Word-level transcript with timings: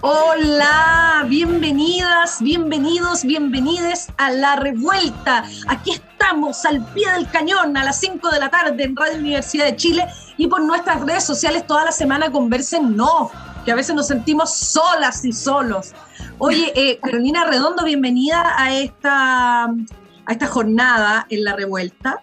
Hola, 0.00 1.26
bienvenidas, 1.28 2.40
bienvenidos, 2.40 3.24
bienvenides 3.24 4.06
a 4.16 4.30
La 4.30 4.54
Revuelta. 4.54 5.42
Aquí 5.66 5.90
estamos 5.90 6.64
al 6.64 6.86
pie 6.94 7.10
del 7.10 7.28
cañón 7.28 7.76
a 7.76 7.82
las 7.82 7.98
5 7.98 8.30
de 8.30 8.38
la 8.38 8.48
tarde 8.48 8.84
en 8.84 8.94
Radio 8.94 9.18
Universidad 9.18 9.64
de 9.64 9.74
Chile 9.74 10.06
y 10.36 10.46
por 10.46 10.62
nuestras 10.62 11.00
redes 11.00 11.24
sociales 11.24 11.66
toda 11.66 11.84
la 11.84 11.90
semana 11.90 12.30
conversen 12.30 12.96
no, 12.96 13.32
que 13.64 13.72
a 13.72 13.74
veces 13.74 13.96
nos 13.96 14.06
sentimos 14.06 14.54
solas 14.54 15.24
y 15.24 15.32
solos. 15.32 15.92
Oye, 16.38 16.72
eh, 16.76 17.00
Carolina 17.02 17.44
Redondo, 17.44 17.84
bienvenida 17.84 18.54
a 18.56 18.72
esta, 18.72 19.64
a 19.64 20.30
esta 20.30 20.46
jornada 20.46 21.26
en 21.28 21.42
La 21.42 21.56
Revuelta. 21.56 22.22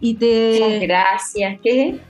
Y 0.00 0.14
te... 0.14 0.78
gracias. 0.86 1.60
¿Qué? 1.62 2.00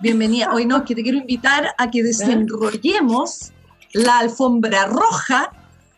Bienvenida. 0.00 0.50
Hoy 0.52 0.66
no, 0.66 0.84
que 0.84 0.96
te 0.96 1.04
quiero 1.04 1.18
invitar 1.18 1.72
a 1.78 1.88
que 1.88 2.02
desenrollemos 2.02 3.52
la 3.92 4.18
alfombra 4.18 4.86
roja 4.86 5.50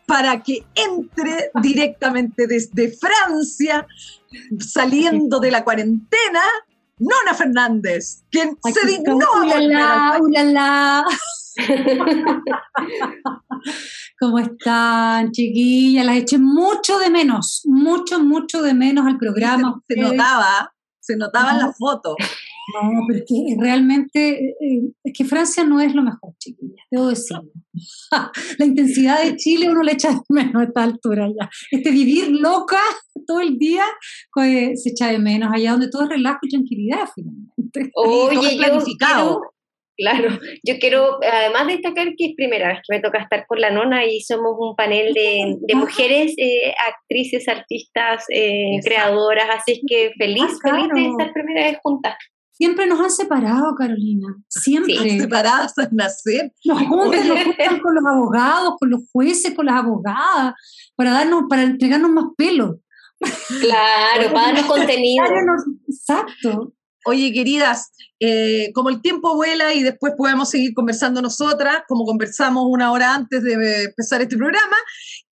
para 0.06 0.42
que 0.42 0.64
entre 0.74 1.50
directamente 1.62 2.46
desde 2.46 2.92
Francia, 2.92 3.86
saliendo 4.58 5.40
de 5.40 5.50
la 5.50 5.64
cuarentena, 5.64 6.42
Nona 6.98 7.34
Fernández, 7.34 8.22
quien 8.30 8.56
se 8.62 8.86
dignó 8.86 9.26
a 9.26 10.18
ulala, 10.20 11.04
¿Cómo 14.18 14.38
están, 14.38 15.32
chiquillas? 15.32 16.06
Las 16.06 16.16
eché 16.16 16.38
mucho 16.38 16.98
de 16.98 17.10
menos, 17.10 17.62
mucho, 17.64 18.20
mucho 18.20 18.62
de 18.62 18.74
menos 18.74 19.06
al 19.06 19.18
programa. 19.18 19.80
Se, 19.86 19.96
notaba, 19.96 20.72
se 21.00 21.16
notaba 21.16 21.52
en 21.52 21.58
la 21.58 21.72
foto. 21.72 22.16
No, 22.74 22.90
pero 23.08 23.18
es 23.18 23.24
que 23.26 23.56
realmente, 23.58 24.50
eh, 24.60 24.82
es 25.02 25.12
que 25.16 25.24
Francia 25.24 25.64
no 25.64 25.80
es 25.80 25.94
lo 25.94 26.02
mejor, 26.02 26.34
chiquillas, 26.38 26.86
debo 26.90 27.08
decirlo. 27.08 27.50
la 28.58 28.64
intensidad 28.64 29.24
de 29.24 29.36
Chile 29.36 29.68
uno 29.70 29.82
le 29.82 29.92
echa 29.92 30.10
de 30.10 30.20
menos 30.28 30.54
a 30.56 30.64
esta 30.64 30.82
altura 30.82 31.28
ya. 31.28 31.50
Este 31.70 31.90
vivir 31.90 32.30
loca 32.30 32.80
todo 33.26 33.40
el 33.40 33.58
día 33.58 33.84
pues, 34.32 34.82
se 34.82 34.90
echa 34.90 35.10
de 35.10 35.18
menos 35.18 35.50
allá 35.52 35.72
donde 35.72 35.90
todo 35.90 36.04
es 36.04 36.10
relajo 36.10 36.38
y 36.42 36.48
tranquilidad 36.50 37.08
finalmente. 37.14 37.90
Oye, 37.94 38.56
planificado. 38.56 39.40
Claro, 39.94 40.38
yo 40.64 40.78
quiero 40.78 41.18
además 41.22 41.66
destacar 41.66 42.14
que 42.16 42.26
es 42.26 42.34
primera 42.34 42.68
vez 42.68 42.78
que 42.78 42.96
me 42.96 43.02
toca 43.02 43.20
estar 43.20 43.46
con 43.46 43.60
la 43.60 43.70
nona 43.70 44.06
y 44.06 44.22
somos 44.22 44.56
un 44.58 44.74
panel 44.74 45.12
de, 45.12 45.76
mujeres, 45.76 46.34
eh, 46.38 46.72
actrices, 46.88 47.46
artistas, 47.46 48.24
eh, 48.30 48.80
creadoras, 48.82 49.48
así 49.50 49.72
es 49.72 49.80
que 49.86 50.10
feliz, 50.18 50.58
ah, 50.64 50.70
feliz 50.70 50.88
de 50.94 51.10
estar 51.10 51.32
primera 51.34 51.66
vez 51.66 51.78
juntas. 51.82 52.16
Siempre 52.52 52.86
nos 52.86 53.00
han 53.00 53.10
separado, 53.10 53.74
Carolina. 53.74 54.36
Siempre. 54.48 54.96
Sí. 54.98 55.20
Separadas 55.20 55.76
al 55.78 55.88
nacer. 55.92 56.52
Nos 56.64 56.78
juntan, 56.86 57.28
nos 57.28 57.42
juntan 57.42 57.80
con 57.80 57.94
los 57.94 58.04
abogados, 58.04 58.74
con 58.78 58.90
los 58.90 59.00
jueces, 59.10 59.54
con 59.54 59.66
las 59.66 59.76
abogadas, 59.76 60.54
para 60.94 61.12
darnos, 61.12 61.44
para 61.48 61.62
entregarnos 61.62 62.10
más 62.10 62.26
pelo. 62.36 62.80
Claro, 63.60 64.32
para 64.32 64.52
darnos 64.52 64.66
contenido. 64.66 65.24
Exacto. 65.88 66.74
Oye, 67.04 67.32
queridas, 67.32 67.90
eh, 68.20 68.70
como 68.74 68.88
el 68.90 69.02
tiempo 69.02 69.34
vuela 69.34 69.74
y 69.74 69.82
después 69.82 70.12
podemos 70.16 70.48
seguir 70.48 70.72
conversando 70.74 71.20
nosotras, 71.20 71.82
como 71.88 72.04
conversamos 72.04 72.64
una 72.68 72.92
hora 72.92 73.14
antes 73.14 73.42
de 73.42 73.84
empezar 73.84 74.22
este 74.22 74.36
programa, 74.36 74.76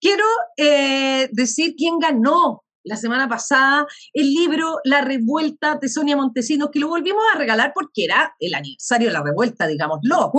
quiero 0.01 0.25
eh, 0.57 1.29
decir 1.31 1.75
quién 1.77 1.97
ganó 1.99 2.63
la 2.83 2.95
semana 2.95 3.27
pasada 3.27 3.85
el 4.13 4.33
libro 4.33 4.77
La 4.83 5.01
Revuelta 5.01 5.77
de 5.81 5.89
Sonia 5.89 6.15
Montesinos, 6.15 6.69
que 6.71 6.79
lo 6.79 6.87
volvimos 6.87 7.23
a 7.33 7.37
regalar 7.37 7.71
porque 7.73 8.05
era 8.05 8.35
el 8.39 8.53
aniversario 8.53 9.07
de 9.07 9.13
la 9.13 9.23
revuelta, 9.23 9.67
digámoslo. 9.67 10.31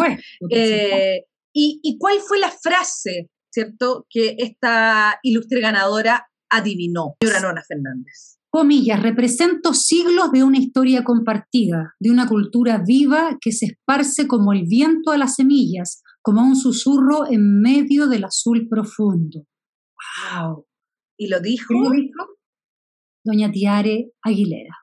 Eh, 0.51 1.25
y, 1.53 1.81
¿Y 1.83 1.99
cuál 1.99 2.19
fue 2.21 2.39
la 2.39 2.51
frase, 2.51 3.31
cierto, 3.51 4.07
que 4.09 4.37
esta 4.39 5.19
ilustre 5.23 5.61
ganadora 5.61 6.29
adivinó, 6.51 7.17
señora 7.21 7.41
Nona 7.41 7.63
Fernández? 7.67 8.39
Comillas, 8.51 9.03
represento 9.03 9.73
siglos 9.73 10.31
de 10.31 10.45
una 10.45 10.59
historia 10.59 11.05
compartida, 11.05 11.95
de 11.99 12.11
una 12.11 12.29
cultura 12.29 12.83
viva 12.85 13.39
que 13.41 13.51
se 13.51 13.65
esparce 13.65 14.27
como 14.27 14.53
el 14.53 14.67
viento 14.67 15.11
a 15.11 15.17
las 15.17 15.37
semillas, 15.37 16.03
como 16.21 16.43
un 16.43 16.55
susurro 16.55 17.27
en 17.27 17.63
medio 17.63 18.09
del 18.09 18.25
azul 18.25 18.69
profundo. 18.69 19.47
¡Wow! 20.35 20.67
¿Y 21.23 21.29
lo 21.29 21.39
dijo? 21.39 21.73
lo 21.73 21.91
dijo? 21.91 22.27
Doña 23.25 23.53
Tiare 23.53 24.11
Aguilera. 24.23 24.77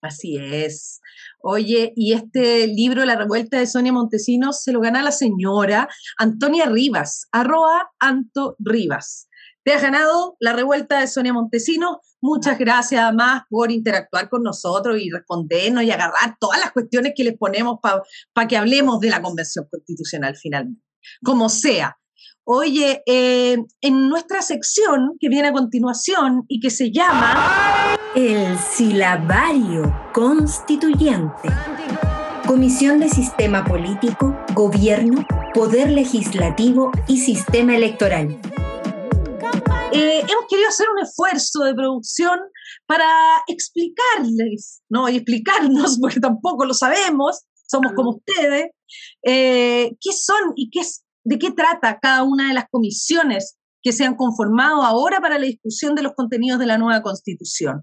Así 0.00 0.36
es. 0.36 1.00
Oye, 1.42 1.92
y 1.96 2.12
este 2.12 2.68
libro, 2.68 3.04
La 3.04 3.16
Revuelta 3.16 3.58
de 3.58 3.66
Sonia 3.66 3.92
Montesinos, 3.92 4.62
se 4.62 4.70
lo 4.70 4.80
gana 4.80 5.02
la 5.02 5.10
señora 5.10 5.88
Antonia 6.18 6.66
Rivas, 6.66 7.26
arroba 7.32 7.90
Anto 7.98 8.54
Rivas. 8.60 9.26
Te 9.64 9.72
has 9.72 9.82
ganado 9.82 10.36
La 10.38 10.52
Revuelta 10.52 11.00
de 11.00 11.08
Sonia 11.08 11.32
Montesinos. 11.32 11.96
Muchas 12.20 12.56
gracias 12.56 13.02
además 13.02 13.42
por 13.50 13.72
interactuar 13.72 14.28
con 14.28 14.44
nosotros 14.44 15.00
y 15.00 15.10
respondernos 15.10 15.82
y 15.82 15.90
agarrar 15.90 16.36
todas 16.38 16.60
las 16.60 16.70
cuestiones 16.70 17.12
que 17.16 17.24
les 17.24 17.36
ponemos 17.36 17.80
para 17.82 18.46
que 18.46 18.56
hablemos 18.56 19.00
de 19.00 19.10
la 19.10 19.20
Convención 19.20 19.66
Constitucional 19.68 20.36
finalmente. 20.36 20.80
Como 21.24 21.48
sea, 21.48 21.98
Oye, 22.46 23.02
eh, 23.06 23.56
en 23.80 24.08
nuestra 24.10 24.42
sección 24.42 25.16
que 25.18 25.30
viene 25.30 25.48
a 25.48 25.52
continuación 25.54 26.44
y 26.46 26.60
que 26.60 26.68
se 26.68 26.92
llama 26.92 27.96
El 28.14 28.58
silabario 28.58 29.90
constituyente. 30.12 31.48
Comisión 32.46 33.00
de 33.00 33.08
Sistema 33.08 33.64
Político, 33.64 34.36
Gobierno, 34.52 35.26
Poder 35.54 35.88
Legislativo 35.88 36.90
y 37.08 37.16
Sistema 37.16 37.76
Electoral. 37.76 38.38
Eh, 39.92 40.18
hemos 40.18 40.44
querido 40.46 40.68
hacer 40.68 40.86
un 40.90 41.02
esfuerzo 41.02 41.60
de 41.64 41.74
producción 41.74 42.38
para 42.84 43.06
explicarles, 43.46 44.82
¿no? 44.90 45.08
Y 45.08 45.16
explicarnos, 45.16 45.98
porque 46.00 46.20
tampoco 46.20 46.66
lo 46.66 46.74
sabemos, 46.74 47.40
somos 47.66 47.92
como 47.96 48.16
ustedes, 48.16 48.66
eh, 49.22 49.96
qué 49.98 50.12
son 50.12 50.52
y 50.56 50.68
qué, 50.68 50.80
es 50.80 51.03
de 51.24 51.38
qué 51.38 51.50
trata 51.50 51.98
cada 52.00 52.22
una 52.22 52.48
de 52.48 52.54
las 52.54 52.66
comisiones 52.70 53.58
que 53.82 53.92
se 53.92 54.04
han 54.04 54.16
conformado 54.16 54.82
ahora 54.82 55.20
para 55.20 55.38
la 55.38 55.46
discusión 55.46 55.94
de 55.94 56.02
los 56.02 56.14
contenidos 56.14 56.58
de 56.58 56.66
la 56.66 56.78
nueva 56.78 57.02
constitución. 57.02 57.82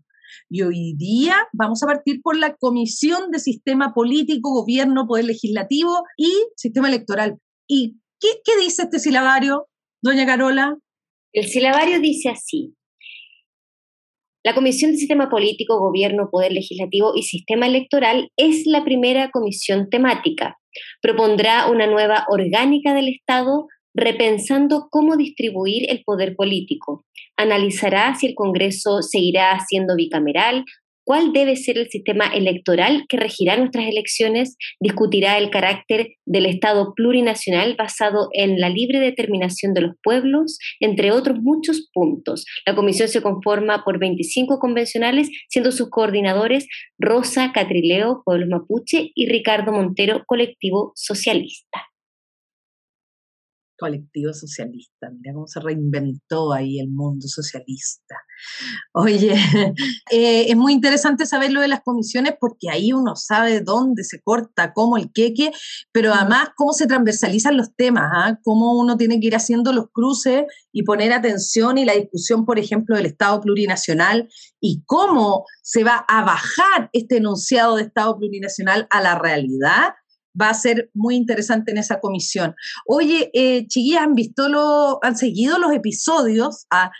Y 0.49 0.63
hoy 0.63 0.95
día 0.97 1.35
vamos 1.53 1.83
a 1.83 1.87
partir 1.87 2.21
por 2.21 2.37
la 2.37 2.55
Comisión 2.55 3.31
de 3.31 3.39
Sistema 3.39 3.93
Político, 3.93 4.51
Gobierno, 4.51 5.07
Poder 5.07 5.25
Legislativo 5.25 6.03
y 6.17 6.31
Sistema 6.55 6.87
Electoral. 6.87 7.37
¿Y 7.67 7.97
qué, 8.19 8.29
dice 8.59 8.83
este 8.83 8.99
silabario, 8.99 9.67
doña 10.01 10.25
Carola? 10.25 10.77
El 11.33 11.47
silabario 11.47 11.99
dice 11.99 12.29
así. 12.29 12.75
La 14.43 14.55
Comisión 14.55 14.91
de 14.91 14.97
Sistema 14.97 15.29
Político, 15.29 15.79
Gobierno, 15.79 16.29
Poder 16.31 16.51
Legislativo 16.51 17.13
y 17.15 17.23
Sistema 17.23 17.67
Electoral 17.67 18.29
es 18.37 18.65
la 18.65 18.83
primera 18.83 19.29
comisión 19.29 19.89
temática 19.89 20.57
Propondrá 21.01 21.69
una 21.69 21.87
nueva 21.87 22.25
orgánica 22.29 22.93
del 22.93 23.09
Estado 23.09 23.67
repensando 23.93 24.87
cómo 24.89 25.17
distribuir 25.17 25.89
el 25.89 26.03
poder 26.05 26.35
político. 26.35 27.05
Analizará 27.35 28.15
si 28.15 28.27
el 28.27 28.35
Congreso 28.35 29.01
seguirá 29.01 29.59
siendo 29.67 29.95
bicameral 29.95 30.63
cuál 31.03 31.33
debe 31.33 31.55
ser 31.55 31.77
el 31.77 31.89
sistema 31.89 32.27
electoral 32.27 33.05
que 33.07 33.17
regirá 33.17 33.57
nuestras 33.57 33.87
elecciones, 33.87 34.57
discutirá 34.79 35.37
el 35.37 35.49
carácter 35.49 36.13
del 36.25 36.45
Estado 36.45 36.93
plurinacional 36.95 37.75
basado 37.75 38.29
en 38.33 38.59
la 38.59 38.69
libre 38.69 38.99
determinación 38.99 39.73
de 39.73 39.81
los 39.81 39.95
pueblos, 40.03 40.57
entre 40.79 41.11
otros 41.11 41.39
muchos 41.41 41.89
puntos. 41.93 42.45
La 42.65 42.75
comisión 42.75 43.07
se 43.07 43.21
conforma 43.21 43.83
por 43.83 43.99
25 43.99 44.59
convencionales, 44.59 45.29
siendo 45.49 45.71
sus 45.71 45.89
coordinadores 45.89 46.67
Rosa 46.97 47.51
Catrileo, 47.53 48.21
Pueblos 48.25 48.49
Mapuche, 48.49 49.11
y 49.15 49.27
Ricardo 49.27 49.71
Montero, 49.71 50.23
Colectivo 50.25 50.93
Socialista. 50.95 51.90
Colectivo 53.81 54.31
socialista. 54.31 55.09
Mira 55.09 55.33
cómo 55.33 55.47
se 55.47 55.59
reinventó 55.59 56.53
ahí 56.53 56.79
el 56.79 56.89
mundo 56.89 57.27
socialista. 57.27 58.15
Oye, 58.93 59.33
eh, 60.11 60.45
es 60.47 60.55
muy 60.55 60.73
interesante 60.73 61.25
saber 61.25 61.51
lo 61.51 61.61
de 61.61 61.67
las 61.67 61.81
comisiones 61.81 62.35
porque 62.39 62.69
ahí 62.69 62.93
uno 62.93 63.15
sabe 63.15 63.61
dónde 63.61 64.03
se 64.03 64.21
corta, 64.21 64.71
cómo 64.73 64.97
el 64.97 65.11
queque, 65.11 65.51
pero 65.91 66.13
además 66.13 66.49
cómo 66.55 66.73
se 66.73 66.85
transversalizan 66.85 67.57
los 67.57 67.75
temas, 67.75 68.11
¿ah? 68.13 68.39
cómo 68.43 68.79
uno 68.79 68.97
tiene 68.97 69.19
que 69.19 69.27
ir 69.27 69.35
haciendo 69.35 69.73
los 69.73 69.85
cruces 69.91 70.43
y 70.71 70.83
poner 70.83 71.11
atención 71.11 71.79
y 71.79 71.85
la 71.85 71.93
discusión, 71.93 72.45
por 72.45 72.59
ejemplo, 72.59 72.95
del 72.95 73.07
Estado 73.07 73.41
plurinacional 73.41 74.29
y 74.59 74.83
cómo 74.85 75.45
se 75.63 75.83
va 75.83 76.05
a 76.07 76.23
bajar 76.23 76.91
este 76.93 77.17
enunciado 77.17 77.77
de 77.77 77.83
Estado 77.83 78.15
plurinacional 78.15 78.85
a 78.91 79.01
la 79.01 79.17
realidad 79.17 79.93
va 80.39 80.49
a 80.49 80.53
ser 80.53 80.89
muy 80.93 81.15
interesante 81.15 81.71
en 81.71 81.77
esa 81.77 81.99
comisión. 81.99 82.55
Oye, 82.85 83.29
eh, 83.33 83.67
chiquillas, 83.67 84.03
¿han 84.03 84.15
visto 84.15 84.49
lo, 84.49 84.99
han 85.03 85.17
seguido 85.17 85.57
los 85.59 85.73
episodios? 85.73 86.65
Ah, 86.71 86.91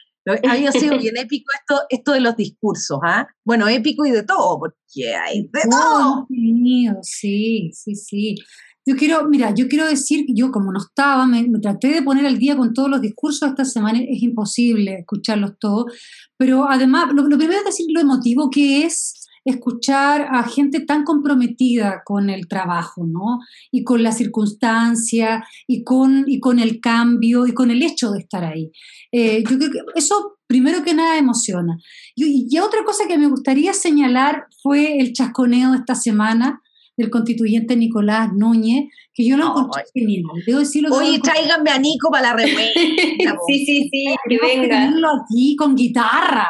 había 0.47 0.71
sido 0.71 0.97
bien 0.97 1.17
épico 1.17 1.51
esto, 1.59 1.83
esto 1.89 2.11
de 2.13 2.21
los 2.21 2.35
discursos, 2.35 2.99
¿ah? 3.03 3.27
Bueno, 3.45 3.67
épico 3.67 4.05
y 4.05 4.11
de 4.11 4.23
todo, 4.23 4.59
porque 4.59 5.13
hay 5.15 5.43
de 5.43 5.61
todo. 5.69 6.25
Mío, 6.29 6.97
sí, 7.01 7.71
sí, 7.73 7.95
sí. 7.95 8.35
Yo 8.83 8.95
quiero, 8.95 9.27
mira, 9.27 9.53
yo 9.53 9.67
quiero 9.67 9.85
decir 9.85 10.25
que 10.25 10.33
yo 10.33 10.51
como 10.51 10.71
no 10.71 10.79
estaba, 10.79 11.27
me, 11.27 11.47
traté 11.61 11.89
de 11.89 12.01
poner 12.01 12.25
al 12.25 12.39
día 12.39 12.57
con 12.57 12.73
todos 12.73 12.89
los 12.89 12.99
discursos 12.99 13.49
esta 13.49 13.63
semana, 13.63 13.99
es 13.99 14.23
imposible 14.23 14.99
escucharlos 14.99 15.51
todos, 15.59 15.93
pero 16.35 16.67
además, 16.67 17.13
lo, 17.13 17.27
lo 17.27 17.37
primero 17.37 17.59
es 17.59 17.65
decir 17.65 17.85
lo 17.91 18.01
emotivo 18.01 18.49
que 18.49 18.83
es 18.83 19.20
escuchar 19.45 20.27
a 20.31 20.43
gente 20.43 20.81
tan 20.81 21.03
comprometida 21.03 22.01
con 22.05 22.29
el 22.29 22.47
trabajo, 22.47 23.05
¿no? 23.05 23.39
Y 23.71 23.83
con 23.83 24.03
la 24.03 24.11
circunstancia, 24.11 25.43
y 25.67 25.83
con, 25.83 26.25
y 26.27 26.39
con 26.39 26.59
el 26.59 26.79
cambio, 26.79 27.47
y 27.47 27.53
con 27.53 27.71
el 27.71 27.81
hecho 27.81 28.11
de 28.11 28.19
estar 28.19 28.43
ahí. 28.43 28.71
Eh, 29.11 29.43
yo 29.49 29.57
creo 29.57 29.71
que 29.71 29.79
eso, 29.95 30.37
primero 30.47 30.83
que 30.83 30.93
nada, 30.93 31.17
emociona. 31.17 31.77
Y, 32.15 32.47
y, 32.49 32.59
otra 32.59 32.83
cosa 32.83 33.07
que 33.07 33.17
me 33.17 33.27
gustaría 33.27 33.73
señalar 33.73 34.45
fue 34.61 34.97
el 34.99 35.13
chasconeo 35.13 35.71
de 35.71 35.77
esta 35.79 35.95
semana 35.95 36.61
del 36.97 37.09
constituyente 37.09 37.75
Nicolás 37.75 38.31
Núñez, 38.33 38.89
que 39.13 39.27
yo 39.27 39.37
lo 39.37 39.47
encontré 39.47 39.83
genial. 39.93 40.23
Debo 40.45 40.59
decirlo 40.59 40.95
Oye, 40.95 41.19
tráiganme 41.19 41.71
a 41.71 41.79
Nico 41.79 42.09
para 42.11 42.29
la 42.29 42.33
revuelta. 42.35 42.79
sí, 43.47 43.65
sí, 43.65 43.89
sí, 43.91 44.05
que 44.29 44.37
venga. 44.37 44.89
aquí 45.23 45.55
con 45.55 45.75
guitarra, 45.75 46.47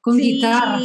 con 0.00 0.16
sí. 0.16 0.34
guitarra. 0.34 0.80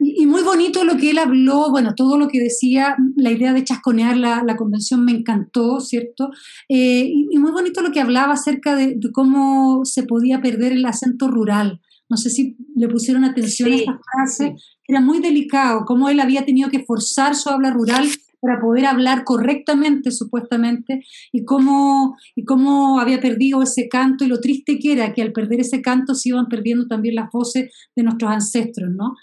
Y, 0.00 0.26
muy 0.26 0.42
bonito 0.42 0.84
lo 0.84 0.96
que 0.96 1.10
él 1.10 1.18
habló, 1.18 1.70
bueno, 1.70 1.94
todo 1.96 2.18
lo 2.18 2.28
que 2.28 2.40
decía, 2.40 2.96
la 3.16 3.32
idea 3.32 3.52
de 3.52 3.64
chasconear 3.64 4.16
la, 4.16 4.44
la 4.44 4.56
convención 4.56 5.04
me 5.04 5.12
encantó, 5.12 5.80
¿cierto? 5.80 6.30
Eh, 6.68 7.10
y, 7.30 7.38
muy 7.38 7.50
bonito 7.50 7.80
lo 7.82 7.90
que 7.90 8.00
hablaba 8.00 8.34
acerca 8.34 8.76
de, 8.76 8.98
cómo 9.12 9.84
se 9.84 10.04
podía 10.04 10.40
perder 10.40 10.72
el 10.72 10.84
acento 10.84 11.28
rural. 11.28 11.80
No 12.08 12.16
sé 12.16 12.30
si 12.30 12.56
le 12.74 12.88
pusieron 12.88 13.24
atención 13.24 13.72
a 13.72 13.76
esta 13.76 14.00
frase, 14.12 14.54
era 14.86 15.00
muy 15.00 15.20
delicado, 15.20 15.84
cómo 15.84 16.08
él 16.08 16.20
había 16.20 16.44
tenido 16.44 16.70
que 16.70 16.84
forzar 16.84 17.34
su 17.34 17.50
habla 17.50 17.70
rural 17.70 18.08
para 18.40 18.60
poder 18.60 18.86
hablar 18.86 19.24
correctamente, 19.24 20.10
supuestamente, 20.10 21.04
y 21.32 21.44
cómo, 21.44 22.16
y 22.36 22.44
cómo 22.44 23.00
había 23.00 23.20
perdido 23.20 23.62
ese 23.62 23.88
canto 23.88 24.24
y 24.24 24.28
lo 24.28 24.40
triste 24.40 24.78
que 24.78 24.92
era 24.92 25.12
que 25.12 25.22
al 25.22 25.32
perder 25.32 25.60
ese 25.60 25.82
canto 25.82 26.14
se 26.14 26.30
iban 26.30 26.48
perdiendo 26.48 26.86
también 26.86 27.16
las 27.16 27.30
voces 27.32 27.72
de 27.96 28.02
nuestros 28.02 28.30
ancestros, 28.30 28.90
¿no? 28.90 29.16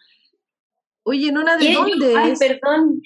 Oye, 1.08 1.32
Nona, 1.32 1.56
¿de 1.56 1.72
dónde 1.72 2.32
es? 2.32 2.40
perdón. 2.40 3.02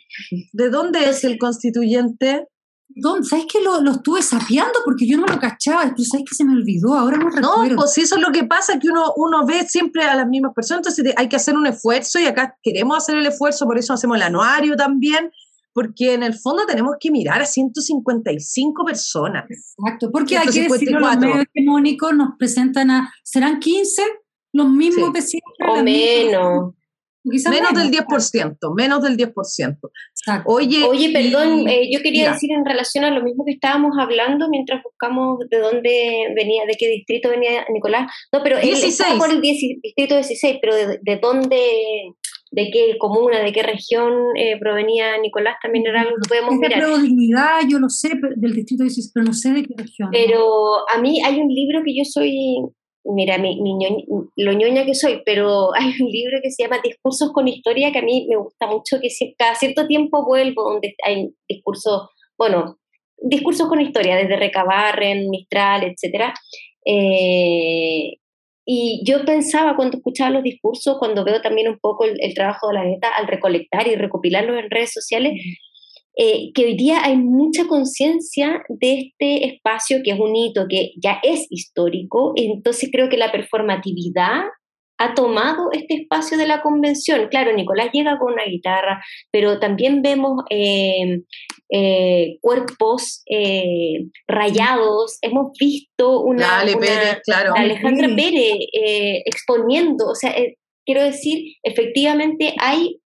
¿De 0.53 0.69
dónde 0.69 1.09
es 1.09 1.25
el 1.25 1.37
constituyente? 1.37 2.47
¿Dónde? 2.87 3.27
¿Sabes 3.27 3.45
que 3.51 3.59
lo, 3.61 3.81
lo, 3.81 3.91
estuve 3.91 4.21
sapeando? 4.21 4.79
Porque 4.85 5.05
yo 5.05 5.17
no 5.17 5.25
lo 5.27 5.37
cachaba, 5.37 5.83
pero 5.83 6.03
¿sabes 6.05 6.25
que 6.29 6.33
se 6.33 6.45
me 6.45 6.53
olvidó? 6.53 6.93
Ahora 6.93 7.17
no 7.17 7.29
recuerdo. 7.29 7.67
No, 7.67 7.75
pues 7.75 7.97
eso 7.97 8.15
es 8.15 8.21
lo 8.21 8.31
que 8.31 8.45
pasa, 8.45 8.79
que 8.79 8.87
uno, 8.87 9.11
uno 9.17 9.45
ve 9.45 9.67
siempre 9.67 10.05
a 10.05 10.15
las 10.15 10.27
mismas 10.29 10.53
personas, 10.53 10.87
entonces 10.87 11.13
hay 11.17 11.27
que 11.27 11.35
hacer 11.35 11.55
un 11.55 11.67
esfuerzo 11.67 12.19
y 12.19 12.25
acá 12.25 12.57
queremos 12.63 12.97
hacer 12.97 13.17
el 13.17 13.25
esfuerzo, 13.25 13.65
por 13.65 13.77
eso 13.77 13.93
hacemos 13.93 14.15
el 14.15 14.23
anuario 14.23 14.77
también, 14.77 15.29
porque 15.73 16.13
en 16.13 16.23
el 16.23 16.35
fondo 16.35 16.65
tenemos 16.65 16.95
que 17.01 17.11
mirar 17.11 17.41
a 17.41 17.45
155 17.45 18.85
personas. 18.85 19.43
Exacto, 19.49 20.09
porque 20.09 20.37
hay 20.37 20.47
que 20.47 20.69
decirlo, 20.69 21.01
los 21.01 21.17
medios 21.17 21.45
hegemónicos 21.53 22.13
nos 22.13 22.29
presentan 22.39 22.91
a, 22.91 23.13
¿serán 23.23 23.59
15? 23.59 24.03
Los 24.53 24.69
mismos 24.69 25.07
sí. 25.07 25.13
de 25.13 25.21
siempre. 25.21 25.67
O 25.67 25.83
menos 25.83 26.78
menos 27.29 27.73
del 27.73 27.91
10%, 27.91 28.57
menos 28.75 29.03
del 29.03 29.17
10%. 29.17 29.77
Oye, 30.45 30.83
Oye, 30.83 31.11
perdón, 31.11 31.67
eh, 31.67 31.89
yo 31.91 32.01
quería 32.01 32.31
decir 32.31 32.51
en 32.51 32.65
relación 32.65 33.03
a 33.03 33.11
lo 33.11 33.23
mismo 33.23 33.45
que 33.45 33.53
estábamos 33.53 33.97
hablando 33.99 34.49
mientras 34.49 34.83
buscamos 34.83 35.39
de 35.49 35.59
dónde 35.59 36.33
venía, 36.35 36.63
de 36.65 36.75
qué 36.77 36.87
distrito 36.87 37.29
venía 37.29 37.65
Nicolás. 37.71 38.11
No, 38.31 38.41
pero 38.43 38.59
16. 38.59 39.11
él 39.11 39.17
por 39.17 39.29
el 39.29 39.41
distrito 39.41 40.15
16, 40.15 40.57
pero 40.61 40.75
de, 40.75 40.99
de, 41.01 41.19
dónde, 41.21 41.57
de 42.51 42.69
qué 42.71 42.97
comuna, 42.97 43.39
de 43.39 43.51
qué 43.51 43.63
región 43.63 44.13
eh, 44.35 44.57
provenía 44.59 45.17
Nicolás 45.17 45.55
también 45.61 45.87
era 45.87 46.01
algo 46.01 46.15
que 46.21 46.29
podemos 46.29 46.55
mirar. 46.55 47.01
dignidad, 47.01 47.59
yo 47.67 47.79
lo 47.79 47.89
sé 47.89 48.09
del 48.35 48.53
distrito 48.53 48.83
16, 48.83 49.11
pero 49.13 49.25
no 49.25 49.33
sé 49.33 49.53
de 49.53 49.63
qué 49.63 49.73
región. 49.77 50.09
Pero 50.11 50.89
a 50.89 50.99
mí 50.99 51.21
hay 51.23 51.39
un 51.39 51.47
libro 51.47 51.81
que 51.83 51.95
yo 51.95 52.03
soy 52.03 52.57
mira, 53.03 53.37
mi, 53.37 53.61
mi 53.61 53.73
lo 54.35 54.53
ñoña 54.53 54.85
que 54.85 54.95
soy, 54.95 55.21
pero 55.25 55.73
hay 55.75 55.93
un 55.99 56.09
libro 56.09 56.39
que 56.41 56.51
se 56.51 56.63
llama 56.63 56.79
Discursos 56.83 57.31
con 57.31 57.47
Historia 57.47 57.91
que 57.91 57.99
a 57.99 58.03
mí 58.03 58.27
me 58.29 58.37
gusta 58.37 58.67
mucho, 58.67 58.99
que 59.01 59.09
cada 59.37 59.55
cierto 59.55 59.87
tiempo 59.87 60.25
vuelvo, 60.25 60.71
donde 60.71 60.95
hay 61.05 61.29
discursos, 61.47 62.09
bueno, 62.37 62.77
discursos 63.17 63.67
con 63.67 63.81
historia, 63.81 64.15
desde 64.15 64.37
Recabarren, 64.37 65.29
Mistral, 65.29 65.83
etc. 65.83 66.33
Eh, 66.85 68.13
y 68.65 69.01
yo 69.03 69.25
pensaba 69.25 69.75
cuando 69.75 69.97
escuchaba 69.97 70.29
los 70.29 70.43
discursos, 70.43 70.97
cuando 70.99 71.25
veo 71.25 71.41
también 71.41 71.67
un 71.67 71.79
poco 71.79 72.05
el, 72.05 72.17
el 72.21 72.33
trabajo 72.35 72.67
de 72.67 72.75
la 72.75 72.83
neta, 72.83 73.09
al 73.09 73.27
recolectar 73.27 73.87
y 73.87 73.95
recopilarlos 73.95 74.57
en 74.59 74.69
redes 74.69 74.93
sociales, 74.93 75.33
eh, 76.21 76.51
que 76.53 76.65
hoy 76.65 76.75
día 76.75 76.99
hay 77.01 77.15
mucha 77.15 77.65
conciencia 77.65 78.61
de 78.67 78.99
este 78.99 79.47
espacio 79.47 79.99
que 80.03 80.11
es 80.11 80.19
un 80.19 80.35
hito, 80.35 80.65
que 80.67 80.91
ya 81.01 81.17
es 81.23 81.47
histórico, 81.49 82.33
entonces 82.35 82.89
creo 82.91 83.07
que 83.07 83.15
la 83.15 83.31
performatividad 83.31 84.41
ha 84.97 85.13
tomado 85.13 85.69
este 85.71 85.93
espacio 85.93 86.37
de 86.37 86.45
la 86.45 86.61
convención. 86.61 87.29
Claro, 87.29 87.53
Nicolás 87.53 87.91
llega 87.93 88.19
con 88.19 88.33
una 88.33 88.43
guitarra, 88.43 89.01
pero 89.31 89.61
también 89.61 90.01
vemos 90.01 90.43
eh, 90.49 91.21
eh, 91.71 92.37
cuerpos 92.41 93.23
rayados, 94.27 95.19
hemos 95.21 95.53
visto 95.57 96.19
una, 96.19 96.59
Alejandra 96.59 98.09
Pérez 98.13 98.57
exponiendo, 99.25 100.07
o 100.07 100.15
sea, 100.15 100.35
quiero 100.85 101.01
decir, 101.01 101.55
efectivamente 101.63 102.55
hay 102.59 102.99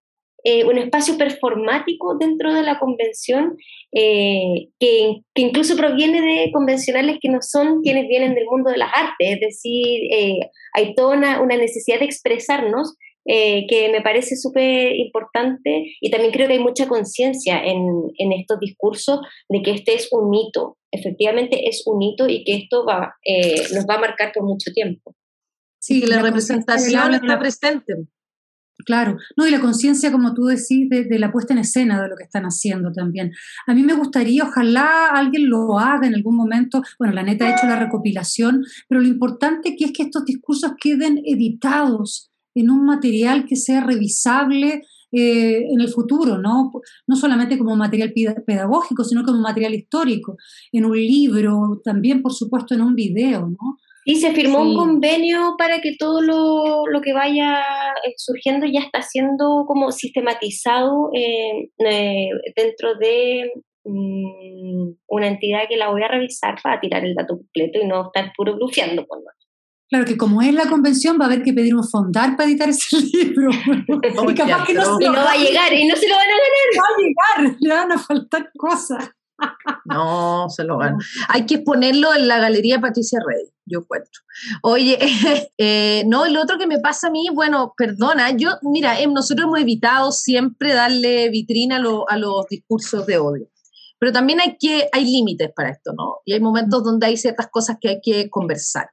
eh, 0.46 0.66
un 0.66 0.78
espacio 0.78 1.18
performático 1.18 2.18
dentro 2.20 2.54
de 2.54 2.64
la 2.64 2.78
convención 2.78 3.56
eh, 3.94 4.68
que, 4.78 5.22
que, 5.34 5.42
incluso 5.42 5.78
proviene 5.78 6.20
de 6.20 6.52
convencionales 6.52 7.18
que 7.22 7.30
no 7.30 7.40
son 7.42 7.82
quienes 7.82 8.10
vienen 8.10 8.36
del 8.36 8.46
mundo 8.46 8.70
de 8.70 8.78
las 8.78 8.90
artes, 8.94 9.36
es 9.36 9.40
decir, 9.40 10.02
eh, 10.12 10.50
hay 10.74 10.96
toda 10.96 11.16
una, 11.16 11.42
una, 11.42 11.56
necesidad 11.56 12.00
de 12.00 12.06
expresarnos 12.06 12.96
que 13.26 13.88
me 13.90 14.02
parece 14.02 14.36
súper 14.36 14.98
importante 14.98 15.96
y 16.02 16.12
también 16.12 16.34
creo 16.34 16.46
que 16.46 16.56
hay 16.56 16.60
mucha 16.60 16.90
conciencia 16.90 17.64
en, 17.64 17.88
en, 18.18 18.34
estos 18.34 18.60
discursos 18.60 19.22
de 19.48 19.62
que 19.62 19.72
este 19.72 19.94
es 19.94 20.10
un 20.12 20.30
mito, 20.30 20.76
efectivamente 20.92 21.70
es 21.70 21.84
un 21.86 22.02
hito 22.02 22.28
y 22.28 22.44
que 22.44 22.56
esto 22.56 22.86
va, 22.86 23.16
nos 23.74 23.86
va 23.86 23.96
a 23.96 24.00
marcar 24.00 24.34
por 24.34 24.44
mucho 24.44 24.74
tiempo. 24.74 25.16
Sí, 25.80 26.02
la, 26.02 26.18
la 26.18 26.24
representación 26.24 27.14
está 27.14 27.40
presente. 27.40 27.94
Claro, 28.86 29.18
no, 29.38 29.48
y 29.48 29.52
la 29.52 29.62
conciencia, 29.62 30.12
como 30.12 30.34
tú 30.34 30.46
decís, 30.46 30.90
de, 30.90 31.08
la 31.20 31.32
puesta 31.32 31.54
en 31.54 31.60
escena 31.60 32.02
de 32.02 32.10
lo 32.10 32.16
que 32.16 32.24
están 32.24 32.44
haciendo 32.44 32.92
también. 32.92 33.32
A 33.68 33.74
mí 33.74 33.84
me 33.84 33.94
gustaría, 33.94 34.44
ojalá 34.44 35.10
alguien 35.10 35.50
lo 35.50 35.80
haga 35.80 36.08
en 36.08 36.16
algún 36.16 36.36
momento, 36.36 36.82
bueno, 37.00 37.14
la 37.14 37.24
neta 37.24 37.46
ha 37.46 37.56
hecho 37.56 37.68
la 37.68 37.80
recopilación, 37.80 38.64
pero 38.90 39.00
lo 39.00 39.08
importante 39.08 39.76
que 39.78 39.86
es 39.86 39.94
que 39.94 40.04
estos 40.04 40.26
discursos 40.26 40.74
queden 40.80 41.22
editados 41.24 42.32
en 42.56 42.70
un 42.70 42.86
material 42.86 43.46
que 43.46 43.56
sea 43.56 43.84
revisable 43.84 44.84
eh, 45.12 45.68
en 45.72 45.80
el 45.80 45.90
futuro, 45.90 46.40
¿no? 46.40 46.72
No 47.06 47.16
solamente 47.16 47.60
como 47.60 47.76
material 47.76 48.14
pedagógico, 48.46 49.04
sino 49.04 49.24
como 49.24 49.40
material 49.40 49.76
histórico, 49.76 50.38
en 50.72 50.86
un 50.86 50.98
libro, 50.98 51.80
también, 51.84 52.24
por 52.24 52.34
supuesto, 52.34 52.74
en 52.74 52.82
un 52.82 52.96
video, 52.96 53.48
¿no? 53.48 53.78
Y 54.06 54.18
se 54.18 54.34
firmó 54.34 54.64
sí. 54.64 54.70
un 54.70 54.76
convenio 54.76 55.56
para 55.58 55.80
que 55.80 55.96
todo 55.98 56.22
lo, 56.22 56.86
lo, 56.88 57.02
que 57.02 57.14
vaya 57.14 57.62
eh, 58.06 58.14
surgiendo 58.18 58.66
ya 58.66 58.82
está 58.82 59.02
siendo 59.02 59.66
como 59.66 59.92
sistematizado 59.92 61.10
eh, 61.14 61.70
eh, 61.80 62.30
dentro 62.56 62.96
de 62.96 63.52
um, 63.84 64.96
una 65.08 65.28
entidad 65.28 65.62
que 65.70 65.78
la 65.78 65.90
voy 65.90 66.04
a 66.04 66.10
revisar 66.10 66.56
para 66.62 66.82
tirar 66.82 67.06
el 67.06 67.16
dato 67.16 67.38
completo 67.38 67.80
y 67.82 67.88
no 67.88 68.08
estar 68.08 68.32
puro 68.36 68.56
blufeando 68.56 69.06
con 69.08 69.20
nosotros. 69.20 69.44
Claro 69.94 70.06
que 70.06 70.18
como 70.18 70.42
es 70.42 70.52
la 70.54 70.68
convención 70.68 71.20
va 71.20 71.26
a 71.26 71.28
haber 71.28 71.44
que 71.44 71.54
pedir 71.54 71.76
un 71.76 71.88
fondar 71.88 72.36
para 72.36 72.50
editar 72.50 72.68
ese 72.68 72.98
libro. 73.14 73.52
y 74.32 74.34
capaz 74.34 74.66
que 74.66 74.74
no, 74.74 74.84
se 74.86 74.90
lo, 74.90 75.00
y 75.00 75.06
no 75.06 75.14
va 75.14 75.32
a 75.34 75.38
llegar 75.38 75.72
y 75.72 75.88
no 75.88 75.96
se 75.96 76.08
lo 76.10 76.16
van 76.16 76.26
a 76.26 76.34
ganar. 76.34 76.64
Va 76.76 76.84
a 76.84 77.44
llegar, 77.46 77.58
le 77.60 77.70
van 77.70 77.92
a 77.92 78.00
faltar 78.00 78.52
cosas. 78.58 79.12
No, 79.86 80.50
se 80.50 80.64
lo 80.64 80.78
gana. 80.78 80.98
Hay 81.30 81.46
que 81.46 81.56
exponerlo 81.56 82.14
en 82.14 82.28
la 82.28 82.40
galería 82.40 82.80
Patricia 82.80 83.20
Rey, 83.26 83.46
yo 83.66 83.86
cuento. 83.86 84.10
Oye, 84.62 84.98
eh, 85.58 86.04
no, 86.08 86.26
el 86.26 86.38
otro 86.38 86.58
que 86.58 86.68
me 86.68 86.80
pasa 86.80 87.08
a 87.08 87.12
mí, 87.12 87.28
bueno, 87.34 87.74
perdona, 87.78 88.32
yo, 88.32 88.52
mira, 88.62 89.00
eh, 89.00 89.08
nosotros 89.08 89.46
hemos 89.46 89.60
evitado 89.60 90.12
siempre 90.12 90.74
darle 90.74 91.30
vitrina 91.30 91.78
a, 92.08 92.18
los 92.18 92.48
discursos 92.50 93.06
de 93.06 93.18
odio, 93.18 93.48
pero 94.00 94.12
también 94.12 94.40
hay 94.40 94.58
que, 94.58 94.88
hay 94.92 95.06
límites 95.06 95.52
para 95.56 95.72
esto, 95.72 95.94
¿no? 95.94 96.18
Y 96.26 96.34
hay 96.34 96.40
momentos 96.40 96.84
donde 96.84 97.08
hay 97.08 97.18
ciertas 97.18 97.48
cosas 97.52 97.78
que 97.80 97.90
hay 97.90 98.00
que 98.02 98.30
conversar. 98.30 98.90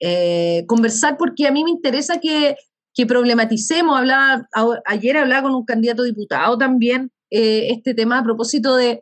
Eh, 0.00 0.64
conversar 0.66 1.16
porque 1.18 1.46
a 1.46 1.50
mí 1.50 1.62
me 1.62 1.70
interesa 1.70 2.20
que, 2.20 2.56
que 2.94 3.06
problematicemos, 3.06 3.98
hablaba, 3.98 4.46
ayer 4.86 5.16
hablaba 5.16 5.42
con 5.42 5.54
un 5.54 5.64
candidato 5.64 6.02
diputado 6.02 6.56
también, 6.56 7.10
este 7.32 7.94
tema 7.94 8.18
a 8.18 8.24
propósito 8.24 8.74
de 8.74 9.00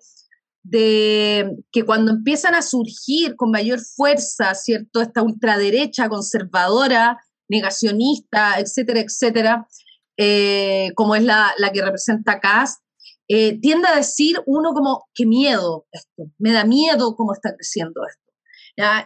de 0.63 1.57
que 1.73 1.85
cuando 1.85 2.11
empiezan 2.11 2.55
a 2.55 2.63
surgir 2.63 3.37
con 3.37 3.51
mayor 3.51 3.81
fuerza, 3.81 4.55
¿cierto? 4.55 5.01
Esta 5.01 5.23
ultraderecha 5.23 6.09
conservadora, 6.09 7.19
negacionista, 7.49 8.59
etcétera, 8.59 9.01
etcétera, 9.01 9.69
eh, 10.17 10.91
como 10.95 11.15
es 11.15 11.25
la, 11.25 11.55
que 11.73 11.83
representa 11.83 12.41
Kass, 12.41 12.79
eh, 13.29 13.59
tiende 13.61 13.89
a 13.89 13.97
decir 13.97 14.41
uno 14.47 14.73
como, 14.73 15.07
qué 15.15 15.27
miedo 15.27 15.87
me 16.39 16.53
da 16.53 16.65
miedo 16.65 17.15
cómo 17.15 17.33
está 17.33 17.55
creciendo 17.55 18.03
esto. 18.07 18.29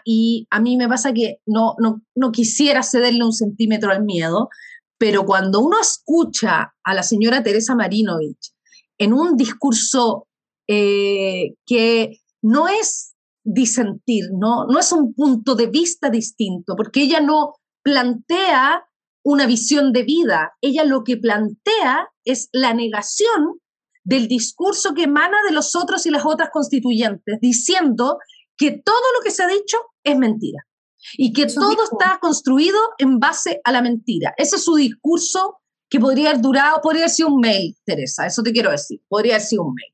Y 0.04 0.47
a 0.50 0.61
mí 0.61 0.76
me 0.76 0.88
pasa 0.88 1.12
que 1.12 1.38
no, 1.47 1.75
no, 1.78 2.02
no 2.14 2.30
quisiera 2.30 2.82
cederle 2.82 3.25
un 3.25 3.32
centímetro 3.32 3.90
al 3.90 4.04
miedo, 4.04 4.50
pero 4.99 5.25
cuando 5.25 5.61
uno 5.61 5.80
escucha 5.80 6.75
a 6.85 6.94
la 6.94 7.02
señora 7.02 7.42
Teresa 7.42 7.75
Marinovich 7.75 8.52
en 8.99 9.12
un 9.12 9.37
discurso 9.37 10.28
eh, 10.66 11.54
que 11.66 12.19
no 12.42 12.69
es 12.69 13.14
disentir, 13.45 14.26
¿no? 14.33 14.66
no 14.66 14.78
es 14.78 14.92
un 14.92 15.14
punto 15.14 15.54
de 15.54 15.66
vista 15.66 16.11
distinto, 16.11 16.75
porque 16.76 17.02
ella 17.02 17.21
no 17.21 17.54
plantea 17.83 18.85
una 19.25 19.47
visión 19.47 19.92
de 19.92 20.02
vida, 20.02 20.52
ella 20.61 20.85
lo 20.85 21.04
que 21.04 21.16
plantea 21.16 22.09
es 22.25 22.49
la 22.52 22.75
negación 22.75 23.61
del 24.04 24.26
discurso 24.26 24.95
que 24.95 25.04
emana 25.04 25.38
de 25.47 25.54
los 25.54 25.76
otros 25.76 26.07
y 26.07 26.11
las 26.11 26.25
otras 26.25 26.50
constituyentes, 26.52 27.38
diciendo 27.40 28.19
que 28.57 28.73
todo 28.85 29.12
lo 29.16 29.23
que 29.23 29.31
se 29.31 29.45
ha 29.45 29.49
dicho 29.49 29.78
es 30.02 30.19
mentira 30.19 30.66
y 31.14 31.33
que 31.33 31.47
todo 31.47 31.85
está 31.85 32.19
construido 32.21 32.78
en 32.99 33.19
base 33.19 33.61
a 33.64 33.73
la 33.73 33.83
mentira. 33.83 34.35
Ese 34.37 34.57
es 34.57 34.64
su 34.64 34.76
discurso 34.76 35.59
que 35.88 36.00
podría 36.00 36.31
haber 36.31 36.42
durado, 36.42 36.81
podría 36.81 37.02
haber 37.02 37.11
sido 37.11 37.28
un 37.28 37.40
mail, 37.40 37.76
Teresa, 37.85 38.26
eso 38.26 38.42
te 38.42 38.52
quiero 38.52 38.71
decir, 38.71 39.00
podría 39.09 39.35
haber 39.35 39.47
sido 39.47 39.64
un 39.64 39.75
mail 39.75 39.91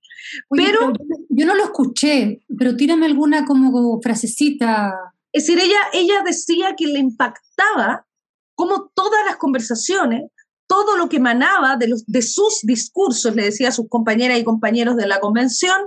pero, 0.50 0.92
yo 1.28 1.46
no 1.46 1.54
lo 1.54 1.64
escuché, 1.64 2.40
pero 2.56 2.76
tírame 2.76 3.06
alguna 3.06 3.44
como, 3.44 4.00
frasecita. 4.02 4.94
Es 5.32 5.46
decir, 5.46 5.62
ella, 5.62 5.80
ella 5.92 6.22
decía 6.24 6.74
que 6.76 6.86
le 6.86 6.98
impactaba 6.98 8.06
como 8.54 8.90
todas 8.94 9.24
las 9.26 9.36
conversaciones, 9.36 10.30
todo 10.66 10.96
lo 10.96 11.08
que 11.08 11.18
emanaba 11.18 11.76
de, 11.76 11.88
los, 11.88 12.04
de 12.06 12.22
sus 12.22 12.60
discursos, 12.62 13.34
le 13.34 13.44
decía 13.44 13.68
a 13.68 13.72
sus 13.72 13.88
compañeras 13.88 14.38
y 14.38 14.44
compañeros 14.44 14.96
de 14.96 15.06
la 15.06 15.20
convención, 15.20 15.80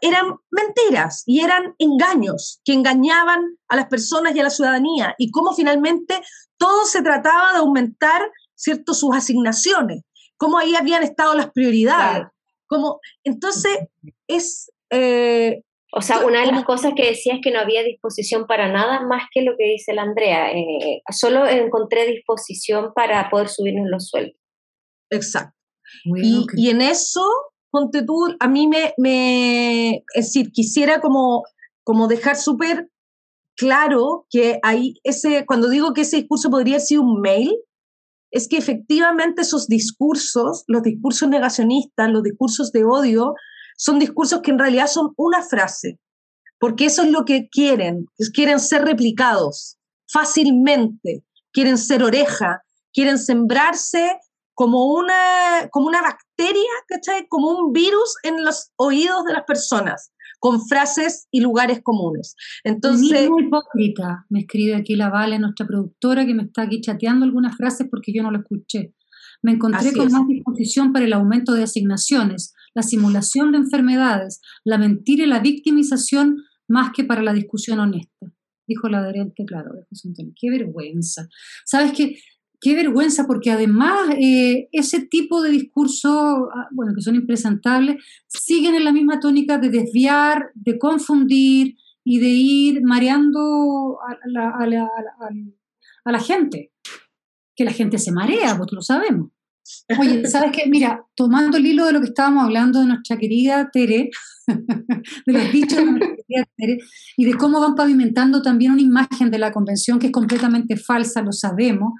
eran 0.00 0.36
mentiras 0.50 1.22
y 1.26 1.40
eran 1.40 1.74
engaños 1.78 2.60
que 2.64 2.72
engañaban 2.72 3.58
a 3.68 3.76
las 3.76 3.86
personas 3.86 4.34
y 4.34 4.40
a 4.40 4.44
la 4.44 4.50
ciudadanía 4.50 5.14
y 5.18 5.30
cómo 5.30 5.54
finalmente 5.54 6.20
todo 6.56 6.84
se 6.84 7.02
trataba 7.02 7.52
de 7.52 7.58
aumentar 7.58 8.22
cierto, 8.62 8.94
sus 8.94 9.14
asignaciones, 9.14 10.02
cómo 10.36 10.58
ahí 10.58 10.74
habían 10.74 11.02
estado 11.02 11.34
las 11.34 11.50
prioridades. 11.50 12.26
Como, 12.72 13.00
entonces, 13.24 13.78
es... 14.26 14.72
Eh, 14.90 15.62
o 15.94 16.00
sea, 16.00 16.24
una 16.24 16.40
de 16.40 16.46
las 16.46 16.64
cosas 16.64 16.94
que 16.96 17.06
decía 17.06 17.34
es 17.34 17.40
que 17.42 17.50
no 17.50 17.60
había 17.60 17.82
disposición 17.82 18.46
para 18.46 18.72
nada 18.72 19.06
más 19.06 19.24
que 19.30 19.42
lo 19.42 19.56
que 19.58 19.64
dice 19.64 19.92
la 19.92 20.02
Andrea. 20.02 20.50
Eh, 20.50 21.02
solo 21.10 21.46
encontré 21.46 22.06
disposición 22.06 22.92
para 22.94 23.28
poder 23.28 23.48
subirnos 23.48 23.86
los 23.90 24.08
sueldos. 24.08 24.40
Exacto. 25.10 25.54
y, 26.16 26.46
y, 26.56 26.70
en 26.70 26.80
eso, 26.80 27.22
ponte 27.70 28.02
tú, 28.02 28.34
a 28.40 28.48
mí 28.48 28.66
me, 28.68 28.94
me 28.96 29.96
es 30.14 30.26
decir, 30.26 30.50
quisiera 30.50 31.00
como, 31.00 31.44
como 31.84 32.08
dejar 32.08 32.36
súper 32.36 32.88
claro 33.56 34.26
que 34.30 34.58
hay 34.62 34.94
ese, 35.04 35.44
cuando 35.46 35.68
digo 35.68 35.92
que 35.92 36.02
ese 36.02 36.16
discurso 36.16 36.50
podría 36.50 36.80
ser 36.80 37.00
un 37.00 37.20
mail, 37.20 37.54
es 38.32 38.48
que 38.48 38.56
efectivamente 38.56 39.42
esos 39.42 39.68
discursos, 39.68 40.64
los 40.66 40.82
discursos 40.82 41.28
negacionistas, 41.28 42.10
los 42.10 42.22
discursos 42.22 42.72
de 42.72 42.84
odio, 42.84 43.34
son 43.76 43.98
discursos 43.98 44.40
que 44.40 44.50
en 44.50 44.58
realidad 44.58 44.86
son 44.86 45.12
una 45.16 45.42
frase, 45.42 46.00
porque 46.58 46.86
eso 46.86 47.02
es 47.02 47.10
lo 47.10 47.24
que 47.24 47.48
quieren, 47.50 48.06
quieren 48.32 48.58
ser 48.58 48.84
replicados 48.84 49.76
fácilmente, 50.10 51.24
quieren 51.52 51.78
ser 51.78 52.02
oreja, 52.02 52.62
quieren 52.92 53.18
sembrarse 53.18 54.18
como 54.54 54.86
una, 54.86 55.68
como 55.70 55.86
una 55.86 56.02
bacteria, 56.02 56.70
¿cachai? 56.86 57.26
Como 57.28 57.48
un 57.48 57.72
virus 57.72 58.14
en 58.22 58.44
los 58.44 58.70
oídos 58.76 59.24
de 59.24 59.32
las 59.32 59.44
personas 59.44 60.11
con 60.42 60.66
frases 60.66 61.28
y 61.30 61.40
lugares 61.40 61.82
comunes. 61.84 62.34
Entonces, 62.64 63.30
muy 63.30 63.44
hipócrita, 63.44 64.26
me 64.28 64.40
escribe 64.40 64.74
aquí 64.74 64.96
la 64.96 65.08
Vale, 65.08 65.38
nuestra 65.38 65.68
productora, 65.68 66.26
que 66.26 66.34
me 66.34 66.42
está 66.42 66.62
aquí 66.62 66.80
chateando 66.80 67.24
algunas 67.24 67.56
frases 67.56 67.86
porque 67.88 68.12
yo 68.12 68.24
no 68.24 68.32
lo 68.32 68.40
escuché. 68.40 68.92
Me 69.40 69.52
encontré 69.52 69.92
con 69.92 70.10
más 70.10 70.26
disposición 70.26 70.92
para 70.92 71.04
el 71.04 71.12
aumento 71.12 71.52
de 71.52 71.62
asignaciones, 71.62 72.54
la 72.74 72.82
simulación 72.82 73.52
de 73.52 73.58
enfermedades, 73.58 74.40
la 74.64 74.78
mentira 74.78 75.22
y 75.22 75.28
la 75.28 75.38
victimización 75.38 76.42
más 76.66 76.90
que 76.92 77.04
para 77.04 77.22
la 77.22 77.34
discusión 77.34 77.78
honesta. 77.78 78.26
Dijo 78.66 78.88
la 78.88 78.98
adherente, 78.98 79.44
claro, 79.44 79.70
Qué 80.40 80.50
vergüenza. 80.50 81.28
¿Sabes 81.64 81.92
qué? 81.92 82.18
Qué 82.62 82.76
vergüenza, 82.76 83.26
porque 83.26 83.50
además 83.50 83.98
eh, 84.18 84.68
ese 84.70 85.04
tipo 85.04 85.42
de 85.42 85.50
discursos, 85.50 86.12
ah, 86.54 86.68
bueno, 86.70 86.92
que 86.94 87.02
son 87.02 87.16
impresentables, 87.16 87.96
siguen 88.28 88.76
en 88.76 88.84
la 88.84 88.92
misma 88.92 89.18
tónica 89.18 89.58
de 89.58 89.68
desviar, 89.68 90.52
de 90.54 90.78
confundir 90.78 91.76
y 92.04 92.20
de 92.20 92.28
ir 92.28 92.82
mareando 92.84 93.98
a 94.00 94.66
la, 96.10 96.20
gente. 96.20 96.72
Que 97.56 97.64
la 97.64 97.72
gente 97.72 97.98
se 97.98 98.12
marea, 98.12 98.56
pues 98.56 98.70
lo 98.72 98.80
sabemos. 98.80 99.30
Oye, 99.98 100.24
¿sabes 100.28 100.52
qué? 100.52 100.70
Mira, 100.70 101.04
tomando 101.16 101.56
el 101.56 101.66
hilo 101.66 101.84
de 101.86 101.92
lo 101.92 102.00
que 102.00 102.06
estábamos 102.06 102.44
hablando 102.44 102.78
de 102.78 102.86
nuestra 102.86 103.16
querida 103.16 103.70
Tere, 103.72 104.10
de 104.46 105.32
los 105.32 105.52
dichos 105.52 105.78
de 105.78 105.84
nuestra 105.84 106.14
querida 106.14 106.48
Tere, 106.56 106.78
y 107.16 107.24
de 107.24 107.34
cómo 107.34 107.60
van 107.60 107.74
pavimentando 107.74 108.40
también 108.40 108.70
una 108.70 108.82
imagen 108.82 109.32
de 109.32 109.38
la 109.38 109.50
convención 109.50 109.98
que 109.98 110.06
es 110.06 110.12
completamente 110.12 110.76
falsa, 110.76 111.22
lo 111.22 111.32
sabemos, 111.32 111.94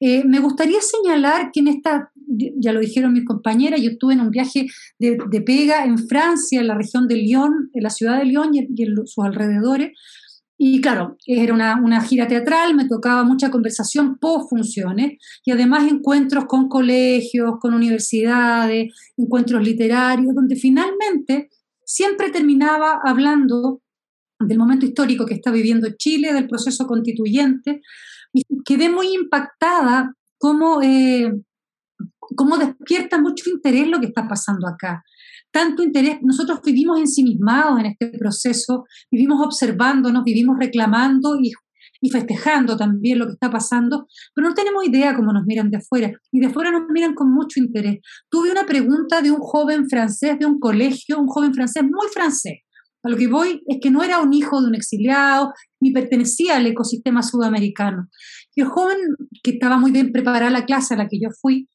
eh, 0.00 0.24
me 0.24 0.40
gustaría 0.40 0.80
señalar 0.80 1.50
que 1.52 1.60
en 1.60 1.68
esta, 1.68 2.12
ya 2.26 2.72
lo 2.72 2.80
dijeron 2.80 3.12
mis 3.12 3.24
compañeras, 3.24 3.80
yo 3.80 3.90
estuve 3.90 4.14
en 4.14 4.20
un 4.20 4.30
viaje 4.30 4.66
de, 4.98 5.16
pega 5.44 5.84
en 5.84 5.98
Francia, 5.98 6.60
en 6.60 6.68
la 6.68 6.74
región 6.74 7.08
de 7.08 7.16
Lyon, 7.16 7.70
en 7.74 7.82
la 7.82 7.90
ciudad 7.90 8.18
de 8.18 8.26
Lyon 8.26 8.54
y 8.54 8.82
en, 8.82 8.96
sus 9.06 9.24
alrededores. 9.24 9.92
Y 10.56 10.80
claro, 10.80 11.16
era 11.26 11.54
una, 11.54 11.80
una, 11.82 12.00
gira 12.00 12.26
teatral, 12.26 12.74
me 12.74 12.88
tocaba 12.88 13.22
mucha 13.22 13.50
conversación 13.50 14.18
post 14.18 14.50
funciones 14.50 15.18
y 15.44 15.52
además 15.52 15.90
encuentros 15.90 16.46
con 16.46 16.68
colegios, 16.68 17.54
con 17.60 17.74
universidades, 17.74 18.92
encuentros 19.16 19.62
literarios, 19.62 20.34
donde 20.34 20.56
finalmente 20.56 21.48
siempre 21.84 22.30
terminaba 22.30 23.00
hablando 23.04 23.82
del 24.38 24.58
momento 24.58 24.86
histórico 24.86 25.26
que 25.26 25.34
está 25.34 25.50
viviendo 25.50 25.88
Chile, 25.96 26.32
del 26.32 26.46
proceso 26.46 26.86
constituyente, 26.86 27.80
y 28.32 28.42
quedé 28.64 28.88
muy 28.88 29.14
impactada 29.14 30.14
cómo, 30.38 30.80
eh, 30.82 31.32
cómo 32.18 32.58
despierta 32.58 33.20
mucho 33.20 33.50
interés 33.50 33.88
lo 33.88 34.00
que 34.00 34.06
está 34.06 34.28
pasando 34.28 34.68
acá. 34.68 35.02
Tanto 35.50 35.82
interés, 35.82 36.18
nosotros 36.22 36.60
vivimos 36.62 37.00
ensimismados 37.00 37.80
en 37.80 37.86
este 37.86 38.10
proceso, 38.18 38.84
vivimos 39.10 39.44
observándonos, 39.44 40.22
vivimos 40.22 40.58
reclamando 40.58 41.36
y, 41.40 41.52
y 42.00 42.10
festejando 42.10 42.76
también 42.76 43.18
lo 43.18 43.26
que 43.26 43.32
está 43.32 43.50
pasando, 43.50 44.06
pero 44.34 44.48
no 44.48 44.54
tenemos 44.54 44.86
idea 44.86 45.16
cómo 45.16 45.32
nos 45.32 45.46
miran 45.46 45.70
de 45.70 45.78
afuera. 45.78 46.12
Y 46.30 46.40
de 46.40 46.46
afuera 46.46 46.70
nos 46.70 46.88
miran 46.90 47.14
con 47.14 47.32
mucho 47.32 47.60
interés. 47.60 47.98
Tuve 48.28 48.50
una 48.50 48.66
pregunta 48.66 49.22
de 49.22 49.30
un 49.30 49.40
joven 49.40 49.88
francés 49.88 50.38
de 50.38 50.46
un 50.46 50.60
colegio, 50.60 51.18
un 51.18 51.28
joven 51.28 51.54
francés 51.54 51.82
muy 51.82 52.08
francés, 52.12 52.58
a 53.02 53.08
lo 53.08 53.16
que 53.16 53.28
voy 53.28 53.62
es 53.66 53.78
que 53.80 53.90
no 53.90 54.02
era 54.02 54.20
un 54.20 54.32
hijo 54.32 54.60
de 54.60 54.68
un 54.68 54.74
exiliado, 54.74 55.52
ni 55.80 55.92
pertenecía 55.92 56.56
al 56.56 56.66
ecosistema 56.66 57.22
sudamericano. 57.22 58.08
Y 58.54 58.62
el 58.62 58.68
joven, 58.68 58.98
que 59.42 59.52
estaba 59.52 59.78
muy 59.78 59.92
bien 59.92 60.12
preparada 60.12 60.50
la 60.50 60.64
clase 60.64 60.94
a 60.94 60.96
la 60.96 61.08
que 61.08 61.20
yo 61.20 61.28
fui, 61.40 61.68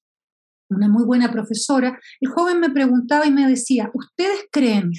una 0.69 0.89
muy 0.89 1.05
buena 1.05 1.31
profesora, 1.31 1.99
el 2.19 2.29
joven 2.29 2.59
me 2.59 2.69
preguntaba 2.69 3.25
y 3.25 3.31
me 3.31 3.47
decía, 3.47 3.89
¿ustedes 3.93 4.47
creen 4.51 4.91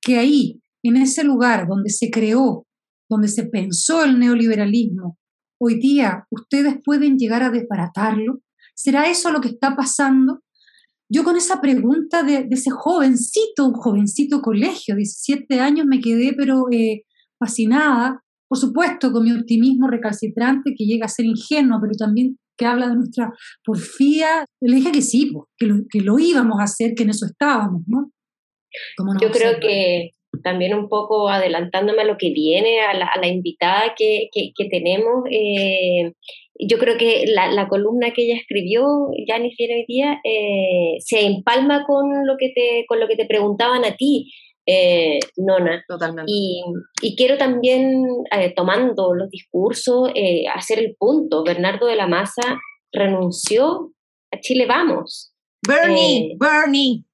que 0.00 0.18
ahí, 0.18 0.60
en 0.82 0.96
ese 0.96 1.22
lugar 1.22 1.68
donde 1.68 1.90
se 1.90 2.10
creó, 2.10 2.66
donde 3.08 3.28
se 3.28 3.44
pensó 3.44 4.04
el 4.04 4.18
neoliberalismo, 4.18 5.18
hoy 5.60 5.78
día 5.78 6.26
ustedes 6.30 6.76
pueden 6.84 7.18
llegar 7.18 7.42
a 7.42 7.50
desbaratarlo? 7.50 8.40
¿Será 8.74 9.08
eso 9.08 9.30
lo 9.30 9.40
que 9.40 9.48
está 9.48 9.76
pasando? 9.76 10.41
Yo 11.12 11.24
con 11.24 11.36
esa 11.36 11.60
pregunta 11.60 12.22
de, 12.22 12.48
ese 12.50 12.70
jovencito, 12.70 13.66
un 13.66 13.74
jovencito 13.74 14.40
colegio, 14.40 14.96
17 14.96 15.60
años, 15.60 15.86
me 15.86 16.00
quedé 16.00 16.32
pero 16.32 16.64
eh, 16.70 17.02
fascinada, 17.38 18.22
por 18.48 18.58
supuesto 18.58 19.12
con 19.12 19.24
mi 19.24 19.32
optimismo 19.32 19.88
recalcitrante 19.88 20.74
que 20.74 20.86
llega 20.86 21.04
a 21.04 21.10
ser 21.10 21.26
ingenuo, 21.26 21.78
pero 21.82 21.92
también 21.98 22.38
que 22.56 22.64
habla 22.64 22.88
de 22.88 22.96
nuestra 22.96 23.30
porfía. 23.62 24.46
Le 24.60 24.76
dije 24.76 24.90
que 24.90 25.02
sí, 25.02 25.32
que, 25.58 25.66
lo, 25.66 25.82
que 25.90 26.00
lo 26.00 26.18
íbamos 26.18 26.60
a 26.60 26.64
hacer, 26.64 26.94
que 26.94 27.02
en 27.02 27.10
eso 27.10 27.26
estábamos, 27.26 27.82
¿no? 27.86 28.10
Yo 29.20 29.30
creo 29.30 29.60
que 29.60 30.12
también 30.42 30.74
un 30.74 30.88
poco 30.88 31.28
adelantándome 31.28 32.02
a 32.02 32.06
lo 32.06 32.16
que 32.18 32.30
viene, 32.30 32.80
a 32.80 32.94
la, 32.94 33.26
invitada 33.26 33.94
que, 33.96 34.28
que, 34.32 34.68
tenemos, 34.68 35.24
eh, 35.30 36.12
yo 36.58 36.78
creo 36.78 36.96
que 36.96 37.24
la, 37.26 37.68
columna 37.68 38.12
que 38.12 38.22
ella 38.24 38.36
escribió, 38.36 38.84
ya 39.26 39.38
ni 39.38 39.50
siquiera 39.50 39.74
hoy 39.74 39.84
día, 39.88 40.20
eh, 40.24 40.96
se 41.00 41.26
empalma 41.26 41.84
con 41.86 42.26
lo 42.26 42.36
que 42.38 42.50
te, 42.54 42.84
con 42.86 43.00
lo 43.00 43.08
que 43.08 43.16
te 43.16 43.26
preguntaban 43.26 43.84
a 43.84 43.96
ti, 43.96 44.32
eh, 44.66 45.18
Nona. 45.36 45.84
Totalmente. 45.88 46.30
Y, 46.32 46.62
y 47.02 47.16
quiero 47.16 47.36
también, 47.36 48.04
eh, 48.30 48.52
tomando 48.54 49.14
los 49.14 49.30
discursos, 49.30 50.10
hacer 50.54 50.78
el 50.78 50.94
punto. 50.96 51.42
Bernardo 51.44 51.86
de 51.86 51.96
la 51.96 52.06
Maza 52.06 52.60
renunció 52.92 53.92
a 54.30 54.40
Chile 54.40 54.66
Vamos. 54.66 55.32
Bernie, 55.66 56.36
Bernie 56.38 57.04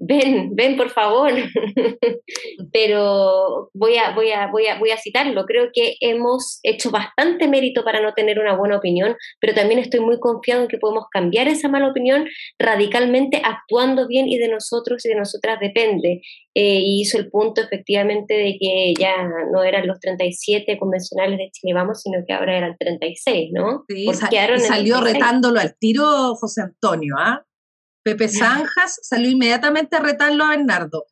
ven, 0.00 0.54
ven 0.54 0.76
por 0.76 0.90
favor. 0.90 1.32
Pero 2.72 3.70
voy 3.74 3.96
a, 3.96 4.14
voy, 4.14 4.30
a, 4.30 4.48
voy, 4.48 4.66
a, 4.66 4.78
voy 4.78 4.90
a 4.90 4.98
citarlo. 4.98 5.44
Creo 5.46 5.70
que 5.72 5.96
hemos 6.00 6.60
hecho 6.62 6.90
bastante 6.90 7.48
mérito 7.48 7.84
para 7.84 8.00
no 8.00 8.12
tener 8.12 8.38
una 8.38 8.56
buena 8.56 8.76
opinión, 8.76 9.16
pero 9.40 9.54
también 9.54 9.80
estoy 9.80 10.00
muy 10.00 10.18
confiado 10.20 10.62
en 10.62 10.68
que 10.68 10.78
podemos 10.78 11.04
cambiar 11.10 11.48
esa 11.48 11.68
mala 11.68 11.88
opinión 11.88 12.26
radicalmente 12.58 13.40
actuando 13.44 14.06
bien 14.06 14.28
y 14.28 14.38
de 14.38 14.48
nosotros 14.48 15.04
y 15.04 15.08
de 15.08 15.16
nosotras 15.16 15.58
depende. 15.60 16.20
Eh, 16.54 16.80
y 16.80 17.02
hizo 17.02 17.18
el 17.18 17.30
punto 17.30 17.60
efectivamente 17.60 18.32
de 18.32 18.56
que 18.58 18.94
ya 18.98 19.28
no 19.52 19.62
eran 19.62 19.86
los 19.86 20.00
37 20.00 20.78
convencionales 20.78 21.38
de 21.38 21.50
Chile 21.50 21.74
Vamos, 21.74 22.00
sino 22.00 22.18
que 22.26 22.32
ahora 22.32 22.56
eran 22.56 22.76
36, 22.78 23.50
¿no? 23.52 23.84
Sí, 23.88 24.06
y 24.08 24.14
salió 24.14 25.00
retándolo 25.00 25.60
al 25.60 25.76
tiro 25.78 26.34
José 26.34 26.62
Antonio, 26.62 27.16
¿ah? 27.18 27.45
Pepe 28.06 28.28
Zanjas 28.28 29.00
salió 29.02 29.28
inmediatamente 29.28 29.96
a 29.96 29.98
retarlo 29.98 30.44
a 30.44 30.50
Bernardo. 30.50 31.06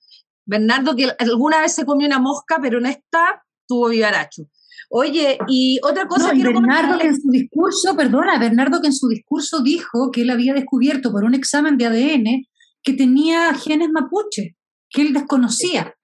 Bernardo, 0.47 0.95
que 0.95 1.11
alguna 1.19 1.61
vez 1.61 1.75
se 1.75 1.85
comió 1.85 2.07
una 2.07 2.21
mosca, 2.21 2.61
pero 2.63 2.79
en 2.79 2.87
esta 2.87 3.43
tuvo 3.67 3.89
vivaracho. 3.89 4.45
Oye, 4.91 5.39
y 5.49 5.81
otra 5.83 6.07
cosa 6.07 6.33
Bernardo 6.33 6.97
que 7.01 7.09
en 7.09 7.21
su 7.21 7.29
discurso, 7.33 7.97
perdona, 7.97 8.39
Bernardo 8.39 8.81
que 8.81 8.87
en 8.87 8.93
su 8.93 9.09
discurso 9.09 9.61
dijo 9.61 10.13
que 10.13 10.23
él 10.23 10.31
había 10.31 10.55
descubierto 10.55 11.11
por 11.11 11.25
un 11.25 11.35
examen 11.35 11.77
de 11.77 11.87
ADN 11.87 12.47
que 12.81 12.93
tenía 12.93 13.53
genes 13.55 13.89
mapuche, 13.91 14.57
que 14.89 15.03
él 15.03 15.13
desconocía. 15.15 15.97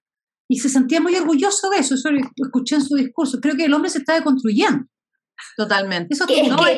Y 0.49 0.59
se 0.59 0.67
sentía 0.67 0.99
muy 0.99 1.15
orgulloso 1.15 1.69
de 1.69 1.77
eso, 1.77 1.95
eso 1.95 2.11
lo 2.11 2.19
escuché 2.35 2.75
en 2.75 2.83
su 2.83 2.95
discurso. 2.95 3.39
Creo 3.39 3.55
que 3.55 3.63
el 3.63 3.73
hombre 3.73 3.89
se 3.89 3.99
está 3.99 4.15
deconstruyendo. 4.15 4.83
Totalmente. 5.57 6.15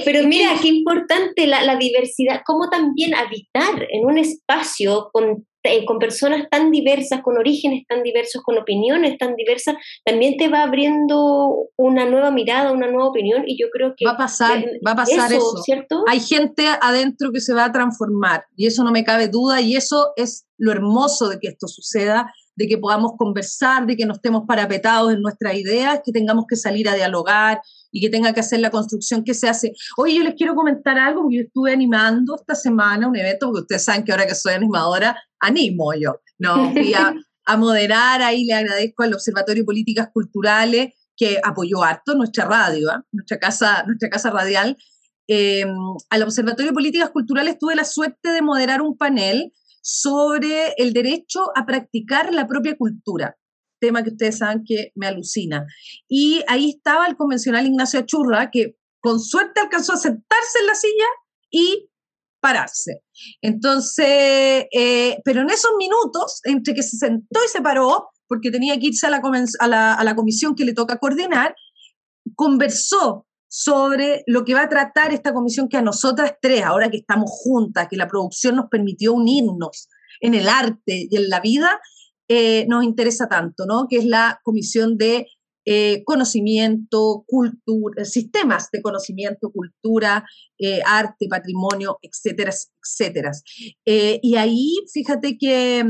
pero 0.06 0.28
mira, 0.28 0.52
qué 0.62 0.68
importante 0.68 1.48
la, 1.48 1.76
diversidad, 1.76 2.42
cómo 2.46 2.70
también 2.70 3.14
habitar 3.16 3.88
en 3.90 4.06
un 4.06 4.18
espacio 4.18 5.10
con, 5.12 5.46
eh, 5.64 5.86
con 5.86 6.00
personas 6.00 6.48
tan 6.50 6.72
diversas, 6.72 7.22
con 7.22 7.38
orígenes 7.38 7.86
tan 7.88 8.04
diversos, 8.04 8.42
con 8.44 8.58
opiniones 8.58 9.18
tan 9.18 9.36
diversas, 9.36 9.76
también 10.06 10.38
te 10.38 10.50
va 10.50 10.64
abriendo 10.64 11.70
una 11.78 12.06
nueva 12.06 12.32
mirada, 12.32 12.72
una 12.72 12.88
nueva 12.88 13.10
opinión 13.10 13.44
y 13.48 13.58
yo 13.60 13.68
creo 13.72 13.94
que... 13.98 14.06
Va 14.06 14.12
a 14.12 14.18
pasar, 14.18 14.64
va 14.86 14.92
a 14.92 14.96
pasar 14.96 15.32
eso, 15.34 15.58
¿cierto? 15.64 16.04
Hay 16.08 16.20
gente 16.20 16.68
adentro 16.82 17.32
que 17.32 17.42
se 17.42 17.54
va 17.54 17.66
a 17.66 17.72
transformar 17.72 18.46
y 18.56 18.68
eso 18.68 18.84
no 18.84 18.92
me 18.92 19.04
cabe 19.04 19.28
duda 19.28 19.62
y 19.62 19.76
eso 19.76 20.14
es 20.16 20.46
lo 20.58 20.72
hermoso 20.72 21.30
de 21.30 21.40
que 21.40 21.48
esto 21.48 21.68
suceda 21.68 22.32
de 22.56 22.68
que 22.68 22.78
podamos 22.78 23.14
conversar, 23.18 23.86
de 23.86 23.96
que 23.96 24.06
no 24.06 24.14
estemos 24.14 24.44
parapetados 24.48 25.14
en 25.14 25.22
nuestras 25.22 25.56
ideas, 25.56 26.02
que 26.06 26.12
tengamos 26.12 26.46
que 26.48 26.56
salir 26.56 26.88
a 26.88 26.96
dialogar 26.96 27.62
y 27.92 28.02
que 28.02 28.10
tenga 28.10 28.34
que 28.34 28.40
hacer 28.40 28.60
la 28.60 28.70
construcción 28.70 29.24
que 29.24 29.34
se 29.34 29.50
hace. 29.50 29.74
Hoy 29.98 30.18
yo 30.18 30.24
les 30.24 30.36
quiero 30.36 30.56
comentar 30.56 30.98
algo, 30.98 31.24
porque 31.24 31.38
yo 31.38 31.42
estuve 31.44 31.74
animando 31.74 32.36
esta 32.36 32.56
semana 32.56 33.08
un 33.08 33.16
evento, 33.16 33.48
porque 33.48 33.62
ustedes 33.62 33.84
saben 33.84 34.04
que 34.04 34.12
ahora 34.12 34.28
que 34.28 34.36
soy 34.36 34.54
animadora, 34.54 35.20
animo 35.40 35.94
yo, 35.94 36.20
¿no? 36.38 36.72
Fui 36.72 36.94
a, 37.46 37.58
moderar, 37.58 38.22
ahí 38.22 38.46
le 38.46 38.54
agradezco 38.54 39.04
al 39.04 39.14
Observatorio 39.14 39.64
de 39.64 39.66
Políticas 39.66 40.10
Culturales, 40.14 40.94
que 41.16 41.40
apoyó 41.44 41.84
harto 41.84 42.16
nuestra 42.16 42.46
radio, 42.46 42.90
¿ah? 42.90 43.04
nuestra, 43.12 43.38
casa, 43.38 43.84
nuestra 43.86 44.10
casa 44.10 44.32
radial. 44.32 44.78
Eh, 45.28 45.66
al 46.10 46.24
Observatorio 46.24 46.72
de 46.72 46.74
Políticas 46.74 47.10
Culturales 47.10 47.58
tuve 47.60 47.76
la 47.76 47.84
suerte 47.84 48.30
de 48.30 48.42
moderar 48.42 48.82
un 48.82 48.98
panel 48.98 49.54
sobre 49.84 50.74
el 50.78 50.94
derecho 50.94 51.42
a 51.56 51.66
practicar 51.66 52.34
la 52.34 52.48
propia 52.48 52.78
cultura, 52.78 53.38
tema 53.80 54.02
que 54.02 54.12
ustedes 54.12 54.38
saben 54.38 54.64
que 54.66 54.92
me 54.96 55.08
alucina. 55.08 55.66
Y 56.08 56.42
ahí 56.48 56.70
estaba 56.70 57.06
el 57.06 57.18
convencional 57.18 57.68
Ignacio 57.68 58.00
Achurra, 58.00 58.50
que 58.50 58.78
con 59.02 59.20
suerte 59.20 59.60
alcanzó 59.60 59.94
a 59.94 59.98
sentarse 59.98 60.60
en 60.62 60.68
la 60.68 60.76
silla 60.76 61.06
y 61.52 61.90
pararse. 62.40 63.02
Entonces, 63.42 64.66
eh, 64.72 65.18
pero 65.26 65.42
en 65.42 65.50
esos 65.50 65.72
minutos, 65.78 66.40
entre 66.46 66.74
que 66.74 66.84
se 66.84 66.98
sentó 66.98 67.40
y 67.44 67.50
se 67.50 67.62
paró, 67.62 68.10
porque 68.28 68.52
tenía 68.52 68.80
que 68.80 68.88
irse 68.88 69.06
a 69.06 69.10
la, 69.10 70.16
comisión 70.16 70.56
que 70.56 70.66
le 70.66 70.74
toca 70.74 70.98
coordinar, 70.98 71.54
conversó 72.36 73.28
sobre 73.56 74.24
lo 74.26 74.44
que 74.46 74.56
va 74.56 74.64
a 74.64 74.70
tratar 74.70 75.14
esta 75.14 75.32
comisión 75.32 75.70
que 75.70 75.78
a 75.78 75.84
nosotras 75.84 76.34
tres, 76.42 76.64
ahora 76.64 76.90
que 76.90 76.98
estamos 76.98 77.30
juntas, 77.30 77.88
que 77.88 77.98
la 77.98 78.08
producción 78.08 78.56
nos 78.56 78.66
permitió 78.68 79.14
unirnos 79.14 79.90
en 80.22 80.34
el 80.34 80.50
arte 80.50 81.08
y 81.08 81.16
en 81.16 81.30
la 81.30 81.40
vida, 81.40 81.80
eh, 82.28 82.66
nos 82.68 82.84
interesa 82.84 83.30
tanto, 83.30 83.68
¿no? 83.68 83.86
Que 83.88 83.98
es 83.98 84.06
la 84.06 84.40
comisión 84.44 84.98
de 84.98 85.28
eh, 85.66 86.04
conocimiento, 86.04 87.26
cultura, 87.28 88.06
sistemas 88.06 88.70
de 88.72 88.82
conocimiento, 88.82 89.52
cultura, 89.52 90.26
eh, 90.58 90.82
arte, 90.84 91.28
patrimonio, 91.30 92.00
etcétera, 92.02 92.52
etcétera. 92.52 93.32
y 93.86 94.36
ahí, 94.36 94.78
fíjate 94.92 95.38
que 95.38 95.86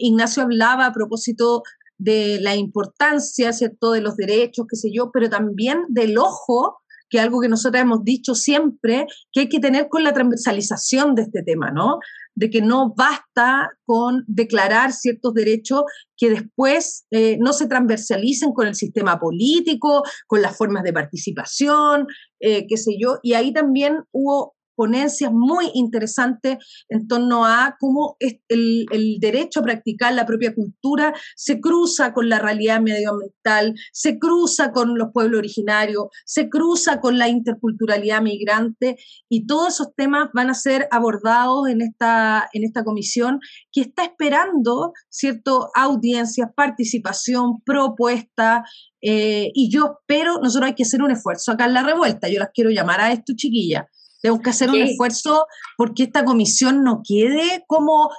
Ignacio 0.00 0.42
hablaba 0.42 0.84
a 0.84 0.92
propósito 0.92 1.62
de 1.96 2.38
la 2.42 2.54
importancia, 2.54 3.54
¿cierto?, 3.54 3.92
de 3.92 4.02
los 4.02 4.14
derechos, 4.16 4.66
qué 4.68 4.76
sé 4.76 4.90
yo, 4.92 5.10
pero 5.10 5.30
también 5.30 5.86
del 5.88 6.18
ojo 6.18 6.76
que 7.08 7.20
algo 7.20 7.40
que 7.40 7.48
nosotros 7.48 7.80
hemos 7.80 8.04
dicho 8.04 8.34
siempre, 8.34 9.06
que 9.32 9.40
hay 9.40 9.48
que 9.48 9.60
tener 9.60 9.88
con 9.88 10.04
la 10.04 10.12
transversalización 10.12 11.14
de 11.14 11.22
este 11.22 11.42
tema, 11.42 11.70
¿no? 11.70 11.98
De 12.34 12.50
que 12.50 12.62
no 12.62 12.94
basta 12.94 13.70
con 13.84 14.24
declarar 14.26 14.92
ciertos 14.92 15.34
derechos 15.34 15.82
que 16.16 16.30
después 16.30 17.06
eh, 17.10 17.36
no 17.40 17.52
se 17.52 17.66
transversalicen 17.66 18.52
con 18.52 18.66
el 18.66 18.74
sistema 18.74 19.18
político, 19.18 20.02
con 20.26 20.42
las 20.42 20.56
formas 20.56 20.84
de 20.84 20.92
participación, 20.92 22.06
eh, 22.40 22.66
qué 22.68 22.76
sé 22.76 22.92
yo. 23.00 23.18
Y 23.22 23.34
ahí 23.34 23.52
también 23.52 24.04
hubo 24.12 24.54
ponencias 24.78 25.32
muy 25.32 25.72
interesantes 25.74 26.58
en 26.88 27.08
torno 27.08 27.44
a 27.44 27.76
cómo 27.80 28.16
el, 28.20 28.86
el, 28.92 29.18
derecho 29.18 29.58
a 29.58 29.64
practicar 29.64 30.14
la 30.14 30.24
propia 30.24 30.54
cultura 30.54 31.12
se 31.34 31.60
cruza 31.60 32.14
con 32.14 32.28
la 32.28 32.38
realidad 32.38 32.80
medioambiental, 32.80 33.74
se 33.92 34.20
cruza 34.20 34.70
con 34.70 34.96
los 34.96 35.08
pueblos 35.12 35.40
originarios, 35.40 36.04
se 36.24 36.48
cruza 36.48 37.00
con 37.00 37.18
la 37.18 37.28
interculturalidad 37.28 38.22
migrante 38.22 38.96
y 39.28 39.46
todos 39.46 39.74
esos 39.74 39.88
temas 39.96 40.28
van 40.32 40.48
a 40.48 40.54
ser 40.54 40.86
abordados 40.92 41.68
en 41.68 41.82
esta, 41.82 42.48
en 42.52 42.62
esta 42.62 42.84
comisión 42.84 43.40
que 43.72 43.80
está 43.80 44.04
esperando, 44.04 44.92
¿cierto?, 45.08 45.70
audiencias, 45.74 46.50
participación, 46.54 47.62
propuesta, 47.64 48.62
eh, 49.00 49.50
y 49.54 49.70
yo 49.70 49.98
espero, 50.00 50.38
nosotros 50.42 50.68
hay 50.68 50.74
que 50.74 50.82
hacer 50.82 51.02
un 51.02 51.10
esfuerzo 51.10 51.52
acá 51.52 51.66
en 51.66 51.74
la 51.74 51.82
revuelta, 51.82 52.28
yo 52.28 52.38
las 52.38 52.50
quiero 52.52 52.70
llamar 52.70 53.00
a 53.00 53.12
esto, 53.12 53.32
chiquillas, 53.36 53.84
tenemos 54.20 54.42
que 54.42 54.50
hacer 54.50 54.70
un 54.70 54.80
esfuerzo 54.80 55.46
porque 55.76 56.04
esta 56.04 56.24
comisión 56.24 56.82
no 56.82 57.02
quede 57.04 57.64
como, 57.66 58.10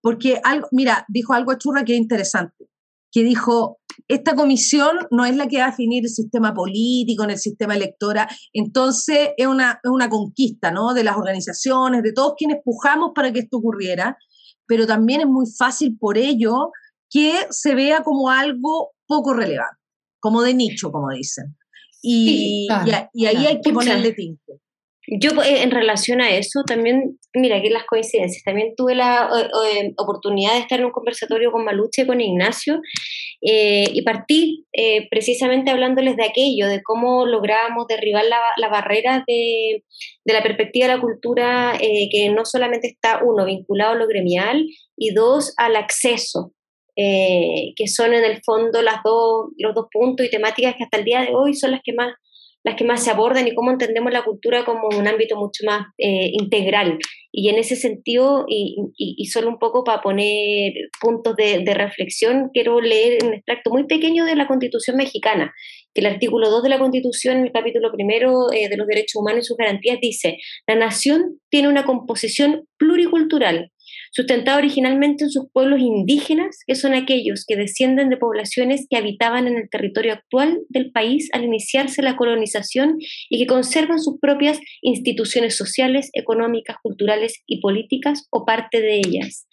porque 0.00 0.40
algo, 0.44 0.68
mira, 0.72 1.04
dijo 1.08 1.34
algo 1.34 1.54
Churra 1.54 1.84
que 1.84 1.94
es 1.94 2.00
interesante, 2.00 2.66
que 3.10 3.22
dijo, 3.22 3.78
esta 4.08 4.34
comisión 4.34 4.96
no 5.10 5.26
es 5.26 5.36
la 5.36 5.46
que 5.46 5.58
va 5.58 5.64
a 5.64 5.70
definir 5.70 6.04
el 6.04 6.10
sistema 6.10 6.54
político, 6.54 7.24
en 7.24 7.30
el 7.30 7.38
sistema 7.38 7.74
electoral, 7.74 8.26
entonces 8.52 9.30
es 9.36 9.46
una, 9.46 9.80
es 9.82 9.90
una 9.90 10.08
conquista, 10.08 10.70
¿no? 10.70 10.94
De 10.94 11.04
las 11.04 11.16
organizaciones, 11.16 12.02
de 12.02 12.12
todos 12.12 12.34
quienes 12.36 12.58
pujamos 12.64 13.12
para 13.14 13.32
que 13.32 13.40
esto 13.40 13.58
ocurriera, 13.58 14.16
pero 14.66 14.86
también 14.86 15.20
es 15.20 15.26
muy 15.26 15.46
fácil 15.46 15.98
por 15.98 16.16
ello 16.16 16.70
que 17.10 17.46
se 17.50 17.74
vea 17.74 18.02
como 18.02 18.30
algo 18.30 18.92
poco 19.06 19.34
relevante, 19.34 19.76
como 20.18 20.40
de 20.40 20.54
nicho, 20.54 20.90
como 20.90 21.10
dicen. 21.10 21.54
Y, 22.00 22.66
y, 23.12 23.26
ahí 23.26 23.46
hay 23.46 23.60
que 23.60 23.72
ponerle 23.72 24.12
tinte. 24.12 24.61
Yo 25.08 25.30
eh, 25.42 25.62
en 25.62 25.72
relación 25.72 26.20
a 26.20 26.30
eso 26.30 26.62
también, 26.64 27.18
mira, 27.34 27.56
aquí 27.56 27.68
las 27.68 27.84
coincidencias, 27.86 28.44
también 28.44 28.74
tuve 28.76 28.94
la 28.94 29.28
eh, 29.66 29.92
oportunidad 29.96 30.54
de 30.54 30.60
estar 30.60 30.78
en 30.78 30.86
un 30.86 30.92
conversatorio 30.92 31.50
con 31.50 31.64
Maluche, 31.64 32.06
con 32.06 32.20
Ignacio, 32.20 32.80
eh, 33.40 33.86
y 33.92 34.02
partí 34.02 34.64
precisamente 35.10 35.72
hablándoles 35.72 36.16
de 36.16 36.24
aquello, 36.24 36.68
de 36.68 36.82
cómo 36.82 37.26
lográbamos 37.26 37.88
derribar 37.88 38.24
la, 38.24 38.68
barrera 38.68 39.24
de, 39.26 39.82
de, 40.24 40.32
la 40.32 40.42
perspectiva 40.42 40.86
de 40.86 40.94
la 40.94 41.00
cultura 41.00 41.78
que 41.78 42.30
no 42.30 42.44
solamente 42.44 42.86
está, 42.86 43.20
uno, 43.24 43.44
vinculado 43.44 43.92
a 43.92 43.96
lo 43.96 44.06
gremial, 44.06 44.64
y 44.96 45.12
dos, 45.12 45.52
al 45.56 45.74
acceso. 45.74 46.52
que 46.94 47.88
son 47.88 48.14
en 48.14 48.24
el 48.24 48.40
fondo 48.44 48.82
las 48.82 49.02
dos, 49.02 49.50
los 49.58 49.74
dos 49.74 49.86
puntos 49.90 50.24
y 50.26 50.30
temáticas 50.30 50.76
que 50.76 50.84
hasta 50.84 50.98
el 50.98 51.04
día 51.04 51.22
de 51.22 51.34
hoy 51.34 51.54
son 51.54 51.72
las 51.72 51.80
que 51.82 51.92
más 51.92 52.14
las 52.64 52.76
que 52.76 52.84
más 52.84 53.02
se 53.02 53.10
abordan 53.10 53.46
y 53.48 53.54
cómo 53.54 53.70
entendemos 53.70 54.12
la 54.12 54.24
cultura 54.24 54.64
como 54.64 54.88
un 54.88 55.06
ámbito 55.06 55.36
mucho 55.36 55.64
más 55.64 55.86
eh, 55.98 56.30
integral. 56.32 56.98
Y 57.34 57.48
en 57.48 57.56
ese 57.56 57.76
sentido, 57.76 58.44
y, 58.46 59.24
solo 59.32 59.48
un 59.48 59.58
poco 59.58 59.84
para 59.84 60.02
poner 60.02 60.72
puntos 61.00 61.34
de, 61.34 61.64
reflexión, 61.74 62.50
quiero 62.52 62.80
leer 62.80 63.24
un 63.24 63.32
extracto 63.32 63.70
muy 63.70 63.86
pequeño 63.86 64.26
de 64.26 64.36
la 64.36 64.46
Constitución 64.46 64.98
mexicana, 64.98 65.52
que 65.94 66.02
el 66.02 66.06
artículo 66.06 66.50
2 66.50 66.62
de 66.62 66.68
la 66.68 66.78
Constitución, 66.78 67.38
el 67.38 67.50
capítulo 67.50 67.90
primero 67.90 68.52
eh, 68.52 68.68
de 68.68 68.76
los 68.76 68.86
derechos 68.86 69.16
humanos 69.16 69.44
y 69.44 69.48
sus 69.48 69.56
garantías, 69.56 69.98
dice, 70.00 70.36
la 70.66 70.74
nación 70.74 71.40
tiene 71.50 71.68
una 71.68 71.84
composición 71.84 72.66
pluricultural 72.76 73.71
sustentado 74.12 74.58
originalmente 74.58 75.24
en 75.24 75.30
sus 75.30 75.50
pueblos 75.50 75.80
indígenas, 75.80 76.58
que 76.66 76.74
son 76.74 76.92
aquellos 76.92 77.44
que 77.46 77.56
descienden 77.56 78.10
de 78.10 78.18
poblaciones 78.18 78.86
que 78.88 78.98
habitaban 78.98 79.46
en 79.46 79.56
el 79.56 79.70
territorio 79.70 80.12
actual 80.12 80.60
del 80.68 80.92
país 80.92 81.30
al 81.32 81.44
iniciarse 81.44 82.02
la 82.02 82.16
colonización 82.16 82.98
y 83.30 83.38
que 83.38 83.46
conservan 83.46 83.98
sus 83.98 84.20
propias 84.20 84.60
instituciones 84.82 85.56
sociales, 85.56 86.10
económicas, 86.12 86.76
culturales 86.82 87.42
y 87.46 87.60
políticas 87.60 88.28
o 88.30 88.44
parte 88.44 88.82
de 88.82 88.98
ellas. 88.98 89.48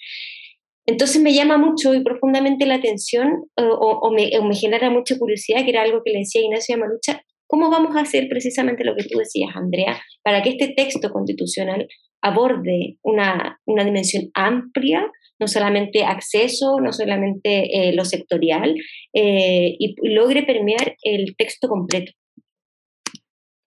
Entonces 0.86 1.22
me 1.22 1.34
llama 1.34 1.58
mucho 1.58 1.94
y 1.94 2.04
profundamente 2.04 2.66
la 2.66 2.76
atención 2.76 3.46
o, 3.56 4.12
me, 4.12 4.30
o, 4.40 4.54
genera 4.54 4.90
mucha 4.90 5.18
curiosidad, 5.18 5.64
que 5.64 5.70
era 5.70 5.84
algo 5.84 6.02
que 6.04 6.12
le 6.12 6.20
decía 6.20 6.42
Ignacio 6.42 6.78
Malucha, 6.78 7.22
¿cómo 7.48 7.70
vamos 7.70 7.96
a 7.96 8.02
hacer 8.02 8.28
precisamente 8.28 8.84
lo 8.84 8.96
que 8.96 9.04
tú 9.04 9.20
decías, 9.20 9.52
Andrea, 9.56 10.02
para 10.24 10.42
que 10.42 10.50
este 10.50 10.74
texto 10.76 11.12
constitucional 11.12 11.88
aborde 12.22 12.98
una, 13.02 13.60
una 13.66 13.84
dimensión 13.84 14.30
amplia, 14.34 15.10
no 15.40 15.48
solamente 15.48 16.04
acceso, 16.04 16.80
no 16.82 16.92
solamente 16.92 17.90
eh, 17.90 17.94
lo 17.94 18.04
sectorial, 18.06 18.76
eh, 19.14 19.76
y, 19.80 19.96
logre 20.04 20.44
permear 20.44 20.96
el 21.04 21.36
texto 21.38 21.68
completo. 21.68 22.12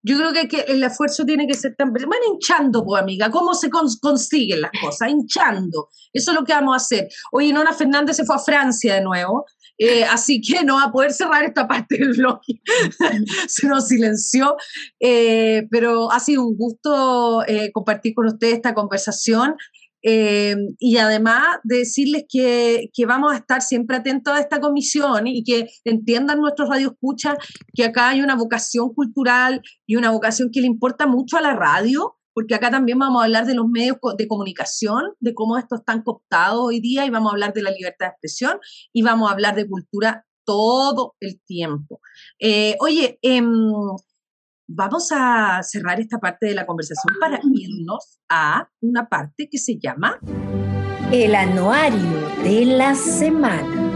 Yo 0.05 0.17
creo 0.19 0.33
que, 0.33 0.73
el 0.73 0.83
esfuerzo 0.83 1.25
tiene 1.25 1.47
que 1.47 1.55
ser 1.55 1.77
tan... 1.77 1.93
Bueno, 1.93 2.25
hinchando, 2.33 2.85
pues, 2.85 3.01
amiga. 3.01 3.31
¿Cómo 3.31 3.55
se 3.55 3.71
consiguen 3.71 4.62
las 4.62 4.73
cosas? 4.81 5.09
Hinchando. 5.09 5.91
Eso 6.12 6.33
es 6.33 6.37
lo 6.37 6.45
que 6.45 6.53
vamos 6.53 6.75
a 6.75 6.77
hacer. 6.79 7.09
Oye, 7.31 7.53
Nona 7.53 7.73
Fernández 7.73 8.17
se 8.17 8.25
fue 8.25 8.35
a 8.35 8.41
Francia 8.41 8.97
de 8.97 9.03
nuevo. 9.03 9.47
Eh, 9.85 10.05
así 10.05 10.40
que 10.40 10.64
no 10.64 10.77
va 10.77 10.85
a 10.85 10.92
poder 10.92 11.12
cerrar 11.12 11.42
esta 11.42 11.66
parte 11.66 11.99
del 11.99 12.12
blog, 12.12 12.40
se 13.49 13.66
nos 13.66 13.88
silenció, 13.88 14.57
eh, 15.01 15.66
pero 15.73 16.12
ha 16.12 16.21
sido 16.21 16.47
un 16.47 16.57
gusto 16.57 17.42
eh, 17.49 17.73
compartir 17.73 18.14
con 18.14 18.27
ustedes 18.27 18.55
esta 18.55 18.75
conversación. 18.75 19.57
y 20.05 20.97
además 20.99 21.59
decirles 21.64 22.25
que, 22.29 22.90
que, 22.92 23.07
vamos 23.07 23.33
a 23.33 23.37
estar 23.37 23.61
siempre 23.62 23.97
atentos 23.97 24.35
a 24.35 24.40
esta 24.40 24.61
comisión 24.61 25.27
y 25.27 25.45
que 25.45 25.68
entiendan 25.85 26.40
nuestros 26.40 26.68
radioescuchas 26.68 27.37
que 27.75 27.85
acá 27.85 28.11
hay 28.11 28.21
una 28.21 28.37
vocación 28.37 28.92
cultural 28.95 29.62
y 29.87 29.97
una 29.97 30.11
vocación 30.11 30.51
que 30.53 30.61
le 30.61 30.66
importa 30.66 31.07
mucho 31.07 31.37
a 31.37 31.40
la 31.40 31.55
radio 31.55 32.16
porque 32.35 32.55
acá 32.55 32.71
también 32.71 32.99
vamos 32.99 33.21
a 33.21 33.25
hablar 33.25 33.47
de 33.47 33.55
los 33.55 33.68
medios 33.68 33.97
de 34.16 34.29
comunicación, 34.29 35.12
de 35.21 35.35
cómo 35.35 35.59
estos 35.59 35.81
están 35.81 36.03
cooptados 36.03 36.61
hoy 36.61 36.81
día, 36.81 37.07
y 37.07 37.11
vamos 37.11 37.31
a 37.31 37.35
hablar 37.35 37.53
de 37.53 37.62
la 37.62 37.71
libertad 37.71 38.07
de 38.07 38.11
expresión, 38.11 38.59
y 38.92 39.03
vamos 39.03 39.29
a 39.29 39.33
hablar 39.33 39.55
de 39.55 39.68
cultura 39.68 40.25
todo 40.45 41.14
el 41.21 41.40
tiempo. 41.45 42.01
Eh, 42.38 42.77
oye, 42.81 43.18
em, 43.23 43.73
vamos 44.68 45.11
a 45.12 45.61
cerrar 45.62 46.01
esta 46.01 46.18
parte 46.18 46.47
de 46.47 46.55
la 46.55 46.66
conversación 46.66 47.16
para 47.21 47.40
irnos 47.53 48.18
a 48.29 48.68
una 48.81 49.09
parte 49.09 49.49
que 49.51 49.59
se 49.59 49.79
llama 49.79 50.18
El 51.12 51.35
anuario 51.35 52.42
de 52.42 52.64
la 52.64 52.95
semana. 52.95 53.90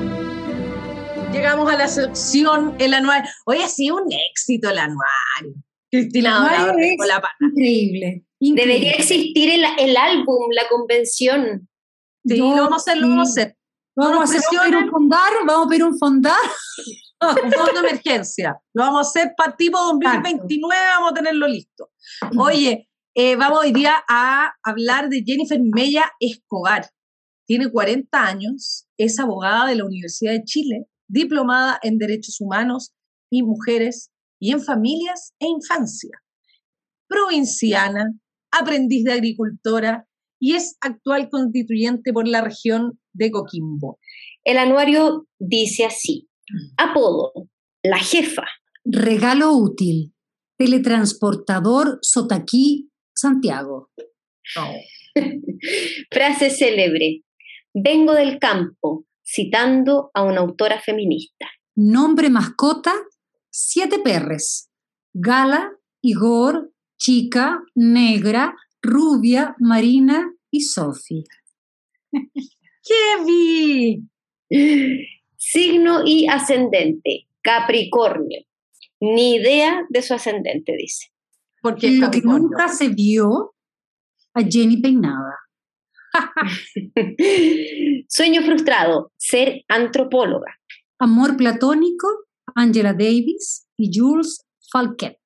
Llegamos 1.32 1.70
a 1.70 1.76
la 1.76 1.88
sección 1.88 2.74
El 2.78 2.94
anuario. 2.94 3.28
Hoy 3.46 3.58
ha 3.58 3.68
sido 3.68 3.96
un 3.96 4.10
éxito 4.30 4.70
el 4.70 4.78
anuario. 4.78 5.62
Cristina 5.90 6.74
Increíble. 7.40 8.25
Debería 8.38 8.92
existir 8.92 9.50
el, 9.50 9.64
el, 9.78 9.96
álbum, 9.96 10.50
la 10.52 10.68
convención. 10.68 11.68
Sí, 12.24 12.36
lo 12.36 12.50
vamos 12.50 12.72
a 12.72 12.76
hacer, 12.76 12.98
lo 12.98 13.08
vamos 13.08 13.28
a 13.28 13.30
hacer. 13.30 13.56
Vamos 13.96 14.20
a 14.20 14.38
hacer 14.38 14.76
un 14.76 14.90
fondar, 14.90 15.32
vamos 15.46 15.66
a 15.66 15.68
pedir 15.70 15.84
un 15.84 15.98
fondar. 15.98 16.36
un 17.20 17.52
fondo 17.52 17.80
de 17.80 17.88
emergencia. 17.88 18.60
Lo 18.74 18.82
vamos 18.82 19.06
a 19.06 19.08
hacer 19.08 19.32
para 19.36 19.56
tipo 19.56 19.78
2029, 19.78 20.82
vamos 20.96 21.12
a 21.12 21.14
tenerlo 21.14 21.48
listo. 21.48 21.90
Oye, 22.38 22.90
eh, 23.14 23.36
vamos 23.36 23.60
hoy 23.60 23.72
día 23.72 24.04
a 24.06 24.52
hablar 24.62 25.08
de 25.08 25.22
Jennifer 25.24 25.58
Mella 25.62 26.12
Escobar. 26.20 26.90
Tiene 27.46 27.70
40 27.70 28.22
años, 28.22 28.86
es 28.98 29.18
abogada 29.18 29.66
de 29.66 29.76
la 29.76 29.86
Universidad 29.86 30.32
de 30.32 30.44
Chile, 30.44 30.86
diplomada 31.08 31.78
en 31.82 31.96
Derechos 31.96 32.40
Humanos 32.40 32.92
y 33.30 33.42
Mujeres 33.42 34.10
y 34.38 34.52
en 34.52 34.62
Familias 34.62 35.32
e 35.38 35.46
Infancia. 35.46 36.22
Provinciana, 37.08 38.12
aprendiz 38.50 39.04
de 39.04 39.12
agricultora 39.12 40.06
y 40.38 40.54
es 40.54 40.76
actual 40.80 41.28
constituyente 41.30 42.12
por 42.12 42.28
la 42.28 42.40
región 42.40 42.98
de 43.12 43.30
Coquimbo. 43.30 43.98
El 44.44 44.58
anuario 44.58 45.26
dice 45.38 45.84
así, 45.84 46.28
apodo, 46.76 47.32
la 47.82 47.98
jefa. 47.98 48.44
Regalo 48.84 49.52
útil, 49.52 50.14
teletransportador 50.58 51.98
Sotaquí, 52.02 52.90
Santiago. 53.14 53.90
Frase 56.10 56.50
célebre, 56.50 57.22
vengo 57.74 58.12
del 58.14 58.38
campo, 58.38 59.06
citando 59.24 60.10
a 60.14 60.22
una 60.22 60.40
autora 60.40 60.80
feminista. 60.80 61.46
Nombre 61.74 62.30
mascota, 62.30 62.94
siete 63.50 63.98
perres. 63.98 64.70
Gala, 65.12 65.72
Igor, 66.02 66.70
Chica, 66.98 67.62
Negra, 67.74 68.54
Rubia, 68.82 69.54
Marina 69.58 70.32
y 70.50 70.62
Sophie. 70.62 71.24
¡Qué 72.12 74.00
Signo 75.36 76.02
y 76.04 76.28
ascendente, 76.28 77.28
Capricornio. 77.42 78.40
Ni 79.00 79.36
idea 79.36 79.84
de 79.90 80.02
su 80.02 80.14
ascendente, 80.14 80.74
dice. 80.76 81.08
Porque 81.60 81.90
lo 81.90 82.10
que 82.10 82.20
nunca 82.22 82.68
se 82.68 82.88
vio 82.88 83.54
a 84.34 84.42
Jenny 84.42 84.78
peinada. 84.78 85.36
Sueño 88.08 88.42
frustrado, 88.42 89.12
ser 89.16 89.64
antropóloga. 89.68 90.58
Amor 90.98 91.36
platónico, 91.36 92.08
Angela 92.54 92.92
Davis 92.92 93.66
y 93.76 93.90
Jules 93.92 94.46
Falquet. 94.70 95.18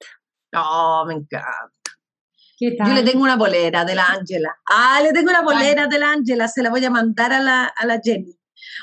Oh, 0.56 1.04
me 1.06 1.14
encanta. 1.14 1.70
Yo 2.60 2.94
le 2.94 3.02
tengo 3.02 3.22
una 3.22 3.36
bolera 3.36 3.84
de 3.86 3.94
la 3.94 4.06
Ángela. 4.06 4.54
Ah, 4.66 5.00
le 5.02 5.12
tengo 5.12 5.30
una 5.30 5.40
bolera 5.40 5.86
de 5.86 5.98
la 5.98 6.12
Ángela, 6.12 6.46
se 6.46 6.62
la 6.62 6.68
voy 6.68 6.84
a 6.84 6.90
mandar 6.90 7.32
a 7.32 7.40
la, 7.40 7.64
a 7.64 7.86
la 7.86 7.98
Jenny. 8.02 8.36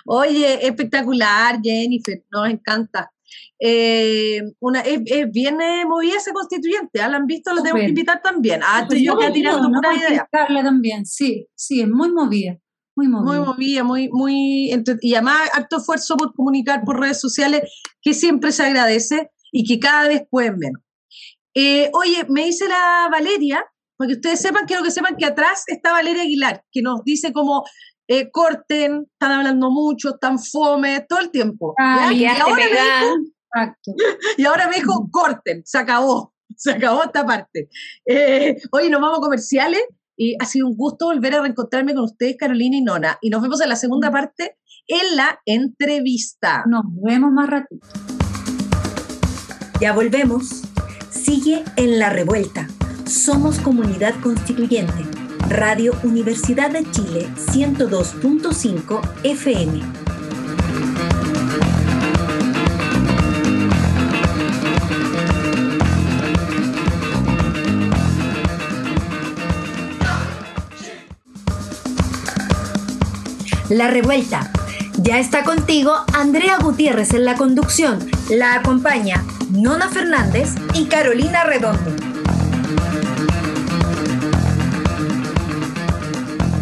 Oye, 0.06 0.66
espectacular, 0.66 1.60
Jennifer, 1.62 2.24
nos 2.32 2.50
encanta. 2.50 3.12
Eh, 3.60 4.42
una, 4.60 4.82
es, 4.82 5.02
bien 5.32 5.58
movida 5.88 6.18
ese 6.18 6.32
constituyente, 6.32 7.02
¿ah? 7.02 7.08
¿la 7.08 7.18
han 7.18 7.28
visto? 7.28 7.54
Lo 7.54 7.62
tengo 7.62 7.78
que 7.78 7.90
invitar 7.90 8.22
también. 8.22 8.62
Ah, 8.64 8.82
estoy 8.82 9.06
yo 9.06 9.14
acá 9.14 9.32
tirando 9.32 9.68
una 9.68 9.96
idea. 9.96 10.28
también, 10.32 11.06
sí, 11.06 11.48
sí, 11.54 11.82
es 11.82 11.88
muy 11.88 12.12
movida. 12.12 12.58
Muy 12.96 13.08
movida. 13.08 13.26
Muy 13.26 13.46
movida, 13.46 13.84
muy, 13.84 14.10
muy. 14.10 14.72
Y 15.02 15.14
además, 15.14 15.50
acto 15.54 15.78
esfuerzo 15.78 16.18
por 16.18 16.34
comunicar 16.34 16.84
por 16.84 17.00
redes 17.00 17.20
sociales, 17.20 17.62
que 18.02 18.16
siempre 18.16 18.52
se 18.52 18.64
agradece 18.64 19.30
y 19.52 19.66
que 19.66 19.80
cada 19.80 20.08
vez 20.08 20.24
pueden 20.30 20.58
menos. 20.58 20.82
Eh, 21.60 21.90
oye, 21.94 22.24
me 22.30 22.46
dice 22.46 22.68
la 22.68 23.10
Valeria, 23.12 23.66
para 23.98 24.10
que 24.10 24.14
ustedes 24.14 24.40
sepan, 24.40 24.68
quiero 24.68 24.84
que 24.84 24.92
sepan 24.92 25.16
que 25.18 25.26
atrás 25.26 25.64
está 25.66 25.92
Valeria 25.92 26.22
Aguilar, 26.22 26.64
que 26.72 26.84
nos 26.84 27.04
dice 27.04 27.34
como 27.34 27.66
eh, 28.08 28.30
corten, 28.30 29.08
están 29.12 29.32
hablando 29.32 29.72
mucho, 29.72 30.10
están 30.10 30.38
fome, 30.38 31.04
todo 31.10 31.20
el 31.20 31.32
tiempo. 31.32 31.74
y, 32.14 32.26
ahora 32.26 32.56
me 32.56 32.68
dijo, 32.68 33.16
y, 34.38 34.46
ahora 34.46 34.70
me 34.70 34.76
dijo, 34.76 35.10
corten, 35.12 35.64
se 35.66 35.80
acabó, 35.80 36.32
se 36.56 36.74
acabó 36.74 37.06
esta 37.06 37.26
parte. 37.26 37.70
Eh, 38.06 38.56
oye, 38.72 38.92
nos 38.92 39.02
vamos 39.02 39.18
a 39.18 39.22
comerciales 39.22 39.82
y 40.16 40.36
ha 40.40 40.46
sido 40.46 40.68
un 40.68 40.78
gusto 40.78 41.08
volver 41.08 41.34
a 41.34 41.42
reencontrarme 41.42 41.96
con 41.96 42.04
ustedes, 42.04 42.38
Carolina 42.38 42.78
y 42.78 42.84
Nona. 42.84 43.18
Y 43.20 43.32
nos 43.32 43.42
vemos 43.42 43.62
en 43.62 43.70
la 43.70 43.76
segunda 43.76 44.12
parte, 44.12 44.58
en 44.86 45.16
la 45.16 45.40
entrevista. 45.44 46.66
Nos 46.68 46.84
vemos 47.02 47.32
más 47.32 47.50
ratito. 47.50 47.88
Ya 49.82 49.94
volvemos. 49.94 50.68
Sigue 51.18 51.64
en 51.76 52.00
la 52.00 52.10
revuelta 52.10 52.68
Somos 53.06 53.58
Comunidad 53.60 54.14
Constituyente. 54.22 55.04
Radio 55.50 55.94
Universidad 56.04 56.70
de 56.70 56.90
Chile 56.92 57.28
102.5 57.36 59.02
FM. 59.24 59.82
La 73.70 73.90
revuelta. 73.90 74.52
Ya 75.00 75.20
está 75.20 75.44
contigo 75.44 75.94
Andrea 76.12 76.58
Gutiérrez 76.58 77.14
en 77.14 77.24
la 77.24 77.36
conducción. 77.36 78.00
La 78.32 78.56
acompaña 78.56 79.24
Nona 79.52 79.90
Fernández 79.90 80.56
y 80.74 80.86
Carolina 80.86 81.44
Redondo. 81.44 81.92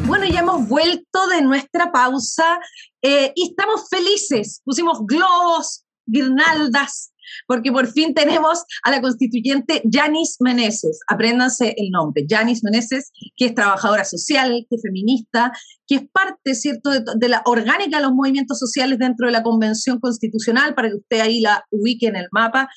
Bueno, 0.05 0.25
ya 0.25 0.41
hemos 0.41 0.67
vuelto 0.67 1.27
de 1.29 1.43
nuestra 1.43 1.93
pausa 1.93 2.59
eh, 3.01 3.31
y 3.35 3.51
estamos 3.51 3.87
felices. 3.89 4.61
Pusimos 4.65 5.05
globos, 5.05 5.85
guirnaldas, 6.05 7.13
porque 7.47 7.71
por 7.71 7.87
fin 7.87 8.13
tenemos 8.13 8.63
a 8.83 8.91
la 8.91 9.01
constituyente 9.01 9.81
Yanis 9.85 10.37
Meneses. 10.39 10.99
Apréndanse 11.07 11.73
el 11.77 11.89
nombre, 11.89 12.25
Yanis 12.27 12.63
Meneses, 12.63 13.11
que 13.35 13.45
es 13.45 13.55
trabajadora 13.55 14.05
social, 14.05 14.65
que 14.69 14.75
es 14.75 14.81
feminista, 14.81 15.51
que 15.87 15.95
es 15.95 16.01
parte, 16.11 16.55
¿cierto?, 16.55 16.91
de, 16.91 17.29
la 17.29 17.41
orgánica 17.45 17.97
de 17.97 18.03
los 18.03 18.13
movimientos 18.13 18.59
sociales 18.59 18.99
dentro 18.99 19.27
de 19.27 19.33
la 19.33 19.43
Convención 19.43 19.99
Constitucional, 19.99 20.73
para 20.75 20.89
que 20.89 20.95
usted 20.95 21.19
ahí 21.19 21.41
la 21.41 21.63
ubique 21.71 22.07
en 22.07 22.15
el 22.15 22.27
mapa. 22.31 22.69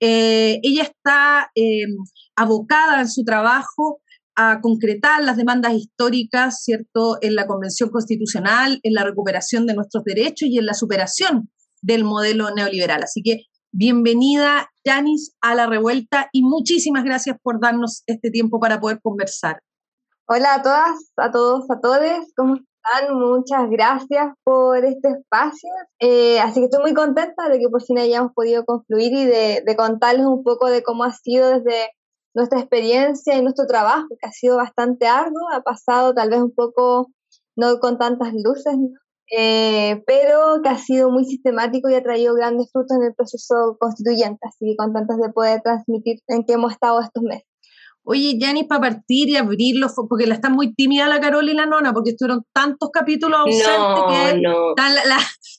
Eh, 0.00 0.58
ella 0.62 0.82
está 0.82 1.50
eh, 1.54 1.84
abocada 2.34 3.00
en 3.00 3.08
su 3.08 3.24
trabajo 3.24 4.00
a 4.36 4.60
concretar 4.60 5.24
las 5.24 5.36
demandas 5.36 5.72
históricas, 5.72 6.62
¿cierto?, 6.62 7.16
en 7.22 7.34
la 7.34 7.46
Convención 7.46 7.88
Constitucional, 7.90 8.80
en 8.82 8.94
la 8.94 9.04
recuperación 9.04 9.66
de 9.66 9.74
nuestros 9.74 10.04
derechos 10.04 10.48
y 10.48 10.58
en 10.58 10.66
la 10.66 10.74
superación 10.74 11.50
del 11.80 12.04
modelo 12.04 12.54
neoliberal. 12.54 13.02
Así 13.02 13.22
que 13.22 13.46
Bienvenida, 13.78 14.70
Yanis, 14.86 15.36
a 15.42 15.54
la 15.54 15.66
revuelta 15.66 16.30
y 16.32 16.42
muchísimas 16.42 17.04
gracias 17.04 17.36
por 17.42 17.60
darnos 17.60 18.04
este 18.06 18.30
tiempo 18.30 18.58
para 18.58 18.80
poder 18.80 19.02
conversar. 19.02 19.60
Hola 20.26 20.54
a 20.54 20.62
todas, 20.62 21.12
a 21.18 21.30
todos, 21.30 21.70
a 21.70 21.78
todos, 21.78 22.00
¿cómo 22.34 22.54
están? 22.54 23.14
Muchas 23.14 23.68
gracias 23.68 24.32
por 24.44 24.82
este 24.82 25.10
espacio. 25.10 25.68
Eh, 25.98 26.40
así 26.40 26.60
que 26.60 26.64
estoy 26.64 26.80
muy 26.80 26.94
contenta 26.94 27.50
de 27.50 27.58
que 27.58 27.68
por 27.68 27.82
fin 27.82 27.98
hayamos 27.98 28.32
podido 28.32 28.64
concluir 28.64 29.12
y 29.12 29.26
de, 29.26 29.76
contarles 29.76 30.24
un 30.24 30.42
poco 30.42 30.68
de 30.68 30.82
cómo 30.82 31.04
ha 31.04 31.12
sido 31.12 31.50
desde 31.50 31.90
nuestra 32.34 32.60
experiencia 32.60 33.36
y 33.36 33.42
nuestro 33.42 33.66
trabajo, 33.66 34.08
que 34.08 34.26
ha 34.26 34.32
sido 34.32 34.56
bastante 34.56 35.06
arduo, 35.06 35.50
ha 35.52 35.60
pasado 35.60 36.14
tal 36.14 36.30
vez 36.30 36.40
un 36.40 36.54
poco 36.54 37.10
no 37.56 37.78
con 37.78 37.98
tantas 37.98 38.32
luces, 38.32 38.74
¿no? 38.78 38.88
Eh, 39.30 40.02
pero 40.06 40.60
que 40.62 40.68
ha 40.68 40.78
sido 40.78 41.10
muy 41.10 41.24
sistemático 41.24 41.90
y 41.90 41.94
ha 41.94 42.02
traído 42.02 42.34
grandes 42.34 42.70
frutos 42.70 42.96
en 42.96 43.06
el 43.06 43.14
proceso 43.14 43.76
constituyente, 43.80 44.38
así 44.46 44.66
que 44.66 44.76
contentos 44.76 45.16
de 45.18 45.32
poder 45.32 45.62
transmitir 45.62 46.20
en 46.28 46.44
qué 46.44 46.52
hemos 46.52 46.72
estado 46.72 47.00
estos 47.00 47.22
meses. 47.22 47.46
Oye, 48.08 48.38
Janis, 48.40 48.66
para 48.68 48.82
partir 48.82 49.28
y 49.28 49.36
abrirlo, 49.36 49.88
porque 50.08 50.28
la 50.28 50.34
está 50.34 50.48
muy 50.48 50.72
tímida 50.74 51.08
la 51.08 51.20
Carol 51.20 51.48
y 51.48 51.54
la 51.54 51.66
Nona, 51.66 51.92
porque 51.92 52.10
estuvieron 52.10 52.44
tantos 52.52 52.90
capítulos 52.92 53.40
ausentes 53.40 53.66
que 53.66 54.40
no. 54.40 54.74
Tan, 54.76 54.94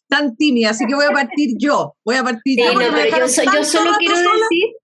tan 0.08 0.38
tímida, 0.38 0.70
así 0.70 0.86
que 0.88 0.96
voy 0.96 1.06
a 1.06 1.12
partir 1.12 1.56
yo, 1.60 1.96
voy 2.06 2.16
a 2.16 2.24
partir 2.24 2.58
yo. 2.58 2.72
yo, 2.72 3.64
solo 3.66 3.92
quiero 4.00 4.16
decir 4.16 4.76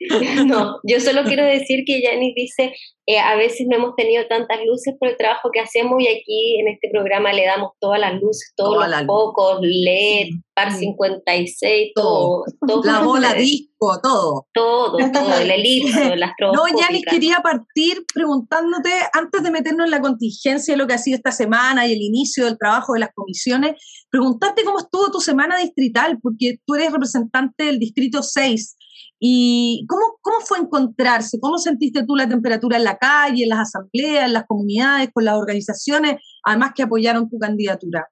No, 0.46 0.78
yo 0.84 1.00
solo 1.00 1.24
quiero 1.24 1.44
decir 1.44 1.84
que 1.84 2.00
Yanis 2.00 2.34
dice, 2.34 2.72
eh, 3.06 3.18
a 3.18 3.36
veces 3.36 3.66
no 3.68 3.76
hemos 3.76 3.96
tenido 3.96 4.26
tantas 4.28 4.58
luces 4.64 4.94
por 4.98 5.08
el 5.08 5.16
trabajo 5.16 5.50
que 5.52 5.60
hacemos 5.60 6.00
y 6.00 6.08
aquí 6.08 6.60
en 6.60 6.68
este 6.68 6.88
programa 6.90 7.32
le 7.32 7.46
damos 7.46 7.72
todas 7.80 7.98
las 7.98 8.20
luces, 8.20 8.52
todos 8.56 8.86
los 8.86 9.06
focos, 9.06 9.60
LED, 9.62 10.28
par 10.54 10.72
56, 10.72 11.92
todo. 11.94 12.44
todo, 12.66 12.82
la 12.84 13.00
bola 13.00 13.34
disco, 13.34 13.98
todo. 14.02 14.46
Todo, 14.52 14.98
todo, 15.12 15.38
el 15.38 15.50
elipso, 15.50 15.98
las 16.16 16.32
No, 16.40 16.64
Yanis, 16.68 17.04
quería 17.04 17.38
partir 17.42 18.04
preguntándote, 18.12 18.90
antes 19.12 19.42
de 19.42 19.50
meternos 19.50 19.86
en 19.86 19.90
la 19.90 20.00
contingencia 20.00 20.74
de 20.74 20.78
lo 20.78 20.86
que 20.86 20.94
ha 20.94 20.98
sido 20.98 21.16
esta 21.16 21.32
semana 21.32 21.86
y 21.86 21.92
el 21.92 22.02
inicio 22.02 22.44
del 22.44 22.58
trabajo 22.58 22.92
de 22.92 23.00
las 23.00 23.10
comisiones, 23.14 23.82
preguntarte 24.10 24.64
cómo 24.64 24.78
estuvo 24.78 25.10
tu 25.10 25.20
semana 25.20 25.58
distrital, 25.58 26.18
porque 26.22 26.58
tú 26.66 26.74
eres 26.74 26.92
representante 26.92 27.64
del 27.64 27.78
Distrito 27.78 28.22
6 28.22 28.76
¿Y 29.20 29.84
cómo, 29.88 30.18
cómo 30.20 30.40
fue 30.40 30.58
encontrarse? 30.58 31.40
¿Cómo 31.40 31.58
sentiste 31.58 32.04
tú 32.06 32.14
la 32.14 32.28
temperatura 32.28 32.76
en 32.76 32.84
la 32.84 32.98
calle, 32.98 33.42
en 33.42 33.48
las 33.48 33.60
asambleas, 33.60 34.26
en 34.26 34.32
las 34.32 34.46
comunidades, 34.46 35.10
con 35.12 35.24
las 35.24 35.36
organizaciones, 35.36 36.20
además 36.44 36.72
que 36.74 36.84
apoyaron 36.84 37.28
tu 37.28 37.38
candidatura? 37.38 38.08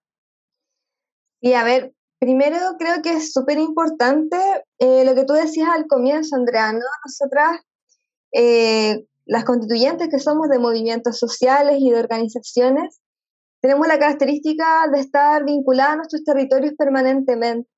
Y 1.40 1.52
a 1.52 1.62
ver, 1.62 1.94
primero 2.18 2.56
creo 2.78 3.02
que 3.02 3.12
es 3.12 3.32
súper 3.32 3.58
importante 3.58 4.36
eh, 4.78 5.04
lo 5.04 5.14
que 5.14 5.24
tú 5.24 5.34
decías 5.34 5.68
al 5.68 5.86
comienzo, 5.86 6.34
Andrea, 6.34 6.72
¿no? 6.72 6.80
Nosotras, 7.04 7.60
eh, 8.32 9.04
las 9.26 9.44
constituyentes 9.44 10.08
que 10.08 10.18
somos 10.18 10.48
de 10.48 10.58
movimientos 10.58 11.18
sociales 11.18 11.76
y 11.78 11.90
de 11.90 12.00
organizaciones, 12.00 13.00
tenemos 13.60 13.86
la 13.86 13.98
característica 13.98 14.88
de 14.92 15.00
estar 15.00 15.44
vinculadas 15.44 15.92
a 15.92 15.96
nuestros 15.96 16.24
territorios 16.24 16.74
permanentemente. 16.76 17.68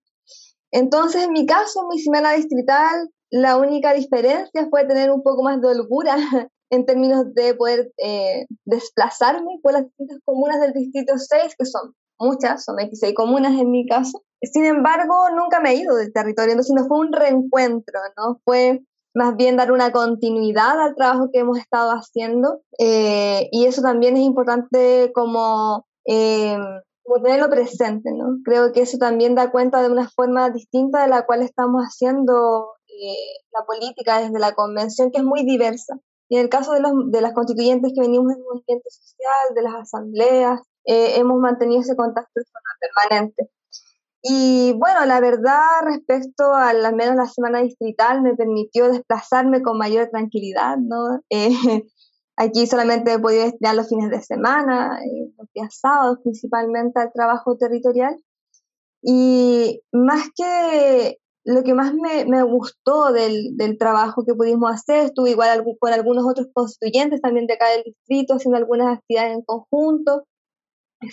Entonces, 0.71 1.25
en 1.25 1.33
mi 1.33 1.47
caso, 1.47 1.87
mi 1.89 1.99
semana 1.99 2.33
distrital 2.33 3.11
la 3.31 3.57
única 3.57 3.93
diferencia 3.93 4.69
fue 4.71 4.85
tener 4.85 5.11
un 5.11 5.23
poco 5.23 5.43
más 5.43 5.61
de 5.61 5.69
holgura 5.69 6.17
en 6.71 6.87
términos 6.87 7.35
de 7.35 7.55
poder 7.55 7.93
eh, 7.99 8.47
desplazarme 8.65 9.59
por 9.63 9.73
las 9.73 9.85
distintas 9.85 10.19
comunas 10.25 10.61
del 10.61 10.73
Distrito 10.73 11.17
6, 11.17 11.55
que 11.59 11.65
son 11.65 11.95
muchas, 12.19 12.65
son 12.65 12.77
26 12.77 13.15
comunas 13.15 13.59
en 13.59 13.71
mi 13.71 13.87
caso. 13.87 14.23
Sin 14.43 14.65
embargo, 14.65 15.31
nunca 15.35 15.61
me 15.61 15.71
he 15.71 15.77
ido 15.77 15.97
del 15.97 16.13
territorio, 16.13 16.53
entonces 16.53 16.75
no 16.75 16.87
fue 16.87 16.99
un 16.99 17.13
reencuentro, 17.13 18.01
¿no? 18.17 18.41
Fue 18.45 18.83
más 19.15 19.37
bien 19.37 19.57
dar 19.57 19.73
una 19.73 19.91
continuidad 19.91 20.81
al 20.81 20.95
trabajo 20.95 21.31
que 21.33 21.41
hemos 21.41 21.59
estado 21.59 21.91
haciendo 21.91 22.61
eh, 22.79 23.49
y 23.51 23.65
eso 23.65 23.83
también 23.83 24.17
es 24.17 24.23
importante 24.23 25.11
como 25.15 25.87
eh, 26.05 26.57
como 27.09 27.23
tenerlo 27.23 27.49
presente, 27.49 28.11
¿no? 28.13 28.39
Creo 28.45 28.73
que 28.73 28.83
eso 28.83 28.99
también 28.99 29.35
da 29.35 29.51
cuenta 29.51 29.83
de 29.83 29.91
una 29.91 30.09
forma 30.11 30.51
distinta 30.51 31.03
de 31.03 31.09
la 31.09 31.25
cual 31.25 31.43
estamos 31.43 31.83
haciendo 31.83 32.69
la 33.53 33.65
política 33.67 34.21
desde 34.21 34.39
la 34.39 34.55
convención, 34.55 35.11
que 35.11 35.19
es 35.19 35.25
muy 35.25 35.45
diversa. 35.45 35.99
Y 36.29 36.37
en 36.37 36.43
el 36.43 36.49
caso 36.49 36.73
de, 36.73 36.81
los, 36.81 36.93
de 37.11 37.21
las 37.21 37.33
constituyentes 37.33 37.93
que 37.95 38.01
venimos 38.01 38.35
del 38.35 38.45
movimiento 38.45 38.89
social, 38.91 39.55
de 39.55 39.63
las 39.63 39.75
asambleas, 39.75 40.61
eh, 40.85 41.19
hemos 41.19 41.39
mantenido 41.39 41.81
ese 41.81 41.97
contacto 41.97 42.33
de 42.35 42.45
forma 42.45 42.71
permanente. 42.81 43.51
Y 44.23 44.75
bueno, 44.79 45.07
la 45.07 45.21
verdad, 45.21 45.63
respecto 45.85 46.55
a 46.55 46.71
al 46.71 46.95
menos 46.95 47.17
la 47.17 47.27
semana 47.27 47.61
distrital, 47.61 48.21
me 48.23 48.35
permitió 48.35 48.89
desplazarme 48.91 49.63
con 49.63 49.79
mayor 49.79 50.09
tranquilidad, 50.11 50.77
¿no? 50.79 51.21
Eh, 51.31 51.85
Aquí 52.41 52.69
solamente 52.69 53.13
he 53.13 53.19
podido 53.19 53.43
destinar 53.43 53.75
los 53.75 53.89
fines 53.89 54.11
de 54.11 54.23
semana, 54.23 55.01
eh, 55.05 55.33
los 55.37 55.49
días 55.53 55.77
sábados 55.77 56.21
principalmente 56.23 57.01
al 57.01 57.13
trabajo 57.13 57.57
territorial. 57.57 58.17
Y 59.03 59.83
más 59.91 60.29
que 60.37 61.19
lo 61.49 61.63
que 61.65 61.73
más 61.73 61.95
me, 61.95 62.27
me 62.27 62.43
gustó 62.43 63.11
del, 63.11 63.57
trabajo 63.79 64.23
que 64.27 64.35
pudimos 64.35 64.71
hacer, 64.71 65.07
estuve 65.07 65.31
igual 65.31 65.65
con 65.81 65.93
algunos 65.95 66.27
otros 66.31 66.49
constituyentes 66.53 67.23
también 67.23 67.47
de 67.47 67.55
acá 67.55 67.71
del 67.71 67.85
distrito 67.85 68.35
haciendo 68.35 68.59
algunas 68.59 68.99
actividades 68.99 69.35
en 69.35 69.43
conjunto, 69.43 70.27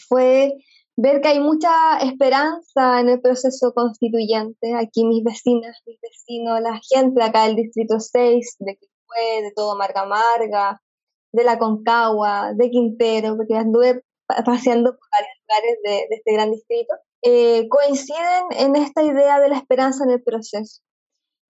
fue 0.10 0.52
ver 0.98 1.22
que 1.22 1.30
hay 1.30 1.40
mucha 1.40 2.00
esperanza 2.00 3.00
en 3.00 3.08
el 3.08 3.22
proceso 3.22 3.74
constituyente. 3.74 4.74
Aquí 4.76 5.06
mis 5.06 5.24
vecinas, 5.24 5.82
mis 5.86 6.00
vecinos, 6.02 6.60
la 6.60 6.82
gente 6.84 7.24
acá 7.24 7.46
del 7.46 7.56
distrito 7.56 8.02
6, 8.02 8.58
de 8.60 8.78
fue 9.08 9.42
de 9.42 9.54
todo 9.56 9.78
Marga 9.78 10.06
Marga, 10.06 10.82
de 11.32 11.44
la 11.46 11.58
Concagua, 11.58 12.52
de 12.54 12.70
Quintero, 12.70 13.38
porque 13.38 13.56
anduve 13.56 14.04
paseando 14.46 14.92
por 14.98 15.08
varios 15.12 15.38
lugares 15.48 16.10
de, 16.10 16.16
este 16.16 16.34
gran 16.34 16.52
distrito, 16.52 16.94
eh, 17.26 17.68
coinciden 17.70 18.46
en 18.52 18.76
esta 18.76 19.04
idea 19.04 19.40
de 19.40 19.50
la 19.50 19.58
esperanza 19.58 20.04
en 20.04 20.12
el 20.12 20.24
proceso. 20.24 20.82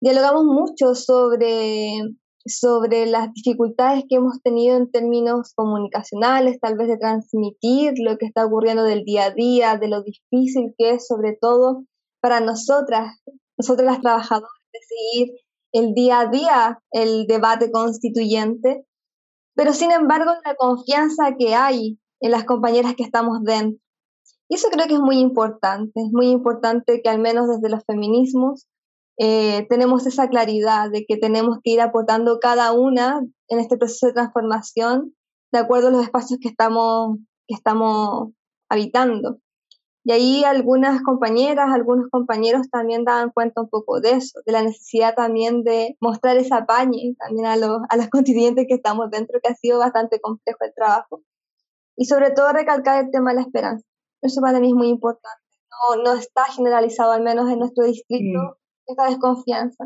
Dialogamos 0.02 0.46
mucho 0.46 0.96
sobre, 0.96 2.00
sobre 2.46 3.06
las 3.06 3.34
dificultades 3.34 4.06
que 4.10 4.16
hemos 4.16 4.42
tenido 4.42 4.78
en 4.78 4.90
términos 4.90 5.54
comunicacionales, 5.54 6.60
tal 6.60 6.78
vez 6.78 6.88
de 6.88 6.98
transmitir 6.98 7.94
lo 7.98 8.18
que 8.18 8.26
está 8.26 8.46
ocurriendo 8.46 8.84
del 8.84 9.04
día 9.04 9.26
a 9.26 9.32
día, 9.32 9.78
de 9.78 9.88
lo 9.88 10.02
difícil 10.04 10.74
que 10.78 10.92
es, 10.92 11.08
sobre 11.08 11.38
todo 11.40 11.84
para 12.22 12.40
nosotras, 12.40 13.20
nosotras 13.58 13.86
las 13.86 14.02
trabajadoras, 14.02 14.52
de 14.74 14.80
seguir 14.80 15.36
el 15.74 15.94
día 15.94 16.22
a 16.22 16.28
día 16.28 16.80
el 16.92 17.28
debate 17.28 17.70
constituyente 17.72 18.86
pero 19.56 19.74
sin 19.74 19.92
embargo 19.92 20.32
la 20.44 20.56
confianza 20.56 21.36
que 21.40 21.56
hay 21.56 21.98
en 22.20 22.32
las 22.32 22.44
compañeras 22.44 22.96
que 22.96 23.04
estamos 23.04 23.42
dentro. 23.44 23.80
Y 24.48 24.56
eso 24.56 24.70
creo 24.70 24.88
que 24.88 24.94
es 24.94 25.00
muy 25.00 25.20
importante, 25.20 26.02
es 26.02 26.12
muy 26.12 26.28
importante 26.28 27.02
que 27.02 27.10
al 27.10 27.20
menos 27.20 27.48
desde 27.48 27.70
los 27.70 27.84
feminismos 27.86 28.68
eh, 29.18 29.66
tenemos 29.70 30.06
esa 30.06 30.28
claridad 30.28 30.92
de 30.92 31.06
que 31.06 31.18
tenemos 31.18 31.60
que 31.64 31.72
ir 31.72 31.82
aportando 31.82 32.40
cada 32.40 32.74
una 32.74 33.26
en 33.48 33.60
este 33.60 33.78
proceso 33.78 34.08
de 34.08 34.14
transformación 34.14 35.16
de 35.52 35.60
acuerdo 35.60 35.88
a 35.88 35.92
los 35.92 36.04
espacios 36.04 36.40
que 36.42 36.50
estamos, 36.50 37.18
que 37.48 37.56
estamos 37.56 38.32
habitando. 38.70 39.40
Y 40.04 40.12
ahí 40.12 40.44
algunas 40.44 41.02
compañeras, 41.02 41.70
algunos 41.74 42.10
compañeros 42.12 42.70
también 42.70 43.06
daban 43.06 43.32
cuenta 43.32 43.62
un 43.62 43.70
poco 43.70 44.02
de 44.02 44.12
eso, 44.12 44.40
de 44.46 44.52
la 44.52 44.62
necesidad 44.62 45.16
también 45.16 45.64
de 45.64 45.98
mostrar 46.00 46.38
esa 46.38 46.66
pañe 46.68 47.16
también 47.18 47.48
a, 47.48 47.58
los, 47.58 47.80
a 47.90 47.98
las 47.98 48.10
constituyentes 48.12 48.66
que 48.68 48.76
estamos 48.76 49.10
dentro, 49.10 49.40
que 49.42 49.52
ha 49.52 49.56
sido 49.56 49.80
bastante 49.80 50.20
complejo 50.20 50.60
el 50.62 50.74
trabajo. 50.76 51.22
Y 51.98 52.06
sobre 52.06 52.32
todo 52.32 52.52
recalcar 52.52 53.06
el 53.06 53.12
tema 53.12 53.32
de 53.32 53.36
la 53.38 53.42
esperanza. 53.42 53.88
Eso 54.26 54.42
para 54.42 54.60
mí 54.60 54.70
es 54.70 54.76
muy 54.76 54.88
importante. 54.88 55.44
No, 55.72 56.04
no 56.04 56.20
está 56.20 56.46
generalizado, 56.46 57.12
al 57.12 57.24
menos 57.24 57.52
en 57.52 57.60
nuestro 57.60 57.86
distrito, 57.86 58.40
mm. 58.40 58.92
esta 58.92 59.10
desconfianza. 59.10 59.86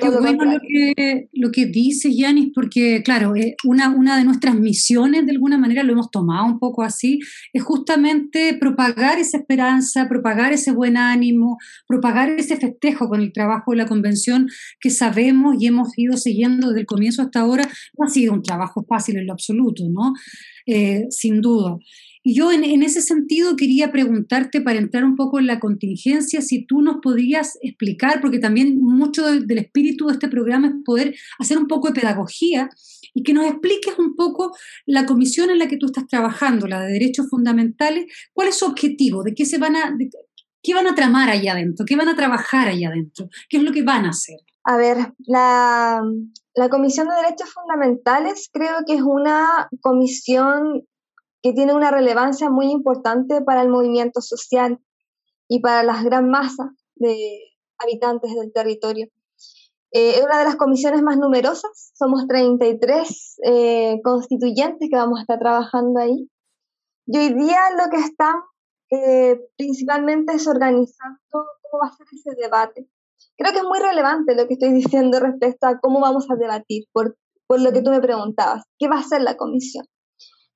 Qué 0.00 0.10
bueno 0.10 0.44
lo 0.44 0.58
que, 0.58 1.28
lo 1.32 1.52
que 1.52 1.66
dices, 1.66 2.12
Yanis, 2.16 2.50
porque 2.52 3.02
claro, 3.04 3.36
eh, 3.36 3.54
una, 3.64 3.88
una 3.90 4.18
de 4.18 4.24
nuestras 4.24 4.56
misiones, 4.56 5.24
de 5.26 5.32
alguna 5.32 5.58
manera 5.58 5.84
lo 5.84 5.92
hemos 5.92 6.10
tomado 6.10 6.44
un 6.44 6.58
poco 6.58 6.82
así, 6.82 7.20
es 7.52 7.62
justamente 7.62 8.56
propagar 8.58 9.18
esa 9.18 9.38
esperanza, 9.38 10.08
propagar 10.08 10.52
ese 10.52 10.72
buen 10.72 10.96
ánimo, 10.96 11.58
propagar 11.86 12.30
ese 12.30 12.56
festejo 12.56 13.08
con 13.08 13.20
el 13.20 13.32
trabajo 13.32 13.70
de 13.70 13.76
la 13.76 13.86
convención 13.86 14.48
que 14.80 14.90
sabemos 14.90 15.54
y 15.60 15.68
hemos 15.68 15.96
ido 15.96 16.16
siguiendo 16.16 16.68
desde 16.68 16.80
el 16.80 16.86
comienzo 16.86 17.22
hasta 17.22 17.40
ahora. 17.40 17.68
No 17.96 18.06
ha 18.06 18.10
sido 18.10 18.32
un 18.32 18.42
trabajo 18.42 18.84
fácil 18.88 19.18
en 19.18 19.26
lo 19.26 19.34
absoluto, 19.34 19.84
¿no? 19.88 20.14
Eh, 20.66 21.06
sin 21.10 21.40
duda. 21.40 21.76
Yo 22.28 22.50
en, 22.50 22.82
ese 22.82 23.02
sentido 23.02 23.54
quería 23.54 23.92
preguntarte, 23.92 24.60
para 24.60 24.80
entrar 24.80 25.04
un 25.04 25.14
poco 25.14 25.38
en 25.38 25.46
la 25.46 25.60
contingencia, 25.60 26.40
si 26.42 26.66
tú 26.66 26.82
nos 26.82 26.96
podrías 27.00 27.56
explicar, 27.62 28.20
porque 28.20 28.40
también 28.40 28.80
mucho 28.80 29.30
del, 29.30 29.58
espíritu 29.58 30.08
de 30.08 30.14
este 30.14 30.26
programa 30.26 30.66
es 30.66 30.74
poder 30.84 31.14
hacer 31.38 31.56
un 31.56 31.68
poco 31.68 31.86
de 31.86 32.00
pedagogía 32.00 32.68
y 33.14 33.22
que 33.22 33.32
nos 33.32 33.46
expliques 33.46 33.96
un 34.00 34.16
poco 34.16 34.56
la 34.86 35.06
comisión 35.06 35.50
en 35.50 35.60
la 35.60 35.68
que 35.68 35.76
tú 35.76 35.86
estás 35.86 36.08
trabajando, 36.08 36.66
la 36.66 36.80
de 36.80 36.94
derechos 36.94 37.28
fundamentales, 37.30 38.06
cuál 38.32 38.48
es 38.48 38.56
su 38.56 38.66
objetivo, 38.66 39.22
de 39.22 39.32
qué 39.32 39.46
se 39.46 39.58
van 39.58 39.76
a, 39.76 39.96
qué 40.64 40.74
van 40.74 40.88
a 40.88 40.96
tramar 40.96 41.30
allá 41.30 41.52
adentro, 41.52 41.86
qué 41.86 41.94
van 41.94 42.08
a 42.08 42.16
trabajar 42.16 42.66
allá 42.66 42.88
adentro, 42.88 43.28
qué 43.48 43.58
es 43.58 43.62
lo 43.62 43.70
que 43.70 43.84
van 43.84 44.04
a 44.04 44.10
hacer. 44.10 44.40
A 44.64 44.76
ver, 44.76 45.12
la, 45.18 46.02
la 46.56 46.68
Comisión 46.70 47.06
de 47.06 47.14
Derechos 47.14 47.54
Fundamentales 47.54 48.50
creo 48.52 48.78
que 48.84 48.94
es 48.94 49.02
una 49.02 49.68
comisión 49.80 50.82
que 51.46 51.52
tiene 51.52 51.74
una 51.74 51.92
relevancia 51.92 52.50
muy 52.50 52.72
importante 52.72 53.40
para 53.40 53.62
el 53.62 53.68
movimiento 53.68 54.20
social 54.20 54.80
y 55.46 55.60
para 55.60 55.84
las 55.84 56.02
gran 56.02 56.28
masas 56.28 56.72
de 56.96 57.38
habitantes 57.78 58.34
del 58.34 58.52
territorio. 58.52 59.06
Eh, 59.92 60.16
es 60.16 60.24
una 60.24 60.40
de 60.40 60.44
las 60.44 60.56
comisiones 60.56 61.02
más 61.02 61.18
numerosas, 61.18 61.92
somos 61.94 62.26
33 62.26 63.36
eh, 63.44 64.00
constituyentes 64.02 64.88
que 64.90 64.96
vamos 64.96 65.20
a 65.20 65.22
estar 65.22 65.38
trabajando 65.38 66.00
ahí. 66.00 66.28
Y 67.06 67.16
hoy 67.16 67.34
día 67.34 67.60
lo 67.78 67.90
que 67.92 67.98
están 67.98 68.34
eh, 68.90 69.40
principalmente 69.56 70.32
es 70.32 70.48
organizando 70.48 71.20
cómo 71.30 71.80
va 71.80 71.90
a 71.90 71.96
ser 71.96 72.08
ese 72.12 72.34
debate. 72.42 72.88
Creo 73.38 73.52
que 73.52 73.58
es 73.58 73.64
muy 73.64 73.78
relevante 73.78 74.34
lo 74.34 74.48
que 74.48 74.54
estoy 74.54 74.72
diciendo 74.72 75.20
respecto 75.20 75.68
a 75.68 75.78
cómo 75.78 76.00
vamos 76.00 76.28
a 76.28 76.34
debatir, 76.34 76.86
por, 76.92 77.16
por 77.46 77.60
lo 77.60 77.70
que 77.70 77.82
tú 77.82 77.90
me 77.90 78.00
preguntabas, 78.00 78.64
¿qué 78.80 78.88
va 78.88 78.98
a 78.98 79.04
ser 79.04 79.22
la 79.22 79.36
comisión? 79.36 79.86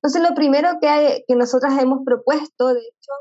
Entonces, 0.01 0.27
lo 0.27 0.35
primero 0.35 0.79
que, 0.81 0.87
hay, 0.87 1.23
que 1.27 1.35
nosotras 1.35 1.79
hemos 1.79 2.03
propuesto, 2.03 2.73
de 2.73 2.79
hecho, 2.79 3.11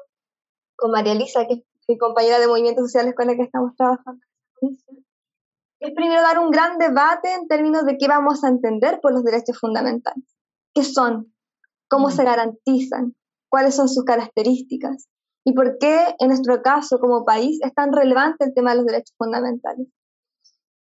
con 0.76 0.90
María 0.90 1.12
Elisa, 1.12 1.46
que 1.46 1.54
es 1.54 1.62
mi 1.86 1.98
compañera 1.98 2.38
de 2.38 2.46
movimientos 2.46 2.84
sociales 2.84 3.14
con 3.14 3.26
la 3.26 3.34
que 3.34 3.42
estamos 3.42 3.76
trabajando, 3.76 4.24
es 5.80 5.94
primero 5.94 6.22
dar 6.22 6.38
un 6.38 6.50
gran 6.50 6.78
debate 6.78 7.32
en 7.32 7.48
términos 7.48 7.84
de 7.84 7.96
qué 7.96 8.06
vamos 8.06 8.44
a 8.44 8.48
entender 8.48 9.00
por 9.00 9.12
los 9.12 9.24
derechos 9.24 9.58
fundamentales. 9.58 10.24
¿Qué 10.74 10.84
son? 10.84 11.34
¿Cómo 11.88 12.10
se 12.10 12.24
garantizan? 12.24 13.14
¿Cuáles 13.48 13.74
son 13.74 13.88
sus 13.88 14.04
características? 14.04 15.08
¿Y 15.44 15.54
por 15.54 15.78
qué 15.78 16.14
en 16.18 16.28
nuestro 16.28 16.62
caso 16.62 16.98
como 17.00 17.24
país 17.24 17.58
es 17.62 17.74
tan 17.74 17.92
relevante 17.92 18.44
el 18.44 18.54
tema 18.54 18.70
de 18.70 18.76
los 18.76 18.86
derechos 18.86 19.14
fundamentales? 19.16 19.88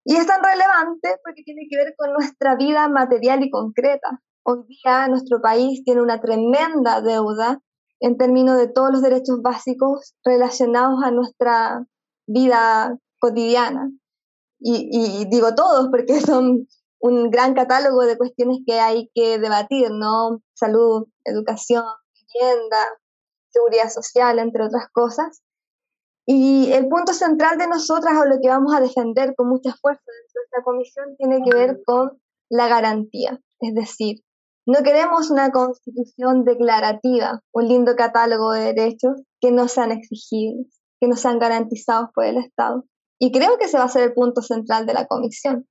Y 0.05 0.15
es 0.15 0.25
tan 0.25 0.41
relevante 0.41 1.19
porque 1.23 1.43
tiene 1.43 1.67
que 1.69 1.77
ver 1.77 1.95
con 1.97 2.13
nuestra 2.13 2.55
vida 2.55 2.87
material 2.87 3.43
y 3.43 3.49
concreta. 3.49 4.21
Hoy 4.47 4.63
día 4.67 5.07
nuestro 5.07 5.41
país 5.41 5.83
tiene 5.83 6.03
una 6.03 6.21
tremenda 6.21 7.01
deuda 7.01 7.63
en 7.99 8.15
términos 8.15 8.57
de 8.57 8.67
todos 8.67 8.91
los 8.91 9.01
derechos 9.01 9.41
básicos 9.41 10.13
relacionados 10.23 11.03
a 11.03 11.09
nuestra 11.09 11.83
vida 12.27 12.95
cotidiana. 13.17 13.89
Y, 14.59 15.25
digo 15.31 15.55
todos 15.55 15.87
porque 15.89 16.19
son 16.21 16.67
un 16.99 17.31
gran 17.31 17.55
catálogo 17.55 18.03
de 18.03 18.19
cuestiones 18.19 18.59
que 18.67 18.79
hay 18.79 19.09
que 19.15 19.39
debatir, 19.39 19.89
¿no? 19.89 20.43
Salud, 20.53 21.07
educación, 21.23 21.83
vivienda, 22.13 22.85
seguridad 23.49 23.89
social, 23.89 24.37
entre 24.37 24.63
otras 24.63 24.89
cosas. 24.91 25.41
Y 26.27 26.71
el 26.71 26.87
punto 26.87 27.13
central 27.13 27.57
de 27.57 27.67
nosotras 27.67 28.13
o 28.21 28.25
lo 28.25 28.39
que 28.39 28.49
vamos 28.49 28.75
a 28.75 28.79
defender 28.79 29.33
con 29.35 29.49
mucha 29.49 29.73
fuerza 29.73 30.03
dentro 30.05 30.39
de 30.39 30.45
esta 30.45 30.63
comisión 30.63 31.15
tiene 31.17 31.41
que 31.43 31.57
ver 31.57 31.81
con 31.83 32.21
la 32.47 32.67
garantía, 32.67 33.39
es 33.59 33.73
decir, 33.73 34.23
no 34.65 34.81
queremos 34.83 35.29
una 35.29 35.51
constitución 35.51 36.43
declarativa, 36.43 37.41
un 37.53 37.67
lindo 37.67 37.95
catálogo 37.95 38.51
de 38.51 38.73
derechos 38.73 39.21
que 39.39 39.51
no 39.51 39.67
sean 39.67 39.91
exigibles, 39.91 40.79
que 40.99 41.07
no 41.07 41.15
sean 41.15 41.37
garantizados 41.37 42.09
por 42.15 42.25
el 42.25 42.37
Estado. 42.37 42.83
Y 43.19 43.31
creo 43.31 43.57
que 43.57 43.65
ese 43.65 43.77
va 43.77 43.83
a 43.83 43.89
ser 43.89 44.03
el 44.03 44.13
punto 44.13 44.41
central 44.41 44.85
de 44.85 44.93
la 44.93 45.05
comisión. 45.05 45.67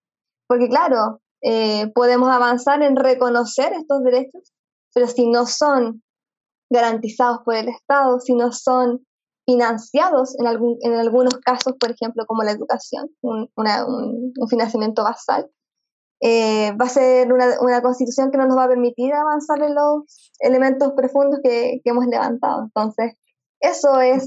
Porque 0.47 0.69
claro, 0.69 1.21
eh, 1.43 1.91
podemos 1.95 2.31
avanzar 2.31 2.83
en 2.83 2.97
reconocer 2.97 3.73
estos 3.73 4.03
derechos, 4.05 4.53
pero 4.95 5.09
si 5.09 5.29
no 5.29 5.47
son 5.47 6.03
garantizados 6.71 7.41
por 7.45 7.57
el 7.57 7.69
Estado, 7.69 8.21
si 8.21 8.35
no 8.35 8.53
son 8.53 9.05
financiados 9.45 10.39
en, 10.39 10.47
algún, 10.47 10.79
en 10.81 10.95
algunos 10.95 11.35
casos, 11.41 11.75
por 11.79 11.91
ejemplo, 11.91 12.25
como 12.27 12.45
la 12.45 12.53
educación, 12.53 13.11
un 13.21 14.49
financiamiento 14.49 15.03
basal, 15.03 15.51
eh, 16.21 16.73
va 16.81 16.87
a 16.87 16.89
ser 16.89 17.33
una, 17.33 17.61
una, 17.61 17.83
constitución 17.83 18.31
que 18.31 18.39
no 18.39 18.47
nos 18.47 18.57
va 18.57 18.65
a 18.65 18.69
permitir 18.69 19.13
avanzar 19.13 19.63
en 19.63 19.75
los 19.75 20.33
elementos 20.39 20.93
profundos 20.97 21.41
que, 21.43 21.81
que 21.83 21.91
hemos 21.91 22.07
levantado. 22.07 22.65
Entonces, 22.65 23.15
eso 23.61 24.01
es 24.01 24.27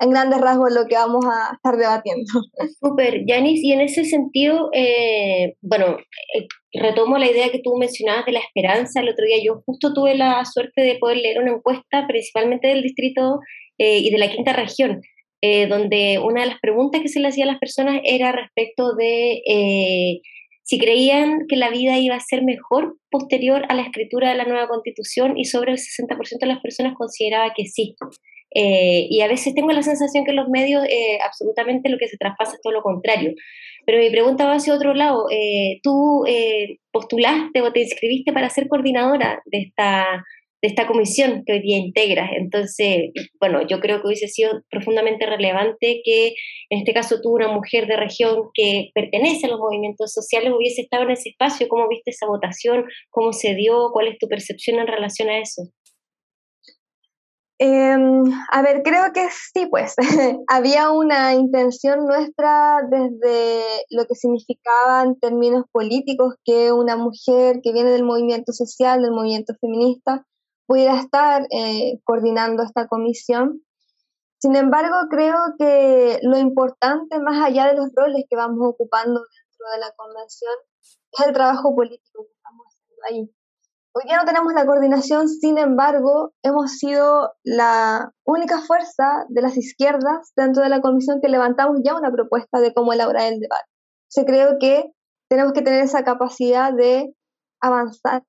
en 0.00 0.10
grandes 0.10 0.40
rasgos 0.40 0.72
lo 0.72 0.86
que 0.86 0.96
vamos 0.96 1.24
a 1.24 1.54
estar 1.54 1.76
debatiendo. 1.76 2.24
Súper, 2.80 3.24
Yanis, 3.26 3.62
y 3.62 3.72
en 3.72 3.80
ese 3.80 4.04
sentido, 4.04 4.70
eh, 4.72 5.54
bueno, 5.62 5.96
eh, 6.34 6.46
retomo 6.72 7.16
la 7.16 7.30
idea 7.30 7.50
que 7.50 7.60
tú 7.60 7.76
mencionabas 7.76 8.26
de 8.26 8.32
la 8.32 8.40
esperanza. 8.40 9.00
El 9.00 9.08
otro 9.08 9.24
día 9.24 9.36
yo 9.42 9.62
justo 9.64 9.94
tuve 9.94 10.16
la 10.16 10.44
suerte 10.44 10.82
de 10.82 10.96
poder 10.96 11.18
leer 11.18 11.38
una 11.38 11.52
encuesta, 11.52 12.06
principalmente 12.08 12.68
del 12.68 12.82
distrito 12.82 13.40
y 13.76 14.08
de 14.08 14.18
la 14.18 14.30
quinta 14.30 14.52
región, 14.52 15.00
donde 15.68 16.20
una 16.24 16.42
de 16.42 16.46
las 16.46 16.60
preguntas 16.60 17.02
que 17.02 17.08
se 17.08 17.18
le 17.18 17.26
hacía 17.26 17.42
a 17.42 17.48
las 17.48 17.58
personas 17.58 18.00
era 18.04 18.30
respecto 18.30 18.94
de 18.94 19.42
si 20.64 20.78
creían 20.78 21.46
que 21.46 21.56
la 21.56 21.70
vida 21.70 21.98
iba 21.98 22.16
a 22.16 22.20
ser 22.20 22.42
mejor 22.42 22.96
posterior 23.10 23.64
a 23.68 23.74
la 23.74 23.82
escritura 23.82 24.30
de 24.30 24.36
la 24.36 24.46
nueva 24.46 24.66
constitución 24.66 25.38
y 25.38 25.44
sobre 25.44 25.72
el 25.72 25.78
60% 25.78 26.38
de 26.40 26.46
las 26.46 26.60
personas 26.60 26.94
consideraba 26.96 27.52
que 27.54 27.66
sí. 27.66 27.94
Eh, 28.56 29.08
y 29.10 29.20
a 29.20 29.28
veces 29.28 29.54
tengo 29.54 29.72
la 29.72 29.82
sensación 29.82 30.24
que 30.24 30.32
los 30.32 30.48
medios 30.48 30.84
eh, 30.84 31.18
absolutamente 31.22 31.90
lo 31.90 31.98
que 31.98 32.08
se 32.08 32.16
traspasa 32.16 32.54
es 32.54 32.62
todo 32.62 32.72
lo 32.72 32.82
contrario. 32.82 33.34
Pero 33.84 33.98
mi 33.98 34.08
pregunta 34.10 34.46
va 34.46 34.54
hacia 34.54 34.74
otro 34.74 34.94
lado. 34.94 35.26
Eh, 35.30 35.80
¿Tú 35.82 36.24
postulaste 36.90 37.60
o 37.60 37.72
te 37.72 37.82
inscribiste 37.82 38.32
para 38.32 38.48
ser 38.48 38.68
coordinadora 38.68 39.42
de 39.44 39.58
esta 39.58 40.24
de 40.64 40.68
esta 40.68 40.86
comisión 40.86 41.42
que 41.44 41.52
hoy 41.52 41.60
día 41.60 41.76
integra. 41.76 42.26
Entonces, 42.38 43.10
bueno, 43.38 43.66
yo 43.68 43.80
creo 43.80 44.00
que 44.00 44.06
hubiese 44.06 44.28
sido 44.28 44.62
profundamente 44.70 45.26
relevante 45.26 46.00
que 46.02 46.28
en 46.70 46.78
este 46.78 46.94
caso 46.94 47.20
tú, 47.20 47.34
una 47.34 47.48
mujer 47.48 47.86
de 47.86 47.98
región 47.98 48.48
que 48.54 48.88
pertenece 48.94 49.44
a 49.44 49.50
los 49.50 49.60
movimientos 49.60 50.14
sociales, 50.14 50.54
hubiese 50.56 50.80
estado 50.80 51.02
en 51.02 51.10
ese 51.10 51.28
espacio. 51.28 51.68
¿Cómo 51.68 51.86
viste 51.86 52.12
esa 52.12 52.26
votación? 52.26 52.86
¿Cómo 53.10 53.34
se 53.34 53.54
dio? 53.54 53.90
¿Cuál 53.92 54.08
es 54.08 54.18
tu 54.18 54.26
percepción 54.26 54.78
en 54.78 54.86
relación 54.86 55.28
a 55.28 55.38
eso? 55.38 55.64
Em, 57.58 58.24
a 58.50 58.62
ver, 58.62 58.82
creo 58.82 59.12
que 59.12 59.28
sí, 59.52 59.66
pues 59.66 59.94
había 60.48 60.90
una 60.90 61.34
intención 61.34 62.06
nuestra 62.06 62.78
desde 62.90 63.64
lo 63.90 64.06
que 64.06 64.14
significaba 64.14 65.02
en 65.02 65.20
términos 65.20 65.64
políticos 65.70 66.36
que 66.42 66.72
una 66.72 66.96
mujer 66.96 67.60
que 67.62 67.74
viene 67.74 67.90
del 67.90 68.02
movimiento 68.02 68.54
social, 68.54 69.02
del 69.02 69.12
movimiento 69.12 69.54
feminista, 69.60 70.24
pudiera 70.66 70.98
estar 70.98 71.46
eh, 71.50 72.00
coordinando 72.04 72.62
esta 72.62 72.86
comisión. 72.86 73.62
Sin 74.38 74.56
embargo, 74.56 74.94
creo 75.10 75.54
que 75.58 76.18
lo 76.22 76.36
importante, 76.38 77.18
más 77.18 77.42
allá 77.44 77.66
de 77.66 77.76
los 77.76 77.88
roles 77.94 78.24
que 78.28 78.36
vamos 78.36 78.58
ocupando 78.62 79.20
dentro 79.20 79.66
de 79.72 79.78
la 79.80 79.92
convención, 79.96 80.54
es 81.12 81.26
el 81.26 81.32
trabajo 81.32 81.74
político 81.74 82.24
que 82.26 82.32
estamos 82.32 82.66
haciendo 82.66 83.02
ahí. 83.08 83.34
Hoy 83.96 84.02
ya 84.08 84.16
no 84.16 84.24
tenemos 84.24 84.52
la 84.52 84.66
coordinación, 84.66 85.28
sin 85.28 85.56
embargo, 85.56 86.32
hemos 86.42 86.72
sido 86.78 87.32
la 87.44 88.12
única 88.24 88.60
fuerza 88.60 89.24
de 89.28 89.40
las 89.40 89.56
izquierdas 89.56 90.32
dentro 90.34 90.64
de 90.64 90.68
la 90.68 90.80
comisión 90.80 91.20
que 91.22 91.28
levantamos 91.28 91.80
ya 91.84 91.94
una 91.94 92.10
propuesta 92.10 92.58
de 92.58 92.74
cómo 92.74 92.92
elaborar 92.92 93.32
el 93.32 93.38
debate. 93.38 93.68
Yo 94.16 94.24
creo 94.24 94.58
que 94.58 94.92
tenemos 95.30 95.52
que 95.52 95.62
tener 95.62 95.84
esa 95.84 96.02
capacidad 96.02 96.72
de 96.72 97.14
avanzar 97.60 98.24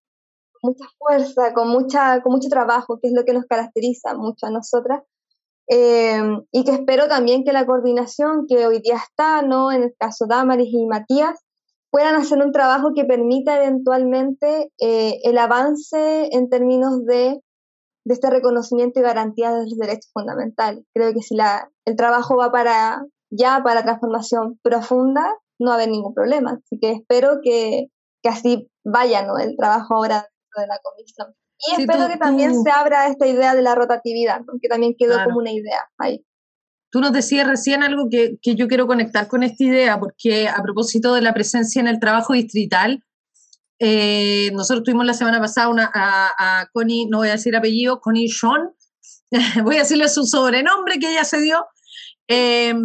mucha 0.65 0.85
fuerza, 0.97 1.53
con, 1.53 1.69
mucha, 1.69 2.21
con 2.21 2.33
mucho 2.33 2.49
trabajo, 2.49 2.99
que 3.01 3.07
es 3.07 3.13
lo 3.13 3.23
que 3.23 3.33
nos 3.33 3.45
caracteriza 3.45 4.15
mucho 4.15 4.47
a 4.47 4.51
nosotras, 4.51 5.03
eh, 5.67 6.21
y 6.51 6.63
que 6.63 6.71
espero 6.71 7.07
también 7.07 7.43
que 7.43 7.53
la 7.53 7.65
coordinación 7.65 8.45
que 8.47 8.67
hoy 8.67 8.79
día 8.79 8.97
está, 8.97 9.41
¿no? 9.41 9.71
en 9.71 9.83
el 9.83 9.95
caso 9.97 10.25
de 10.27 10.35
Amaris 10.35 10.71
y 10.71 10.85
Matías, 10.85 11.39
puedan 11.91 12.15
hacer 12.15 12.39
un 12.39 12.51
trabajo 12.51 12.91
que 12.93 13.05
permita 13.05 13.55
eventualmente 13.55 14.71
eh, 14.79 15.19
el 15.23 15.37
avance 15.37 16.27
en 16.31 16.49
términos 16.49 17.05
de, 17.05 17.39
de, 18.03 18.13
este 18.13 18.29
reconocimiento 18.29 18.99
y 18.99 19.03
garantía 19.03 19.51
de 19.53 19.61
los 19.61 19.77
derechos 19.77 20.11
fundamentales. 20.13 20.83
Creo 20.93 21.13
que 21.13 21.21
si 21.21 21.35
la, 21.35 21.71
el 21.85 21.95
trabajo 21.95 22.35
va 22.35 22.51
para 22.51 23.05
ya 23.29 23.61
para 23.63 23.83
transformación 23.83 24.59
profunda, 24.61 25.35
no 25.57 25.67
va 25.67 25.73
a 25.73 25.75
haber 25.75 25.89
ningún 25.89 26.13
problema. 26.13 26.59
Así 26.63 26.77
que 26.79 26.91
espero 26.91 27.39
que, 27.41 27.87
que 28.21 28.29
así 28.29 28.69
vaya 28.83 29.25
¿no? 29.25 29.37
el 29.37 29.55
trabajo 29.55 29.95
ahora 29.95 30.27
dentro 30.55 30.61
de 30.61 30.67
la 30.67 30.79
comisión. 30.83 31.35
Y 31.67 31.81
espero 31.81 32.07
que 32.07 32.17
también 32.17 32.61
se 32.61 32.69
abra 32.69 33.07
esta 33.07 33.27
idea 33.27 33.55
de 33.55 33.61
la 33.61 33.75
rotatividad, 33.75 34.41
que 34.61 34.67
también 34.67 34.95
quedó 34.97 35.23
como 35.23 35.37
una 35.39 35.51
idea 35.51 35.81
ahí. 35.97 36.25
Tú 36.91 36.99
nos 36.99 37.11
decías 37.11 37.47
recién 37.47 37.83
algo 37.83 38.07
que, 38.09 38.37
que, 38.41 38.55
yo 38.55 38.67
quiero 38.67 38.87
conectar 38.87 39.27
con 39.27 39.43
esta 39.43 39.63
idea, 39.63 39.99
porque 39.99 40.47
a 40.47 40.61
propósito 40.61 41.13
de 41.13 41.21
la 41.21 41.33
presencia 41.33 41.79
en 41.79 41.87
el 41.87 41.99
trabajo 41.99 42.33
distrital, 42.33 43.03
eh, 43.79 44.51
nosotros 44.53 44.83
tuvimos 44.83 45.05
la 45.05 45.13
semana 45.13 45.39
pasada 45.39 45.67
una, 45.67 45.91
a, 45.93 46.67
Connie, 46.71 47.07
no 47.07 47.17
voy 47.17 47.29
a 47.29 47.33
decir 47.33 47.55
apellido, 47.55 47.99
Connie 47.99 48.29
Sean, 48.29 48.71
voy 49.63 49.75
a 49.75 49.79
decirle 49.79 50.07
su 50.07 50.25
sobrenombre 50.25 50.99
que 50.99 51.11
ella 51.11 51.25
se 51.25 51.41
dio, 51.41 51.65
em, 52.27 52.79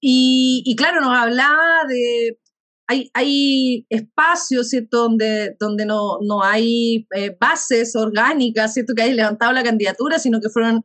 y, 0.00 0.62
y, 0.64 0.76
claro, 0.76 1.00
nos 1.00 1.16
hablaba 1.16 1.84
de, 1.88 2.38
hay, 2.86 3.10
hay 3.14 3.86
espacios, 3.88 4.68
¿cierto?, 4.68 5.02
donde, 5.02 5.56
donde 5.58 5.86
no, 5.86 6.18
no 6.22 6.42
hay 6.42 7.06
eh, 7.14 7.36
bases 7.40 7.96
orgánicas, 7.96 8.74
¿cierto?, 8.74 8.94
que 8.94 9.02
hayan 9.02 9.16
levantado 9.16 9.52
la 9.52 9.62
candidatura, 9.62 10.18
sino 10.18 10.40
que 10.40 10.48
fueron 10.48 10.82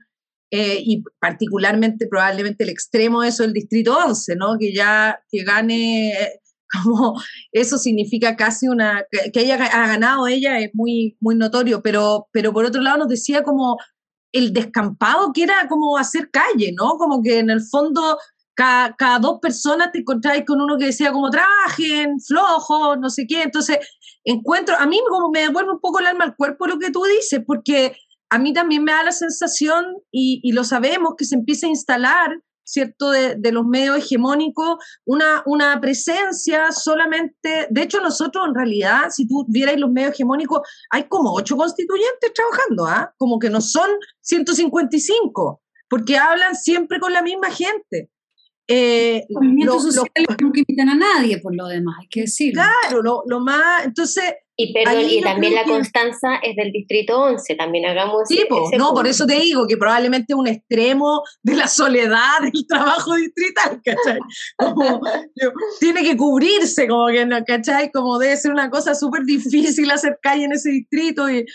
eh, 0.53 0.81
y 0.83 1.03
particularmente 1.19 2.07
probablemente 2.07 2.65
el 2.65 2.69
extremo 2.69 3.21
de 3.21 3.29
eso 3.29 3.43
del 3.43 3.53
Distrito 3.53 3.97
11, 3.97 4.35
¿no? 4.35 4.57
Que 4.59 4.73
ya 4.73 5.23
que 5.31 5.43
gane, 5.43 6.13
como 6.83 7.21
eso 7.53 7.77
significa 7.77 8.35
casi 8.35 8.67
una, 8.67 9.05
que, 9.31 9.39
haya 9.39 9.57
ganado 9.57 10.27
ella 10.27 10.59
es 10.59 10.71
muy, 10.73 11.15
muy 11.21 11.35
notorio, 11.35 11.81
pero, 11.81 12.27
pero 12.33 12.51
por 12.51 12.65
otro 12.65 12.81
lado 12.81 12.97
nos 12.97 13.07
decía 13.07 13.43
como 13.43 13.77
el 14.33 14.53
descampado 14.53 15.31
que 15.33 15.43
era 15.43 15.67
como 15.69 15.97
hacer 15.97 16.29
calle, 16.31 16.73
¿no? 16.77 16.97
Como 16.97 17.21
que 17.21 17.39
en 17.39 17.49
el 17.49 17.61
fondo 17.61 18.17
cada, 18.53 18.95
cada 18.95 19.19
dos 19.19 19.39
personas 19.41 19.91
te 19.91 19.99
encontráis 19.99 20.43
con 20.45 20.61
uno 20.61 20.77
que 20.77 20.85
decía 20.85 21.11
como 21.11 21.29
trabajen, 21.29 22.19
flojo, 22.19 22.95
no 22.95 23.09
sé 23.09 23.25
qué, 23.27 23.43
entonces 23.43 23.79
encuentro, 24.23 24.75
a 24.77 24.85
mí 24.85 24.99
como 25.09 25.29
me 25.29 25.41
devuelve 25.41 25.71
un 25.71 25.79
poco 25.79 25.99
el 25.99 26.07
alma 26.07 26.25
al 26.25 26.35
cuerpo 26.35 26.67
lo 26.67 26.79
que 26.79 26.91
tú 26.91 27.03
dices, 27.03 27.41
porque 27.45 27.95
a 28.31 28.39
mí 28.39 28.53
también 28.53 28.83
me 28.83 28.93
da 28.93 29.03
la 29.03 29.11
sensación, 29.11 29.97
y, 30.09 30.51
lo 30.53 30.63
sabemos, 30.63 31.15
que 31.17 31.25
se 31.25 31.35
empieza 31.35 31.67
a 31.67 31.69
instalar, 31.69 32.41
¿cierto?, 32.63 33.09
de, 33.09 33.51
los 33.51 33.65
medios 33.65 33.97
hegemónicos, 33.97 34.77
una, 35.03 35.43
una 35.45 35.81
presencia 35.81 36.71
solamente, 36.71 37.67
de 37.69 37.81
hecho 37.81 37.99
nosotros 37.99 38.47
en 38.47 38.55
realidad, 38.55 39.09
si 39.09 39.27
tú 39.27 39.45
vierais 39.49 39.77
los 39.77 39.91
medios 39.91 40.13
hegemónicos, 40.13 40.61
hay 40.89 41.09
como 41.09 41.33
ocho 41.33 41.57
constituyentes 41.57 42.31
trabajando, 42.33 42.85
¿ah? 42.85 43.13
Como 43.17 43.37
que 43.37 43.49
no 43.49 43.59
son 43.59 43.89
155, 44.21 45.61
porque 45.89 46.17
hablan 46.17 46.55
siempre 46.55 47.01
con 47.01 47.11
la 47.11 47.21
misma 47.21 47.51
gente. 47.51 48.09
Eh, 48.67 49.25
movimientos 49.29 49.83
sociales 49.83 50.37
no 50.41 50.51
invitan 50.53 50.89
a 50.89 50.95
nadie 50.95 51.39
por 51.39 51.55
lo 51.55 51.67
demás, 51.67 51.97
hay 51.99 52.07
que 52.07 52.21
decirlo. 52.21 52.61
Claro, 52.61 53.01
lo, 53.01 53.23
lo 53.25 53.39
más, 53.39 53.85
entonces 53.85 54.33
y, 54.57 54.73
pero, 54.73 54.91
y 54.99 55.21
también 55.21 55.55
la 55.55 55.63
Constanza 55.63 56.35
es 56.43 56.55
del 56.55 56.71
Distrito 56.71 57.19
11, 57.19 57.55
también 57.55 57.85
hagamos... 57.85 58.27
Sí, 58.27 58.43
no, 58.77 58.93
por 58.93 59.07
eso 59.07 59.25
te 59.25 59.39
digo 59.39 59.65
que 59.65 59.77
probablemente 59.77 60.35
un 60.35 60.47
extremo 60.47 61.23
de 61.41 61.55
la 61.55 61.67
soledad 61.67 62.41
del 62.41 62.51
trabajo 62.67 63.15
distrital, 63.15 63.81
¿cachai? 63.83 64.19
Como, 64.57 65.01
tiene 65.79 66.03
que 66.03 66.15
cubrirse, 66.15 66.87
como 66.87 67.07
que, 67.07 67.27
¿cachai? 67.47 67.91
Como 67.91 68.19
debe 68.19 68.37
ser 68.37 68.51
una 68.51 68.69
cosa 68.69 68.93
súper 68.93 69.23
difícil 69.23 69.89
hacer 69.89 70.19
calle 70.21 70.43
en 70.43 70.51
ese 70.51 70.69
distrito, 70.69 71.29
y, 71.29 71.45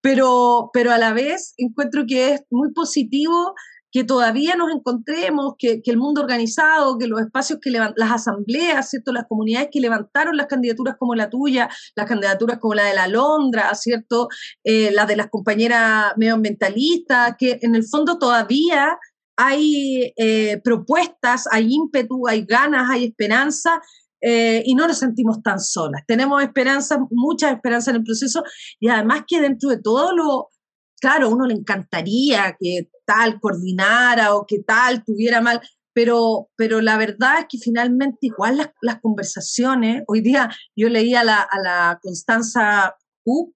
pero, 0.00 0.70
pero 0.72 0.92
a 0.92 0.98
la 0.98 1.12
vez 1.12 1.54
encuentro 1.58 2.04
que 2.06 2.34
es 2.34 2.44
muy 2.50 2.72
positivo 2.72 3.54
que 3.94 4.02
todavía 4.02 4.56
nos 4.56 4.72
encontremos, 4.72 5.54
que, 5.56 5.80
el 5.84 5.96
mundo 5.98 6.20
organizado, 6.20 6.98
que 6.98 7.06
los 7.06 7.20
espacios 7.20 7.60
que 7.62 7.70
las 7.70 8.10
asambleas, 8.10 8.90
¿cierto? 8.90 9.12
Las 9.12 9.28
comunidades 9.28 9.68
que 9.70 9.78
levantaron 9.78 10.36
las 10.36 10.48
candidaturas 10.48 10.96
como 10.98 11.14
la 11.14 11.30
tuya, 11.30 11.70
las 11.94 12.06
candidaturas 12.06 12.58
como 12.58 12.74
la 12.74 12.86
de 12.86 12.94
la 12.94 13.06
Londra, 13.06 13.72
¿cierto? 13.76 14.26
Eh, 14.64 14.90
las 14.90 15.06
de 15.06 15.14
las 15.14 15.28
compañeras 15.30 16.12
medioambientalistas, 16.16 17.36
que 17.38 17.60
en 17.62 17.76
el 17.76 17.84
fondo 17.84 18.18
todavía 18.18 18.98
hay 19.36 20.12
eh, 20.16 20.60
propuestas, 20.64 21.46
hay 21.52 21.72
ímpetu, 21.72 22.26
hay 22.26 22.44
ganas, 22.44 22.90
hay 22.90 23.04
esperanza. 23.04 23.80
Eh, 24.20 24.64
y 24.66 24.74
no 24.74 24.88
nos 24.88 24.98
sentimos 24.98 25.40
tan 25.40 25.60
solas. 25.60 26.02
Tenemos 26.08 26.42
esperanza, 26.42 26.98
mucha 27.10 27.50
esperanza 27.52 27.92
en 27.92 27.98
el 27.98 28.04
proceso 28.04 28.42
y 28.80 28.88
además 28.88 29.22
que 29.28 29.40
dentro 29.40 29.68
de 29.68 29.80
todo 29.80 30.16
lo, 30.16 30.48
claro, 30.98 31.28
uno 31.28 31.46
le 31.46 31.54
encantaría 31.54 32.56
que 32.58 32.88
tal 33.04 33.40
coordinara 33.40 34.34
o 34.34 34.46
que 34.46 34.62
tal 34.62 35.04
tuviera 35.04 35.40
mal, 35.40 35.60
pero, 35.94 36.50
pero 36.56 36.80
la 36.80 36.98
verdad 36.98 37.40
es 37.40 37.46
que 37.48 37.58
finalmente 37.58 38.18
igual 38.22 38.72
las, 38.82 39.00
conversaciones, 39.00 40.02
hoy 40.08 40.20
día 40.20 40.50
yo 40.76 40.88
leía 40.88 41.20
a 41.20 41.24
la, 41.24 41.98
Constanza 42.02 42.96
U, 43.24 43.52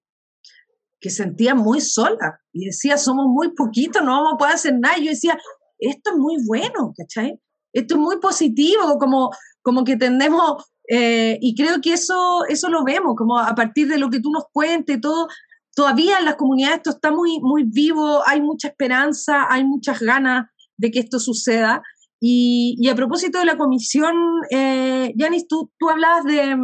que 1.01 1.09
sentía 1.09 1.53
muy 1.53 1.81
sola 1.81 2.41
y 2.51 2.65
decía, 2.65 2.97
somos 2.97 3.27
muy 3.27 3.53
poquitos, 3.53 4.03
no 4.03 4.11
vamos 4.11 4.33
a 4.33 4.37
poder 4.37 4.53
hacer 4.55 4.77
nada. 4.79 4.97
Yo 4.97 5.11
decía, 5.11 5.37
esto 5.77 6.11
es 6.11 6.17
muy 6.17 6.37
bueno, 6.45 6.93
¿cachai? 6.97 7.39
Esto 7.73 7.95
es 7.95 7.99
muy 7.99 8.19
positivo, 8.19 8.97
como, 8.99 9.31
como 9.61 9.83
que 9.83 9.95
tendemos, 9.95 10.63
eh, 10.89 11.37
y 11.41 11.55
creo 11.55 11.79
que 11.81 11.93
eso, 11.93 12.45
eso 12.47 12.69
lo 12.69 12.83
vemos, 12.83 13.15
como 13.15 13.37
a 13.37 13.53
partir 13.53 13.87
de 13.87 13.97
lo 13.97 14.09
que 14.09 14.19
tú 14.19 14.31
nos 14.31 14.45
cuentes 14.51 14.99
todo, 14.99 15.27
todavía 15.79 16.19
en 16.19 16.25
las 16.25 16.35
comunidades 16.35 16.79
esto 16.79 16.89
está 16.89 17.09
muy, 17.09 17.39
muy 17.39 17.63
vivo, 17.63 18.21
hay 18.27 18.41
mucha 18.41 18.67
esperanza, 18.67 19.47
hay 19.49 19.63
muchas 19.63 20.01
ganas 20.01 20.47
de 20.75 20.91
que 20.91 20.99
esto 20.99 21.19
suceda. 21.19 21.81
Y, 22.19 22.85
a 22.89 22.95
propósito 22.95 23.39
de 23.39 23.45
la 23.45 23.57
comisión, 23.57 24.13
eh, 24.51 25.13
Yanis, 25.15 25.47
tú, 25.47 25.71
tú 25.79 25.89
hablabas 25.89 26.25
de, 26.25 26.57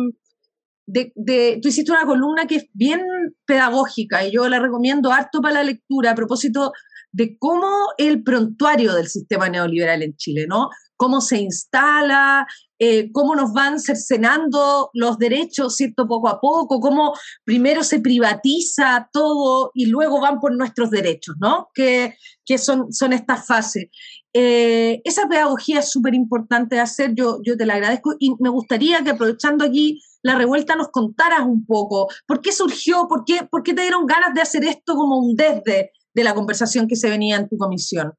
de, 0.86 1.14
de, 1.16 1.60
tú 1.62 1.70
hiciste 1.70 1.94
una 1.94 2.06
columna 2.06 2.46
que 2.46 2.56
es 2.56 2.66
bien 2.74 3.04
pedagógica 3.46 4.28
y 4.28 4.34
yo 4.34 4.50
la 4.50 4.60
recomiendo 4.60 5.14
harto 5.14 5.40
para 5.42 5.54
la 5.54 5.64
lectura 5.64 6.12
a 6.12 6.16
propósito 6.16 6.74
de 7.14 7.38
cómo 7.38 7.70
el 7.98 8.22
prontuario 8.22 8.96
del 8.96 9.08
sistema 9.08 9.48
neoliberal 9.48 10.04
en 10.04 10.18
Chile, 10.18 10.46
¿no? 10.46 10.68
Cómo 10.98 11.22
se 11.22 11.38
instala, 11.38 12.48
eh, 12.78 13.12
cómo 13.14 13.36
nos 13.36 13.54
van 13.54 13.80
cercenando 13.80 14.90
los 14.94 15.18
derechos, 15.18 15.78
¿cierto? 15.78 16.08
Poco 16.08 16.28
a 16.28 16.42
poco, 16.42 16.80
cómo 16.80 17.14
primero 17.44 17.84
se 17.84 18.02
privatiza 18.02 19.10
todo 19.14 19.72
y 19.74 19.86
luego 19.86 20.20
van 20.20 20.40
por 20.40 20.56
nuestros 20.56 20.90
derechos, 20.92 21.36
¿no? 21.40 21.70
Que, 21.74 22.16
que 22.46 22.58
son, 22.58 22.92
son 22.92 23.14
estas 23.14 23.46
fases. 23.46 23.88
Eh, 24.34 25.02
esa 25.06 25.28
pedagogía 25.30 25.80
es 25.80 25.90
súper 25.90 26.14
importante 26.14 26.76
de 26.76 26.82
hacer, 26.82 27.14
yo, 27.16 27.40
yo 27.44 27.56
te 27.56 27.66
la 27.66 27.76
agradezco 27.76 28.16
y 28.20 28.36
me 28.40 28.50
gustaría 28.50 29.02
que 29.04 29.12
aprovechando 29.12 29.64
aquí 29.64 30.02
la 30.22 30.36
revuelta 30.36 30.76
nos 30.76 30.90
contaras 30.90 31.46
un 31.46 31.66
poco, 31.66 32.10
¿por 32.28 32.42
qué 32.42 32.52
surgió? 32.52 33.08
¿Por 33.08 33.24
qué, 33.24 33.48
por 33.50 33.64
qué 33.64 33.74
te 33.74 33.84
dieron 33.84 34.06
ganas 34.06 34.34
de 34.34 34.42
hacer 34.42 34.66
esto 34.66 34.96
como 34.96 35.20
un 35.20 35.36
desde 35.36 35.92
de 36.14 36.24
la 36.24 36.34
conversación 36.34 36.88
que 36.88 36.98
se 36.98 37.10
venía 37.10 37.38
en 37.38 37.48
tu 37.48 37.58
comisión? 37.58 38.14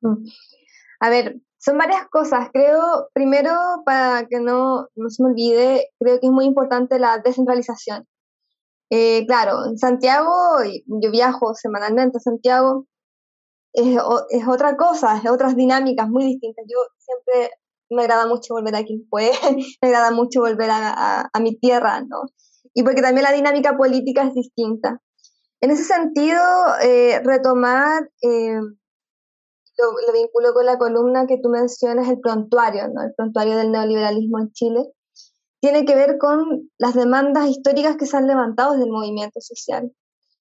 Mm. 0.00 0.26
A 1.00 1.10
ver, 1.10 1.36
son 1.64 1.78
varias 1.78 2.06
cosas. 2.10 2.50
Creo, 2.52 3.08
primero, 3.14 3.52
para 3.86 4.26
que 4.26 4.40
no, 4.40 4.88
no 4.94 5.08
se 5.08 5.22
me 5.22 5.30
olvide, 5.30 5.88
creo 5.98 6.20
que 6.20 6.26
es 6.26 6.32
muy 6.32 6.44
importante 6.44 6.98
la 6.98 7.18
descentralización. 7.18 8.06
Eh, 8.90 9.24
claro, 9.26 9.64
en 9.66 9.78
Santiago, 9.78 10.30
yo 10.86 11.10
viajo 11.10 11.54
semanalmente 11.54 12.18
a 12.18 12.20
Santiago, 12.20 12.86
es, 13.72 13.96
es, 14.30 14.46
otra 14.46 14.76
cosa, 14.76 15.16
es 15.16 15.28
otras 15.28 15.56
dinámicas 15.56 16.08
muy 16.08 16.24
distintas. 16.24 16.64
Yo 16.68 16.78
siempre 16.98 17.50
me 17.90 18.02
agrada 18.02 18.26
mucho 18.26 18.54
volver 18.54 18.76
a 18.76 18.84
Quilpué, 18.84 19.32
me 19.82 19.88
agrada 19.88 20.10
mucho 20.10 20.40
volver 20.40 20.70
a, 20.70 21.30
a, 21.32 21.40
mi 21.40 21.58
tierra, 21.58 22.02
¿no? 22.02 22.24
Y 22.74 22.82
porque 22.82 23.02
también 23.02 23.24
la 23.24 23.32
dinámica 23.32 23.76
política 23.76 24.24
es 24.24 24.34
distinta. 24.34 25.00
En 25.60 25.70
ese 25.70 25.84
sentido, 25.84 26.42
eh, 26.82 27.20
retomar 27.24 28.10
eh, 28.20 28.60
lo, 29.78 30.12
vinculo 30.12 30.54
con 30.54 30.66
la 30.66 30.78
columna 30.78 31.26
que 31.26 31.38
tú 31.38 31.48
mencionas, 31.48 32.08
el 32.08 32.20
prontuario, 32.20 32.88
¿no? 32.88 33.02
el 33.02 33.14
prontuario 33.14 33.56
del 33.56 33.72
neoliberalismo 33.72 34.38
en 34.38 34.52
Chile, 34.52 34.92
tiene 35.60 35.84
que 35.84 35.94
ver 35.94 36.18
con 36.18 36.70
las 36.78 36.94
demandas 36.94 37.48
históricas 37.48 37.96
que 37.96 38.06
se 38.06 38.16
han 38.16 38.26
levantado 38.26 38.72
desde 38.72 38.84
el 38.84 38.92
movimiento 38.92 39.40
social. 39.40 39.90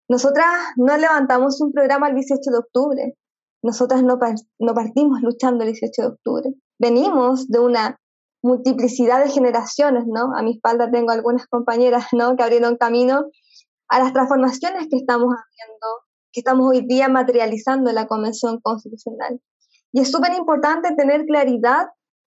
Nosotras 0.08 0.46
no 0.76 0.96
levantamos 0.96 1.60
un 1.60 1.72
programa 1.72 2.08
el 2.08 2.14
18 2.16 2.50
de 2.50 2.58
octubre, 2.58 3.16
nosotras 3.62 4.02
no, 4.02 4.18
no 4.58 4.74
partimos 4.74 5.22
luchando 5.22 5.62
el 5.64 5.72
18 5.72 6.02
de 6.02 6.08
octubre, 6.08 6.54
venimos 6.78 7.48
de 7.48 7.60
una 7.60 8.00
multiplicidad 8.42 9.24
de 9.24 9.30
generaciones, 9.30 10.04
¿no? 10.06 10.34
A 10.36 10.42
mi 10.42 10.54
espalda 10.54 10.90
tengo 10.90 11.12
algunas 11.12 11.46
compañeras, 11.46 12.06
¿no? 12.12 12.36
Que 12.36 12.42
abrieron 12.42 12.76
camino 12.76 13.30
a 13.88 13.98
las 14.00 14.12
transformaciones 14.12 14.88
que 14.90 14.96
estamos 14.96 15.32
haciendo, 15.32 15.86
que 16.32 16.40
estamos 16.40 16.66
hoy 16.68 16.86
día 16.86 17.08
materializando 17.08 17.90
en 17.90 17.96
la 17.96 18.06
Convención 18.06 18.60
Constitucional. 18.60 19.40
Y 19.92 20.00
es 20.00 20.10
súper 20.10 20.32
importante 20.34 20.94
tener 20.94 21.26
claridad 21.26 21.88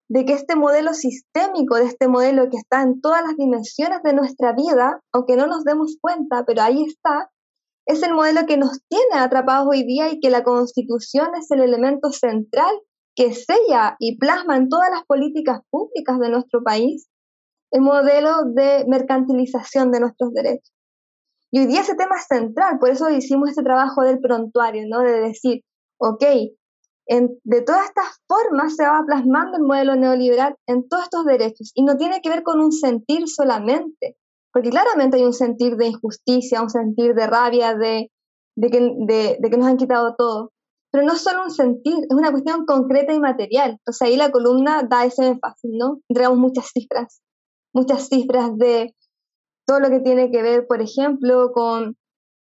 de 0.09 0.25
que 0.25 0.33
este 0.33 0.55
modelo 0.55 0.93
sistémico, 0.93 1.75
de 1.75 1.85
este 1.85 2.07
modelo 2.07 2.49
que 2.49 2.57
está 2.57 2.81
en 2.81 2.99
todas 2.99 3.21
las 3.21 3.37
dimensiones 3.37 4.03
de 4.03 4.13
nuestra 4.13 4.53
vida, 4.53 5.01
aunque 5.13 5.37
no 5.37 5.47
nos 5.47 5.63
demos 5.63 5.97
cuenta, 6.01 6.43
pero 6.45 6.63
ahí 6.63 6.83
está, 6.83 7.31
es 7.85 8.03
el 8.03 8.13
modelo 8.13 8.45
que 8.45 8.57
nos 8.57 8.81
tiene 8.89 9.15
atrapados 9.15 9.67
hoy 9.69 9.83
día 9.83 10.09
y 10.09 10.19
que 10.19 10.29
la 10.29 10.43
Constitución 10.43 11.29
es 11.39 11.49
el 11.51 11.61
elemento 11.61 12.11
central 12.11 12.71
que 13.15 13.33
sella 13.33 13.95
y 13.99 14.17
plasma 14.17 14.57
en 14.57 14.69
todas 14.69 14.89
las 14.89 15.05
políticas 15.05 15.61
públicas 15.69 16.19
de 16.19 16.29
nuestro 16.29 16.63
país 16.63 17.07
el 17.71 17.81
modelo 17.81 18.43
de 18.53 18.85
mercantilización 18.87 19.91
de 19.91 20.01
nuestros 20.01 20.33
derechos. 20.33 20.73
Y 21.51 21.59
hoy 21.59 21.65
día 21.67 21.81
ese 21.81 21.95
tema 21.95 22.15
es 22.15 22.25
central, 22.27 22.79
por 22.79 22.89
eso 22.89 23.09
hicimos 23.09 23.49
este 23.49 23.63
trabajo 23.63 24.03
del 24.03 24.19
prontuario, 24.19 24.83
¿no? 24.87 24.99
De 24.99 25.19
decir, 25.19 25.61
ok, 25.99 26.23
de 27.43 27.61
todas 27.61 27.85
estas 27.85 28.21
formas 28.27 28.75
se 28.75 28.85
va 28.85 29.03
plasmando 29.05 29.57
el 29.57 29.63
modelo 29.63 29.95
neoliberal 29.95 30.55
en 30.65 30.87
todos 30.87 31.03
estos 31.03 31.25
derechos 31.25 31.71
y 31.75 31.83
no 31.83 31.97
tiene 31.97 32.21
que 32.21 32.29
ver 32.29 32.43
con 32.43 32.61
un 32.61 32.71
sentir 32.71 33.27
solamente, 33.27 34.15
porque 34.53 34.69
claramente 34.69 35.17
hay 35.17 35.23
un 35.23 35.33
sentir 35.33 35.75
de 35.75 35.87
injusticia, 35.87 36.61
un 36.61 36.69
sentir 36.69 37.13
de 37.13 37.27
rabia, 37.27 37.75
de, 37.75 38.09
de, 38.55 38.69
que, 38.69 38.79
de, 38.79 39.37
de 39.39 39.49
que 39.49 39.57
nos 39.57 39.67
han 39.67 39.77
quitado 39.77 40.15
todo, 40.17 40.51
pero 40.91 41.05
no 41.05 41.15
solo 41.15 41.43
un 41.43 41.51
sentir, 41.51 41.97
es 42.09 42.15
una 42.15 42.31
cuestión 42.31 42.65
concreta 42.65 43.13
y 43.13 43.19
material. 43.19 43.71
Entonces 43.71 44.01
ahí 44.01 44.15
la 44.17 44.31
columna 44.31 44.83
da 44.83 45.05
ese 45.05 45.27
énfasis, 45.27 45.71
¿no? 45.73 45.99
Entregamos 46.09 46.39
muchas 46.39 46.69
cifras, 46.73 47.21
muchas 47.73 48.07
cifras 48.07 48.57
de 48.57 48.95
todo 49.71 49.79
lo 49.79 49.89
que 49.89 50.01
tiene 50.01 50.29
que 50.31 50.41
ver, 50.41 50.67
por 50.67 50.81
ejemplo, 50.81 51.53
con 51.53 51.95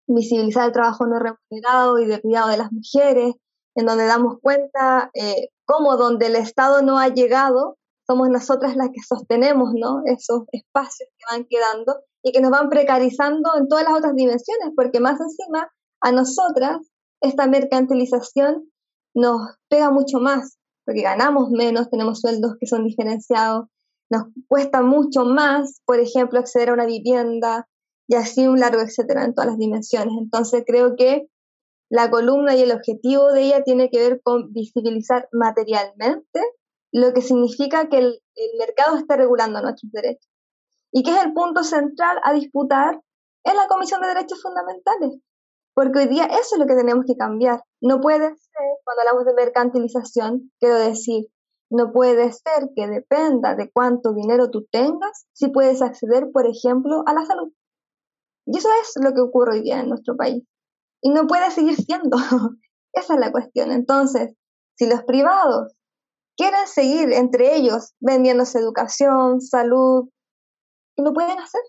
visibilizar 0.07 0.65
el 0.65 0.71
trabajo 0.71 1.05
no 1.05 1.19
remunerado 1.19 1.99
y 1.99 2.07
de 2.07 2.19
cuidado 2.19 2.49
de 2.49 2.57
las 2.57 2.71
mujeres, 2.71 3.35
en 3.75 3.85
donde 3.85 4.07
damos 4.07 4.39
cuenta 4.41 5.11
eh, 5.13 5.49
cómo 5.63 5.95
donde 5.95 6.25
el 6.25 6.35
Estado 6.35 6.81
no 6.81 6.97
ha 6.97 7.09
llegado, 7.09 7.77
somos 8.07 8.29
nosotras 8.29 8.75
las 8.75 8.87
que 8.87 9.03
sostenemos 9.07 9.73
¿no? 9.75 10.01
esos 10.05 10.45
espacios 10.51 11.07
que 11.19 11.35
van 11.35 11.45
quedando 11.47 11.99
y 12.23 12.31
que 12.31 12.41
nos 12.41 12.49
van 12.49 12.67
precarizando 12.67 13.51
en 13.59 13.67
todas 13.67 13.83
las 13.83 13.93
otras 13.93 14.15
dimensiones, 14.15 14.71
porque 14.75 14.99
más 14.99 15.19
encima 15.21 15.69
a 16.01 16.11
nosotras 16.11 16.79
esta 17.21 17.45
mercantilización 17.45 18.71
nos 19.13 19.39
pega 19.69 19.91
mucho 19.91 20.19
más, 20.19 20.57
porque 20.83 21.03
ganamos 21.03 21.51
menos, 21.51 21.91
tenemos 21.91 22.21
sueldos 22.21 22.55
que 22.59 22.65
son 22.65 22.85
diferenciados, 22.85 23.67
nos 24.09 24.23
cuesta 24.47 24.81
mucho 24.81 25.25
más, 25.25 25.81
por 25.85 25.99
ejemplo, 25.99 26.39
acceder 26.39 26.69
a 26.69 26.73
una 26.73 26.85
vivienda 26.85 27.67
y 28.07 28.15
así 28.15 28.47
un 28.47 28.59
largo 28.59 28.81
etcétera 28.81 29.23
en 29.23 29.33
todas 29.33 29.49
las 29.49 29.57
dimensiones. 29.57 30.15
Entonces 30.19 30.63
creo 30.65 30.95
que 30.95 31.27
la 31.89 32.09
columna 32.09 32.55
y 32.55 32.61
el 32.61 32.71
objetivo 32.71 33.31
de 33.31 33.43
ella 33.43 33.63
tiene 33.63 33.89
que 33.89 33.99
ver 33.99 34.21
con 34.21 34.51
visibilizar 34.53 35.27
materialmente 35.31 36.41
lo 36.91 37.13
que 37.13 37.21
significa 37.21 37.87
que 37.89 37.99
el, 37.99 38.21
el 38.35 38.57
mercado 38.57 38.97
esté 38.97 39.15
regulando 39.15 39.61
nuestros 39.61 39.91
derechos. 39.91 40.29
Y 40.91 41.03
que 41.03 41.11
es 41.11 41.23
el 41.23 41.33
punto 41.33 41.63
central 41.63 42.19
a 42.23 42.33
disputar 42.33 42.99
en 43.43 43.55
la 43.55 43.67
Comisión 43.67 44.01
de 44.01 44.07
Derechos 44.07 44.41
Fundamentales. 44.41 45.19
Porque 45.75 45.99
hoy 45.99 46.07
día 46.07 46.25
eso 46.25 46.55
es 46.55 46.59
lo 46.59 46.65
que 46.65 46.75
tenemos 46.75 47.05
que 47.05 47.15
cambiar. 47.15 47.63
No 47.79 48.01
puede 48.01 48.27
ser, 48.27 48.65
cuando 48.83 49.01
hablamos 49.01 49.25
de 49.25 49.33
mercantilización, 49.33 50.51
quiero 50.59 50.75
decir, 50.75 51.27
no 51.69 51.91
puede 51.91 52.31
ser 52.31 52.69
que 52.75 52.87
dependa 52.87 53.55
de 53.55 53.71
cuánto 53.71 54.13
dinero 54.13 54.49
tú 54.49 54.65
tengas 54.71 55.25
si 55.33 55.49
puedes 55.49 55.81
acceder, 55.81 56.31
por 56.31 56.47
ejemplo, 56.47 57.03
a 57.05 57.13
la 57.13 57.25
salud. 57.25 57.51
Y 58.45 58.57
eso 58.57 58.69
es 58.81 58.93
lo 59.03 59.13
que 59.13 59.21
ocurre 59.21 59.53
hoy 59.53 59.61
día 59.61 59.79
en 59.79 59.89
nuestro 59.89 60.15
país. 60.17 60.43
Y 61.01 61.09
no 61.11 61.27
puede 61.27 61.51
seguir 61.51 61.75
siendo. 61.75 62.17
Esa 62.93 63.13
es 63.13 63.19
la 63.19 63.31
cuestión. 63.31 63.71
Entonces, 63.71 64.33
si 64.75 64.87
los 64.87 65.03
privados 65.03 65.73
quieren 66.35 66.67
seguir 66.67 67.13
entre 67.13 67.55
ellos 67.55 67.93
vendiéndose 67.99 68.59
educación, 68.59 69.41
salud, 69.41 70.09
lo 70.97 71.13
pueden 71.13 71.37
hacer 71.39 71.61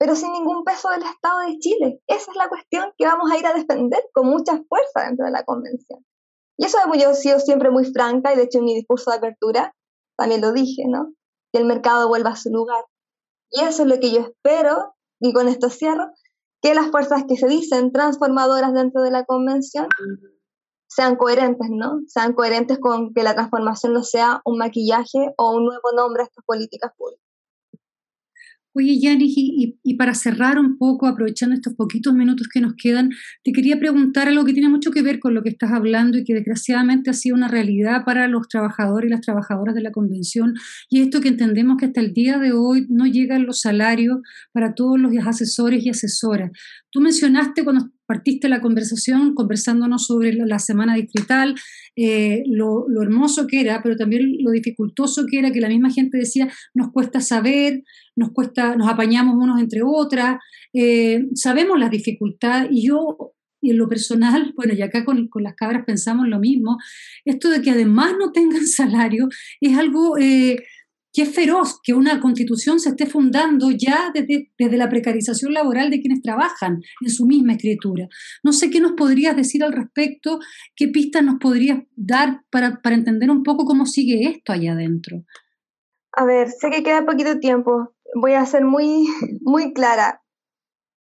pero 0.00 0.16
sin 0.16 0.32
ningún 0.32 0.64
peso 0.64 0.88
del 0.88 1.02
Estado 1.02 1.40
de 1.40 1.58
Chile. 1.58 2.00
Esa 2.06 2.30
es 2.30 2.36
la 2.36 2.48
cuestión 2.48 2.90
que 2.96 3.04
vamos 3.04 3.30
a 3.30 3.36
ir 3.36 3.46
a 3.46 3.52
defender 3.52 4.02
con 4.14 4.28
mucha 4.28 4.56
fuerza 4.66 5.04
dentro 5.04 5.26
de 5.26 5.30
la 5.30 5.44
convención. 5.44 6.02
Y 6.60 6.66
eso 6.66 6.76
yo 6.94 7.10
he 7.10 7.14
sido 7.14 7.40
siempre 7.40 7.70
muy 7.70 7.86
franca 7.86 8.34
y 8.34 8.36
de 8.36 8.42
hecho 8.42 8.58
en 8.58 8.64
mi 8.64 8.74
discurso 8.74 9.10
de 9.10 9.16
apertura 9.16 9.74
también 10.18 10.42
lo 10.42 10.52
dije, 10.52 10.84
¿no? 10.86 11.14
Que 11.54 11.58
el 11.58 11.64
mercado 11.64 12.06
vuelva 12.06 12.30
a 12.30 12.36
su 12.36 12.50
lugar. 12.50 12.84
Y 13.50 13.62
eso 13.62 13.82
es 13.82 13.88
lo 13.88 13.98
que 13.98 14.12
yo 14.12 14.20
espero, 14.20 14.94
y 15.20 15.32
con 15.32 15.48
esto 15.48 15.70
cierro, 15.70 16.12
que 16.60 16.74
las 16.74 16.90
fuerzas 16.90 17.24
que 17.26 17.38
se 17.38 17.48
dicen 17.48 17.92
transformadoras 17.92 18.74
dentro 18.74 19.00
de 19.00 19.10
la 19.10 19.24
convención 19.24 19.88
sean 20.86 21.16
coherentes, 21.16 21.70
¿no? 21.70 22.02
Sean 22.06 22.34
coherentes 22.34 22.78
con 22.78 23.14
que 23.14 23.22
la 23.22 23.34
transformación 23.34 23.94
no 23.94 24.02
sea 24.02 24.42
un 24.44 24.58
maquillaje 24.58 25.32
o 25.38 25.52
un 25.56 25.64
nuevo 25.64 25.92
nombre 25.96 26.24
a 26.24 26.26
estas 26.26 26.44
políticas 26.44 26.92
públicas. 26.94 27.24
Oye, 28.72 29.00
Yanis, 29.00 29.34
y, 29.36 29.94
para 29.94 30.14
cerrar 30.14 30.56
un 30.58 30.78
poco, 30.78 31.08
aprovechando 31.08 31.56
estos 31.56 31.74
poquitos 31.74 32.14
minutos 32.14 32.46
que 32.46 32.60
nos 32.60 32.74
quedan, 32.74 33.10
te 33.42 33.50
quería 33.50 33.80
preguntar 33.80 34.28
algo 34.28 34.44
que 34.44 34.52
tiene 34.52 34.68
mucho 34.68 34.92
que 34.92 35.02
ver 35.02 35.18
con 35.18 35.34
lo 35.34 35.42
que 35.42 35.48
estás 35.48 35.72
hablando 35.72 36.18
y 36.18 36.24
que 36.24 36.34
desgraciadamente 36.34 37.10
ha 37.10 37.14
sido 37.14 37.34
una 37.34 37.48
realidad 37.48 38.04
para 38.04 38.28
los 38.28 38.46
trabajadores 38.48 39.08
y 39.08 39.10
las 39.10 39.22
trabajadoras 39.22 39.74
de 39.74 39.82
la 39.82 39.90
convención, 39.90 40.54
y 40.88 41.00
esto 41.00 41.20
que 41.20 41.28
entendemos 41.28 41.78
que 41.78 41.86
hasta 41.86 42.00
el 42.00 42.14
día 42.14 42.38
de 42.38 42.52
hoy 42.52 42.86
no 42.88 43.06
llegan 43.06 43.44
los 43.44 43.60
salarios 43.60 44.18
para 44.52 44.74
todos 44.74 45.00
los 45.00 45.12
asesores 45.26 45.84
y 45.84 45.90
asesoras. 45.90 46.52
Tú 46.92 47.00
mencionaste 47.00 47.64
cuando 47.64 47.90
partiste 48.10 48.48
la 48.48 48.60
conversación 48.60 49.36
conversándonos 49.36 50.06
sobre 50.06 50.32
la 50.32 50.58
semana 50.58 50.96
distrital, 50.96 51.54
eh, 51.94 52.42
lo, 52.46 52.86
hermoso 53.00 53.46
que 53.46 53.60
era, 53.60 53.82
pero 53.84 53.96
también 53.96 54.38
lo 54.40 54.50
dificultoso 54.50 55.26
que 55.30 55.38
era, 55.38 55.52
que 55.52 55.60
la 55.60 55.68
misma 55.68 55.90
gente 55.90 56.18
decía, 56.18 56.48
nos 56.74 56.90
cuesta 56.90 57.20
saber, 57.20 57.84
nos 58.20 58.30
cuesta, 58.32 58.76
nos 58.76 58.88
apañamos 58.88 59.34
unos 59.34 59.58
entre 59.60 59.80
otras, 59.82 60.38
eh, 60.72 61.26
sabemos 61.34 61.78
la 61.78 61.88
dificultad 61.88 62.68
y 62.70 62.86
yo 62.86 63.32
en 63.62 63.76
lo 63.76 63.88
personal, 63.88 64.52
bueno, 64.56 64.74
y 64.74 64.82
acá 64.82 65.04
con, 65.04 65.28
con, 65.28 65.42
las 65.42 65.54
cabras 65.54 65.84
pensamos 65.84 66.28
lo 66.28 66.38
mismo, 66.38 66.76
esto 67.24 67.50
de 67.50 67.62
que 67.62 67.70
además 67.70 68.12
no 68.18 68.30
tengan 68.30 68.66
salario 68.66 69.28
es 69.60 69.76
algo 69.76 70.18
eh, 70.18 70.62
que 71.12 71.22
es 71.22 71.34
feroz 71.34 71.80
que 71.82 71.92
una 71.92 72.20
constitución 72.20 72.78
se 72.78 72.90
esté 72.90 73.06
fundando 73.06 73.70
ya 73.70 74.12
desde, 74.14 74.52
desde, 74.56 74.76
la 74.76 74.88
precarización 74.88 75.52
laboral 75.52 75.90
de 75.90 76.00
quienes 76.00 76.22
trabajan 76.22 76.80
en 77.00 77.10
su 77.10 77.26
misma 77.26 77.54
escritura. 77.54 78.06
No 78.44 78.52
sé 78.52 78.70
qué 78.70 78.78
nos 78.78 78.92
podrías 78.92 79.34
decir 79.34 79.64
al 79.64 79.72
respecto, 79.72 80.38
qué 80.76 80.86
pistas 80.86 81.24
nos 81.24 81.40
podrías 81.40 81.80
dar 81.96 82.42
para, 82.50 82.80
para 82.80 82.94
entender 82.94 83.28
un 83.28 83.42
poco 83.42 83.64
cómo 83.64 83.86
sigue 83.86 84.28
esto 84.28 84.52
allá 84.52 84.72
adentro. 84.74 85.24
A 86.12 86.24
ver, 86.24 86.48
sé 86.48 86.70
que 86.70 86.82
queda 86.82 87.06
poquito 87.06 87.38
tiempo, 87.38 87.94
voy 88.14 88.34
a 88.34 88.46
ser 88.46 88.64
muy, 88.64 89.08
muy 89.40 89.72
clara. 89.72 90.22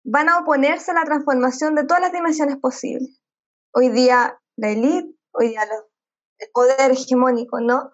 Van 0.06 0.30
a 0.30 0.40
oponerse 0.40 0.92
a 0.92 0.96
la 0.96 1.06
transformación 1.06 1.76
de 1.76 1.86
todas 1.86 2.02
las 2.02 2.12
dimensiones 2.12 2.58
posibles. 2.58 3.22
Hoy 3.74 3.90
día 3.90 4.40
la 4.58 4.70
élite, 4.70 5.16
hoy 5.32 5.50
día 5.50 5.64
el 5.64 6.50
poder 6.54 6.92
hegemónico, 6.92 7.60
¿no? 7.62 7.92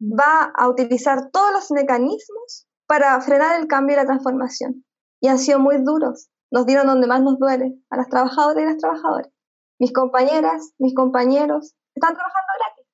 va 0.00 0.52
a 0.54 0.68
utilizar 0.68 1.30
todos 1.30 1.52
los 1.52 1.70
mecanismos 1.70 2.66
para 2.86 3.20
frenar 3.20 3.60
el 3.60 3.66
cambio 3.66 3.94
y 3.94 3.96
la 3.96 4.06
transformación. 4.06 4.84
Y 5.20 5.28
han 5.28 5.38
sido 5.38 5.58
muy 5.58 5.78
duros. 5.82 6.28
Nos 6.50 6.66
dieron 6.66 6.86
donde 6.86 7.06
más 7.06 7.22
nos 7.22 7.38
duele, 7.38 7.74
a 7.90 7.96
las 7.96 8.08
trabajadoras 8.08 8.62
y 8.62 8.66
las 8.66 8.76
trabajadoras. 8.76 9.32
Mis 9.78 9.92
compañeras, 9.92 10.72
mis 10.78 10.94
compañeros, 10.94 11.74
están 11.94 12.14
trabajando 12.14 12.52
gratis. 12.58 12.86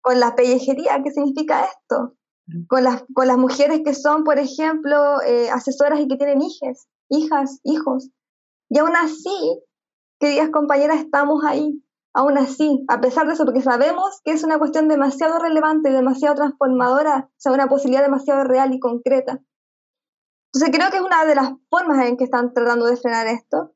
Con 0.00 0.20
la 0.20 0.34
pellejería, 0.34 1.02
¿qué 1.02 1.10
significa 1.10 1.64
esto? 1.64 2.14
Con 2.68 2.84
las, 2.84 3.04
con 3.14 3.26
las 3.26 3.38
mujeres 3.38 3.80
que 3.84 3.94
son, 3.94 4.24
por 4.24 4.38
ejemplo, 4.38 5.20
eh, 5.22 5.50
asesoras 5.50 6.00
y 6.00 6.08
que 6.08 6.16
tienen 6.16 6.42
hijas, 6.42 6.86
hijas, 7.08 7.60
hijos. 7.64 8.10
Y 8.68 8.78
aún 8.78 8.96
así, 8.96 9.62
queridas 10.18 10.50
compañeras, 10.50 11.00
estamos 11.00 11.44
ahí 11.44 11.82
aún 12.14 12.36
así, 12.38 12.84
a 12.88 13.00
pesar 13.00 13.26
de 13.26 13.34
eso, 13.34 13.44
porque 13.44 13.62
sabemos 13.62 14.20
que 14.24 14.32
es 14.32 14.44
una 14.44 14.58
cuestión 14.58 14.88
demasiado 14.88 15.38
relevante 15.38 15.90
demasiado 15.90 16.34
transformadora, 16.34 17.28
o 17.30 17.34
sea, 17.36 17.52
una 17.52 17.68
posibilidad 17.68 18.02
demasiado 18.02 18.44
real 18.44 18.74
y 18.74 18.80
concreta. 18.80 19.40
Entonces 20.52 20.76
creo 20.76 20.90
que 20.90 20.98
es 20.98 21.02
una 21.02 21.24
de 21.24 21.34
las 21.34 21.52
formas 21.70 22.06
en 22.06 22.16
que 22.16 22.24
están 22.24 22.52
tratando 22.52 22.86
de 22.86 22.96
frenar 22.96 23.26
esto, 23.26 23.72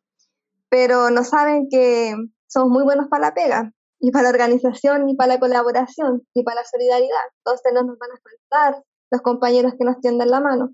pero 0.69 1.11
no 1.11 1.25
saben 1.25 1.69
que 1.71 2.15
somos 2.47 2.71
muy 2.71 2.85
buenos 2.85 3.09
para 3.09 3.29
la 3.29 3.35
pega, 3.35 3.73
y 4.01 4.11
para 4.11 4.25
la 4.25 4.31
organización, 4.31 5.09
y 5.09 5.17
para 5.17 5.35
la 5.35 5.41
colaboración, 5.41 6.23
y 6.35 6.43
para 6.43 6.61
la 6.61 6.65
solidaridad. 6.65 7.25
Entonces 7.39 7.73
no 7.75 7.83
nos 7.83 7.99
van 7.99 8.11
a 8.11 8.21
faltar 8.23 8.83
los 9.11 9.23
compañeros 9.23 9.75
que 9.79 9.85
nos 9.85 10.01
tiendan 10.01 10.31
la 10.31 10.41
mano. 10.41 10.71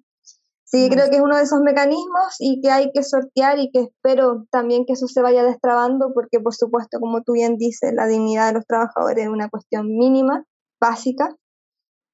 Sí, 0.64 0.88
creo 0.88 1.10
que 1.10 1.16
es 1.16 1.22
uno 1.22 1.36
de 1.36 1.42
esos 1.42 1.60
mecanismos 1.60 2.36
y 2.38 2.62
que 2.62 2.70
hay 2.70 2.90
que 2.92 3.02
sortear 3.02 3.58
y 3.58 3.70
que 3.70 3.80
espero 3.80 4.46
también 4.50 4.86
que 4.86 4.94
eso 4.94 5.06
se 5.06 5.20
vaya 5.20 5.44
destrabando 5.44 6.14
porque 6.14 6.40
por 6.40 6.54
supuesto, 6.54 6.98
como 6.98 7.22
tú 7.22 7.32
bien 7.32 7.58
dices, 7.58 7.92
la 7.92 8.06
dignidad 8.06 8.46
de 8.48 8.54
los 8.54 8.66
trabajadores 8.66 9.24
es 9.24 9.30
una 9.30 9.50
cuestión 9.50 9.86
mínima, 9.88 10.46
básica, 10.80 11.28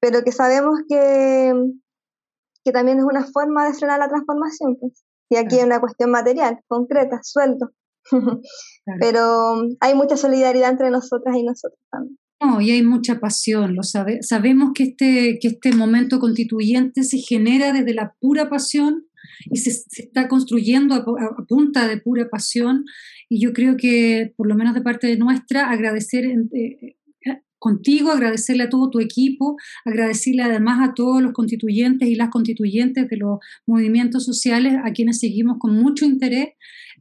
pero 0.01 0.23
que 0.23 0.33
sabemos 0.33 0.77
que, 0.89 1.53
que 2.65 2.71
también 2.73 2.99
es 2.99 3.05
una 3.05 3.25
forma 3.25 3.65
de 3.65 3.73
frenar 3.73 3.99
la 3.99 4.09
transformación. 4.09 4.75
Pues. 4.77 5.05
Y 5.29 5.37
aquí 5.37 5.57
es 5.57 5.63
una 5.63 5.79
cuestión 5.79 6.11
material, 6.11 6.59
concreta, 6.67 7.21
sueldo. 7.23 7.69
Pero 8.99 9.61
hay 9.79 9.95
mucha 9.95 10.17
solidaridad 10.17 10.71
entre 10.71 10.89
nosotras 10.89 11.35
y 11.37 11.43
nosotros 11.43 11.79
también. 11.91 12.17
No, 12.41 12.61
y 12.61 12.71
hay 12.71 12.83
mucha 12.83 13.19
pasión, 13.19 13.75
lo 13.75 13.83
sabe, 13.83 14.23
sabemos 14.23 14.71
que 14.73 14.83
este, 14.83 15.39
que 15.41 15.49
este 15.49 15.73
momento 15.73 16.19
constituyente 16.19 17.03
se 17.03 17.17
genera 17.17 17.73
desde 17.73 17.93
la 17.93 18.15
pura 18.21 18.49
pasión 18.49 19.07
y 19.49 19.57
se, 19.57 19.71
está 20.01 20.29
construyendo 20.29 20.95
a, 20.95 21.45
punta 21.47 21.85
de 21.89 21.97
pura 21.97 22.29
pasión 22.29 22.85
y 23.27 23.41
yo 23.41 23.51
creo 23.51 23.75
que 23.75 24.33
por 24.37 24.47
lo 24.47 24.55
menos 24.55 24.73
de 24.73 24.81
parte 24.81 25.07
de 25.07 25.17
nuestra 25.17 25.69
agradecer 25.69 26.25
eh, 26.25 26.95
contigo, 27.59 28.11
agradecerle 28.11 28.63
a 28.63 28.69
todo 28.69 28.89
tu 28.89 28.99
equipo, 28.99 29.57
agradecerle 29.85 30.43
además 30.43 30.89
a 30.89 30.93
todos 30.93 31.21
los 31.21 31.33
constituyentes 31.33 32.07
y 32.09 32.15
las 32.15 32.29
constituyentes 32.29 33.07
de 33.09 33.17
los 33.17 33.39
movimientos 33.67 34.25
sociales 34.25 34.75
a 34.83 34.91
quienes 34.91 35.19
seguimos 35.19 35.57
con 35.59 35.75
mucho 35.75 36.05
interés. 36.05 36.49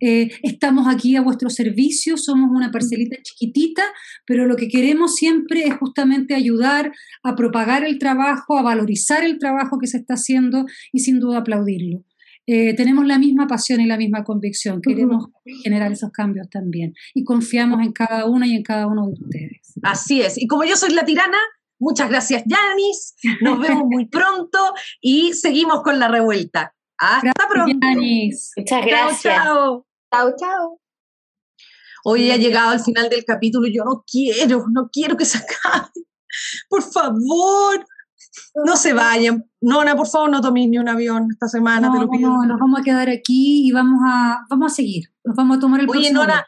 Eh, 0.00 0.30
estamos 0.42 0.86
aquí 0.86 1.16
a 1.16 1.22
vuestro 1.22 1.50
servicio, 1.50 2.16
somos 2.16 2.50
una 2.52 2.70
parcelita 2.70 3.16
chiquitita, 3.22 3.82
pero 4.26 4.46
lo 4.46 4.56
que 4.56 4.68
queremos 4.68 5.14
siempre 5.14 5.64
es 5.64 5.74
justamente 5.74 6.34
ayudar 6.34 6.92
a 7.22 7.34
propagar 7.34 7.84
el 7.84 7.98
trabajo, 7.98 8.58
a 8.58 8.62
valorizar 8.62 9.24
el 9.24 9.38
trabajo 9.38 9.78
que 9.78 9.88
se 9.88 9.98
está 9.98 10.14
haciendo 10.14 10.66
y 10.92 11.00
sin 11.00 11.18
duda 11.18 11.38
aplaudirlo. 11.38 12.04
Eh, 12.50 12.72
tenemos 12.74 13.04
la 13.04 13.18
misma 13.18 13.46
pasión 13.46 13.78
y 13.82 13.86
la 13.86 13.98
misma 13.98 14.24
convicción. 14.24 14.80
Queremos 14.80 15.26
generar 15.62 15.92
esos 15.92 16.10
cambios 16.10 16.48
también. 16.48 16.94
Y 17.12 17.22
confiamos 17.22 17.82
en 17.84 17.92
cada 17.92 18.24
una 18.24 18.46
y 18.46 18.56
en 18.56 18.62
cada 18.62 18.86
uno 18.86 19.08
de 19.08 19.12
ustedes. 19.12 19.74
Así 19.82 20.22
es. 20.22 20.38
Y 20.38 20.46
como 20.46 20.64
yo 20.64 20.74
soy 20.74 20.94
la 20.94 21.04
tirana, 21.04 21.36
muchas 21.78 22.08
gracias, 22.08 22.44
Yanis. 22.46 23.16
Nos 23.42 23.60
vemos 23.68 23.84
muy 23.84 24.06
pronto 24.06 24.58
y 24.98 25.34
seguimos 25.34 25.82
con 25.82 25.98
la 25.98 26.08
revuelta. 26.08 26.74
Hasta 26.96 27.32
pronto. 27.50 27.78
Yanis. 27.82 28.52
Muchas 28.56 28.86
gracias. 28.86 29.44
Chao, 29.44 29.84
chao. 30.10 30.34
Chao, 30.38 30.80
Hoy 32.04 32.30
ha 32.30 32.38
llegado 32.38 32.70
al 32.70 32.80
final 32.80 33.10
del 33.10 33.26
capítulo. 33.26 33.68
Yo 33.68 33.84
no 33.84 34.04
quiero, 34.10 34.64
no 34.72 34.88
quiero 34.90 35.18
que 35.18 35.26
se 35.26 35.36
acabe. 35.36 35.90
Por 36.70 36.82
favor, 36.82 37.84
no 38.64 38.76
se 38.76 38.92
vayan. 38.92 39.44
Nona, 39.60 39.96
por 39.96 40.08
favor, 40.08 40.30
no 40.30 40.40
tomes 40.40 40.68
ni 40.68 40.78
un 40.78 40.88
avión 40.88 41.28
esta 41.30 41.48
semana, 41.48 41.90
te 41.92 41.98
lo 41.98 42.08
pido. 42.08 42.28
No, 42.28 42.44
nos 42.44 42.58
vamos 42.58 42.80
a 42.80 42.82
quedar 42.82 43.08
aquí 43.08 43.68
y 43.68 43.72
vamos 43.72 44.00
a, 44.06 44.38
vamos 44.48 44.72
a 44.72 44.74
seguir. 44.74 45.04
Nos 45.24 45.36
vamos 45.36 45.56
a 45.56 45.60
tomar 45.60 45.80
el 45.80 45.88
Oye, 45.90 46.12
Nona, 46.12 46.46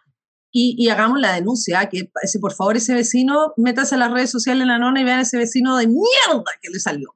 y, 0.53 0.75
y, 0.79 0.89
hagamos 0.89 1.21
la 1.21 1.35
denuncia, 1.35 1.89
que 1.89 2.11
ese, 2.23 2.41
por 2.41 2.53
favor 2.53 2.77
ese 2.77 2.95
vecino, 2.95 3.53
métase 3.57 3.95
a 3.95 3.99
las 3.99 4.11
redes 4.11 4.31
sociales 4.31 4.63
en 4.63 4.69
la 4.69 4.79
nona 4.79 5.01
y 5.01 5.05
vean 5.05 5.21
ese 5.21 5.39
vecino 5.39 5.77
de 5.77 5.87
mierda 5.87 6.51
que 6.61 6.71
le 6.71 6.81
salió. 6.81 7.15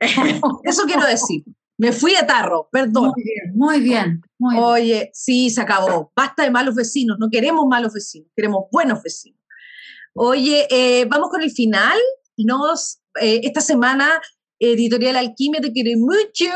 Eso 0.64 0.82
quiero 0.84 1.06
decir. 1.06 1.44
Me 1.76 1.92
fui 1.92 2.14
a 2.14 2.26
tarro, 2.26 2.68
perdón. 2.70 3.12
Muy 3.14 3.22
bien, 3.24 3.56
muy 3.56 3.80
bien, 3.80 4.22
muy 4.38 4.54
bien. 4.54 4.64
Oye, 4.64 5.10
sí, 5.12 5.50
se 5.50 5.60
acabó. 5.60 6.12
Basta 6.14 6.44
de 6.44 6.50
malos 6.50 6.76
vecinos, 6.76 7.16
no 7.18 7.28
queremos 7.30 7.66
malos 7.66 7.92
vecinos, 7.94 8.30
queremos 8.36 8.66
buenos 8.70 9.02
vecinos. 9.02 9.40
Oye, 10.14 10.68
eh, 10.70 11.06
vamos 11.06 11.30
con 11.30 11.42
el 11.42 11.50
final. 11.50 11.98
Nos, 12.36 13.00
eh, 13.20 13.40
esta 13.44 13.60
semana 13.60 14.20
Editorial 14.58 15.16
Alquimia 15.16 15.60
te 15.60 15.72
quiere 15.72 15.96
mucho. 15.96 16.46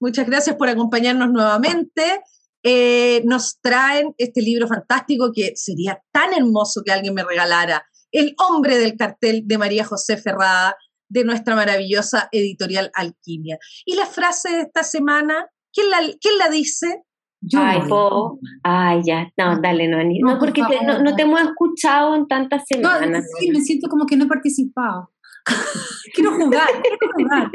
Muchas 0.00 0.26
gracias 0.26 0.56
por 0.56 0.68
acompañarnos 0.68 1.30
nuevamente. 1.30 2.22
Eh, 2.62 3.22
nos 3.24 3.60
traen 3.60 4.14
este 4.18 4.42
libro 4.42 4.66
fantástico 4.66 5.32
que 5.32 5.52
sería 5.54 6.02
tan 6.12 6.34
hermoso 6.34 6.82
que 6.84 6.92
alguien 6.92 7.14
me 7.14 7.24
regalara. 7.24 7.84
El 8.10 8.34
hombre 8.38 8.78
del 8.78 8.96
cartel 8.96 9.42
de 9.46 9.58
María 9.58 9.84
José 9.84 10.16
Ferrada, 10.16 10.76
de 11.08 11.24
nuestra 11.24 11.54
maravillosa 11.54 12.28
editorial 12.32 12.90
Alquimia. 12.94 13.58
Y 13.84 13.96
la 13.96 14.06
frase 14.06 14.50
de 14.50 14.60
esta 14.62 14.82
semana, 14.82 15.46
¿quién 15.72 15.90
la, 15.90 15.98
quién 16.20 16.38
la 16.38 16.48
dice? 16.48 17.02
Yo 17.40 17.60
ay, 17.62 17.80
po. 17.88 18.38
ay, 18.64 19.00
ya, 19.06 19.32
no, 19.36 19.60
dale, 19.60 19.86
no, 19.86 19.98
no, 20.02 20.38
porque 20.40 20.60
te, 20.68 20.84
no, 20.84 21.14
te 21.14 21.22
hemos 21.22 21.40
escuchado 21.40 22.16
en 22.16 22.26
tantas 22.26 22.64
semanas. 22.66 23.24
sí, 23.38 23.50
me 23.50 23.60
siento 23.60 23.88
como 23.88 24.06
que 24.06 24.16
no 24.16 24.24
he 24.24 24.28
participado. 24.28 25.10
quiero 26.14 26.32
jugar, 26.32 26.68
quiero 26.82 26.98
jugar. 27.14 27.50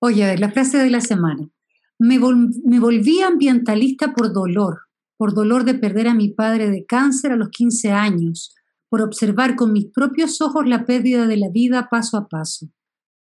Oye, 0.00 0.24
a 0.24 0.26
ver, 0.28 0.40
la 0.40 0.50
frase 0.50 0.78
de 0.78 0.90
la 0.90 1.00
semana. 1.00 1.48
Me, 1.98 2.18
me 2.18 2.80
volví 2.80 3.20
ambientalista 3.20 4.12
por 4.12 4.32
dolor, 4.32 4.80
por 5.16 5.34
dolor 5.34 5.64
de 5.64 5.74
perder 5.74 6.08
a 6.08 6.14
mi 6.14 6.30
padre 6.30 6.70
de 6.70 6.84
cáncer 6.84 7.32
a 7.32 7.36
los 7.36 7.50
15 7.50 7.92
años, 7.92 8.54
por 8.88 9.02
observar 9.02 9.54
con 9.54 9.72
mis 9.72 9.86
propios 9.86 10.40
ojos 10.40 10.66
la 10.66 10.84
pérdida 10.84 11.26
de 11.26 11.36
la 11.36 11.48
vida 11.50 11.88
paso 11.90 12.16
a 12.16 12.28
paso. 12.28 12.66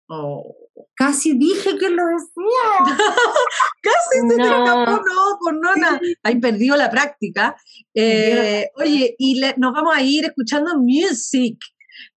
Oh. 0.07 0.55
Casi 0.95 1.37
dije 1.37 1.77
que 1.77 1.89
lo 1.89 2.03
decía. 2.05 2.95
Casi 3.81 4.29
se 4.29 4.37
no. 4.37 4.85
no, 4.85 5.37
por 5.39 5.53
nona. 5.53 5.99
Ahí 6.21 6.39
perdió 6.39 6.75
la 6.75 6.89
práctica. 6.89 7.55
Eh, 7.93 8.69
oye, 8.75 9.15
y 9.17 9.41
nos 9.57 9.73
vamos 9.73 9.95
a 9.95 10.01
ir 10.01 10.25
escuchando 10.25 10.77
music. 10.77 11.57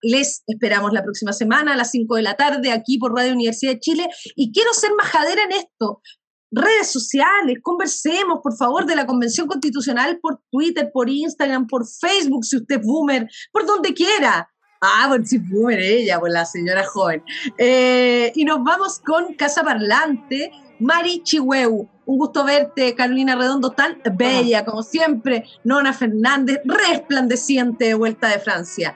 Les 0.02 0.44
esperamos 0.48 0.94
la 0.94 1.04
próxima 1.04 1.34
semana 1.34 1.74
a 1.74 1.78
las 1.78 1.92
5 1.92 2.16
de 2.16 2.22
la 2.22 2.36
tarde 2.36 2.72
aquí 2.72 2.98
por 2.98 3.14
Radio 3.14 3.34
Universidad 3.34 3.74
de 3.74 3.80
Chile. 3.80 4.08
Y 4.36 4.52
quiero 4.52 4.74
ser 4.74 4.92
majadera 4.96 5.44
en 5.44 5.52
esto. 5.54 6.02
Redes 6.52 6.92
sociales, 6.92 7.58
conversemos, 7.62 8.40
por 8.42 8.56
favor, 8.56 8.86
de 8.86 8.96
la 8.96 9.06
Convención 9.06 9.48
Constitucional 9.48 10.20
por 10.22 10.42
Twitter, 10.52 10.90
por 10.94 11.10
Instagram, 11.10 11.68
por 11.68 11.86
Facebook, 11.86 12.46
si 12.46 12.58
usted 12.58 12.80
es 12.80 12.86
boomer, 12.86 13.28
por 13.52 13.66
donde 13.66 13.94
quiera. 13.94 14.50
Ah, 14.80 15.08
bueno, 15.08 15.26
si 15.26 15.38
boomer 15.40 15.80
ella, 15.80 16.20
pues 16.20 16.32
la 16.32 16.46
señora 16.46 16.86
joven. 16.86 17.24
Eh, 17.58 18.32
y 18.36 18.46
nos 18.46 18.64
vamos 18.64 19.00
con 19.00 19.34
Casa 19.34 19.64
Parlante, 19.64 20.52
Mari 20.80 21.24
Chihueu. 21.24 21.90
Un 22.06 22.18
gusto 22.18 22.46
verte, 22.46 22.94
Carolina 22.94 23.36
Redondo, 23.36 23.72
tan 23.72 24.00
bella 24.14 24.64
como 24.64 24.84
siempre. 24.84 25.44
Nona 25.64 25.92
Fernández, 25.92 26.60
resplandeciente 26.64 27.86
de 27.86 27.94
vuelta 27.96 28.30
de 28.30 28.40
Francia. 28.40 28.96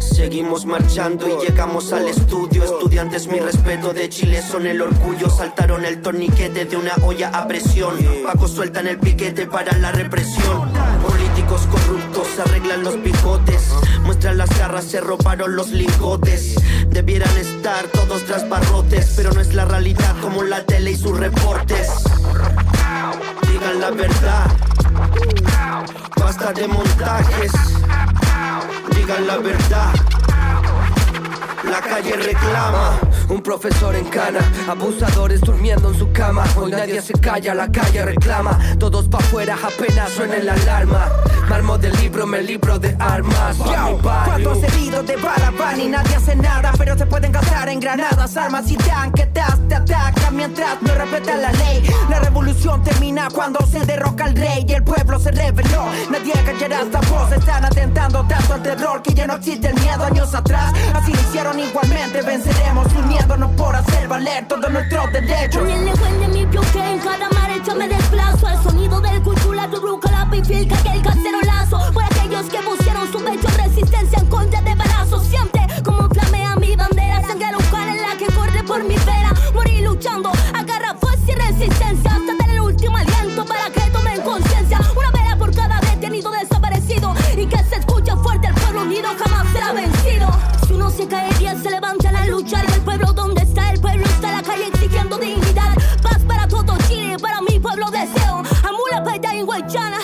Seguimos 0.00 0.64
marchando 0.64 1.26
y 1.28 1.46
llegamos 1.46 1.92
al 1.92 2.08
estudio. 2.08 2.62
Estudiantes, 2.62 3.26
mi 3.26 3.40
respeto 3.40 3.92
de 3.92 4.08
Chile 4.08 4.42
son 4.42 4.66
el 4.66 4.80
orgullo. 4.80 5.28
Saltaron 5.28 5.84
el 5.84 6.02
torniquete 6.02 6.66
de 6.66 6.76
una 6.76 6.92
olla 7.02 7.30
a 7.30 7.48
presión. 7.48 7.96
Paco 8.22 8.46
sueltan 8.46 8.86
el 8.86 8.98
piquete 8.98 9.46
para 9.46 9.76
la 9.78 9.92
represión. 9.92 10.70
Políticos 11.06 11.66
corruptos 11.70 12.38
arreglan 12.38 12.84
los 12.84 12.96
picotes. 12.96 13.70
Muestran 14.04 14.38
las 14.38 14.56
garras, 14.58 14.84
se 14.84 15.00
robaron 15.00 15.56
los 15.56 15.70
lingotes. 15.70 16.54
Estar 17.38 17.86
todos 17.88 18.24
tras 18.24 18.48
barrotes, 18.48 19.12
pero 19.16 19.32
no 19.32 19.40
es 19.40 19.54
la 19.54 19.64
realidad 19.64 20.14
como 20.20 20.42
la 20.42 20.64
tele 20.64 20.92
y 20.92 20.96
sus 20.96 21.16
reportes. 21.18 21.88
Digan 23.50 23.80
la 23.80 23.90
verdad. 23.90 24.46
Basta 26.16 26.52
de 26.52 26.68
montajes 26.68 27.52
digan 28.94 29.26
la 29.26 29.36
verdad. 29.38 29.92
La 31.70 31.80
calle 31.80 32.16
reclama. 32.16 32.98
Un 33.28 33.42
profesor 33.42 33.96
en 33.96 34.04
cana, 34.04 34.40
abusadores 34.68 35.40
durmiendo 35.40 35.88
en 35.88 35.98
su 35.98 36.12
cama. 36.12 36.44
Hoy 36.56 36.70
nadie 36.70 37.00
se 37.00 37.14
calla, 37.14 37.54
la 37.54 37.70
calle 37.70 38.04
reclama. 38.04 38.58
Todos 38.78 39.08
pa' 39.08 39.18
afuera 39.18 39.56
apenas 39.62 40.10
suena 40.10 40.38
la 40.38 40.52
alarma. 40.52 41.08
Marmo 41.48 41.78
del 41.78 41.92
libro, 41.96 42.26
me 42.26 42.42
libro 42.42 42.78
de 42.78 42.96
armas. 42.98 43.58
Yo, 43.58 43.98
¿Cuántos 44.02 44.62
heridos 44.62 45.06
de 45.06 45.16
bala 45.16 45.52
van 45.58 45.80
y 45.80 45.88
nadie 45.88 46.16
hace 46.16 46.36
nada? 46.36 46.72
Pero 46.78 46.96
se 46.96 47.06
pueden 47.06 47.32
gastar 47.32 47.68
en 47.68 47.80
granadas, 47.80 48.36
armas 48.36 48.70
y 48.70 48.76
tanques. 48.76 49.32
Te 49.32 49.40
atacan 49.40 50.36
mientras 50.36 50.80
no 50.82 50.94
respetan 50.94 51.42
la 51.42 51.52
ley. 51.52 51.82
La 52.08 52.20
revolución 52.20 52.82
termina 52.84 53.28
cuando 53.32 53.64
se 53.66 53.84
derroca 53.84 54.24
al 54.24 54.34
rey 54.36 54.64
y 54.68 54.72
el 54.72 54.84
pueblo 54.84 55.18
se 55.18 55.30
rebeló. 55.32 55.86
Nadie 56.10 56.32
callará 56.44 56.82
esta 56.82 57.00
voz, 57.00 57.32
están 57.32 57.64
atentando 57.64 58.24
tanto 58.26 58.54
al 58.54 58.62
terror 58.62 59.02
que 59.02 59.14
ya 59.14 59.26
no 59.26 59.34
existe 59.34 59.68
el 59.68 59.74
miedo 59.80 60.04
años 60.04 60.34
atrás. 60.34 60.72
Así 60.94 61.12
lo 61.12 61.20
hicieron 61.20 61.58
igualmente, 61.58 62.22
venceremos 62.22 62.86
uniéndonos 63.14 63.50
por 63.52 63.74
hacer 63.76 64.08
valer 64.08 64.46
todos 64.48 64.70
nuestros 64.70 65.12
derechos. 65.12 65.62
Con 65.62 65.70
el 65.70 65.84
leguen 65.84 66.20
de 66.20 66.28
mi 66.28 66.44
bloque 66.46 66.78
en 66.78 66.98
cada 66.98 67.28
marcha 67.30 67.74
me 67.74 67.88
desplazo 67.88 68.46
al 68.46 68.62
sonido 68.62 69.00
del 69.00 69.22
cultura, 69.22 69.68
tu 69.70 69.80
ruca, 69.80 70.10
la 70.10 70.30
pifilca 70.30 70.76
que 70.82 70.90
el 70.90 71.02
cacerolazo. 71.02 71.92
Por 71.92 72.02
aquellos 72.04 72.46
que 72.46 72.58
pusieron 72.58 73.10
su 73.12 73.18
pecho 73.22 73.48
resistencia 73.56 74.18
en 74.18 74.26
contra 74.26 74.60
de 74.62 74.74
balazos. 74.74 75.26
Siente 75.26 75.60
como 75.84 76.08
flamea 76.08 76.56
mi 76.56 76.74
bandera, 76.74 77.22
sangre 77.22 77.52
local 77.52 77.88
en 77.88 78.00
la 78.02 78.16
que 78.16 78.26
corre 78.34 78.62
por 78.64 78.82
mi 78.82 78.96
vera. 78.96 79.32
Morir 79.54 79.84
luchando, 79.84 80.30
agarra 80.52 80.94
fuerza 80.94 81.24
y 81.30 81.34
resistencia 81.34 82.10
hasta 82.10 82.36
tener 82.36 82.50
el 82.50 82.60
último 82.60 82.96
aliento 82.96 83.44
para 83.44 83.70
que 83.70 83.80
tomen 83.90 84.20
conciencia. 84.22 84.80
Una 84.96 85.10
vela 85.10 85.36
por 85.38 85.54
cada 85.54 85.80
detenido 85.80 86.30
desaparecido 86.32 87.14
y 87.36 87.46
que 87.46 87.58
se 87.64 87.76
escuche 87.76 88.12
fuerte 88.16 88.48
el 88.48 88.54
pueblo 88.54 88.82
unido 88.82 89.08
jamás 89.18 89.46
será 89.52 89.72
vencido. 89.72 89.93
Uno 90.84 90.92
se 90.94 91.08
caería, 91.08 91.58
se 91.62 91.70
levantan 91.70 92.14
a 92.14 92.26
luchar. 92.26 92.62
Y 92.68 92.72
el 92.74 92.82
pueblo, 92.82 93.10
donde 93.14 93.40
está 93.40 93.70
el 93.70 93.80
pueblo? 93.80 94.04
Está 94.04 94.28
en 94.28 94.34
la 94.34 94.42
calle 94.42 94.66
exigiendo 94.66 95.16
dignidad. 95.16 95.74
Paz 96.02 96.18
para 96.28 96.46
todo 96.46 96.76
Chile, 96.86 97.16
para 97.22 97.40
mi 97.40 97.58
pueblo 97.58 97.90
deseo. 97.90 98.42
Amula, 98.62 99.02
Paita 99.02 99.34
y 99.34 99.40
Guayana, 99.40 99.96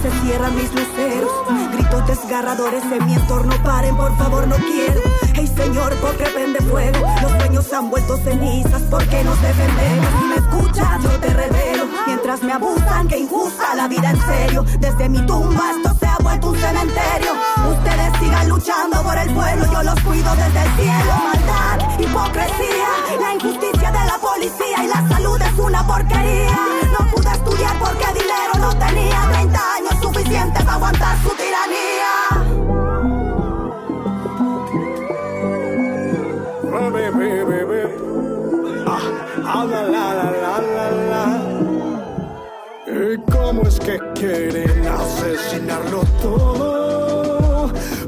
se 0.00 0.10
cierran 0.22 0.54
mis 0.56 0.72
luceros. 0.72 1.30
Gritos 1.74 2.06
desgarradores 2.06 2.84
en 2.84 3.04
mi 3.04 3.14
entorno, 3.14 3.54
paren, 3.62 3.96
por 3.98 4.16
favor, 4.16 4.46
no 4.46 4.56
quiero. 4.56 5.00
Hey 5.34 5.50
Señor, 5.54 5.94
porque 6.00 6.24
prende 6.24 6.60
fuego. 6.60 7.06
Los 7.20 7.32
sueños 7.32 7.70
han 7.70 7.90
vuelto 7.90 8.16
cenizas, 8.16 8.80
porque 8.90 9.24
nos 9.24 9.40
defendemos. 9.42 10.08
Si 10.18 10.24
me 10.24 10.36
escuchas, 10.36 11.02
yo 11.02 11.10
te 11.20 11.28
revelo. 11.34 11.84
Mientras 12.06 12.42
me 12.42 12.52
abusan, 12.52 13.08
que 13.08 13.18
injusta 13.18 13.74
la 13.74 13.88
vida 13.88 14.10
en 14.10 14.20
serio. 14.22 14.64
Desde 14.78 15.08
mi 15.10 15.20
tumba 15.26 15.70
esto 15.70 15.94
se 16.00 16.03
vuelto 16.24 16.48
un 16.48 16.58
cementerio. 16.58 17.32
Ustedes 17.70 18.18
sigan 18.18 18.48
luchando 18.48 19.02
por 19.02 19.16
el 19.16 19.30
pueblo, 19.32 19.64
yo 19.72 19.82
los 19.82 20.00
cuido 20.00 20.30
desde 20.34 20.62
el 20.64 20.70
cielo. 20.74 21.14
Maldad, 21.28 22.00
hipocresía, 22.00 22.90
la 23.20 23.34
injusticia 23.34 23.92
de 23.92 24.04
la 24.10 24.18
policía 24.18 24.84
y 24.84 24.88
la 24.88 25.08
salud 25.08 25.40
es 25.40 25.58
una 25.58 25.86
porquería. 25.86 26.58
No 26.98 27.06
pude 27.12 27.30
estudiar 27.30 27.78
porque 27.78 28.06
dinero 28.20 28.52
no 28.58 28.74
tenía 28.76 29.20
30 29.32 29.74
años 29.76 29.94
suficiente 30.02 30.58
para 30.60 30.74
aguantar 30.74 31.16
su 31.22 31.30
tiranía. 31.36 32.12
Ah, 39.46 39.64
la, 39.70 39.82
la, 39.82 40.14
la, 40.14 40.54
la, 40.76 40.90
la. 41.10 41.24
¿Y 42.86 43.18
cómo 43.30 43.62
es 43.62 43.78
que 43.80 43.98
quieren 44.14 44.86
asesinarlo 44.86 45.93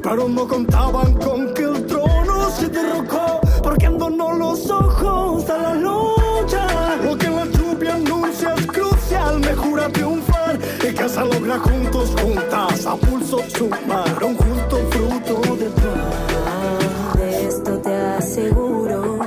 Pero 0.03 0.29
no 0.29 0.49
contaban 0.49 1.15
con 1.15 1.53
que 1.53 1.63
el 1.65 1.87
trono 1.87 2.51
se 2.51 2.69
derrocó, 2.69 3.41
porque 3.63 3.89
no 3.89 4.33
los 4.33 4.71
ojos 4.71 5.51
a 5.51 5.59
la 5.59 5.75
lucha. 5.75 6.97
Lo 7.05 7.17
que 7.17 7.29
la 7.29 7.45
lluvia 7.47 7.95
anuncia 7.95 8.55
es 8.55 8.67
crucial, 8.67 9.41
me 9.41 9.55
jura 9.55 9.89
triunfar 9.91 10.59
y 10.83 11.09
se 11.09 11.21
logra 11.21 11.59
juntos, 11.59 12.15
juntas, 12.21 12.87
a 12.87 12.97
pulso 12.97 13.39
sumar 13.49 14.25
un 14.25 14.37
justo 14.37 14.77
fruto 14.91 15.57
de 15.57 15.71
paz. 15.71 17.19
De 17.19 17.47
esto 17.49 17.79
te 17.79 17.95
aseguro, 17.95 19.19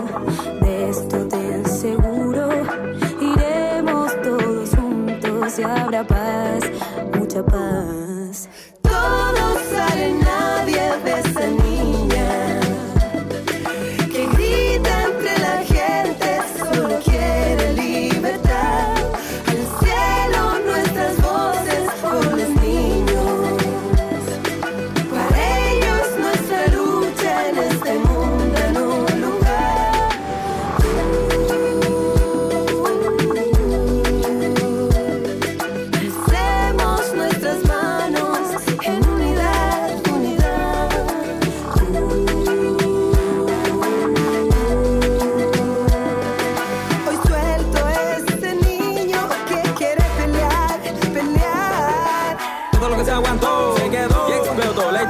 de 0.61 0.89
esto 0.89 1.27
te 1.27 1.55
aseguro. 1.65 2.49
Iremos 3.21 4.11
todos 4.23 4.69
juntos 4.69 5.59
y 5.59 5.63
habrá 5.63 6.03
paz, 6.05 6.63
mucha 7.17 7.43
paz. 7.43 7.98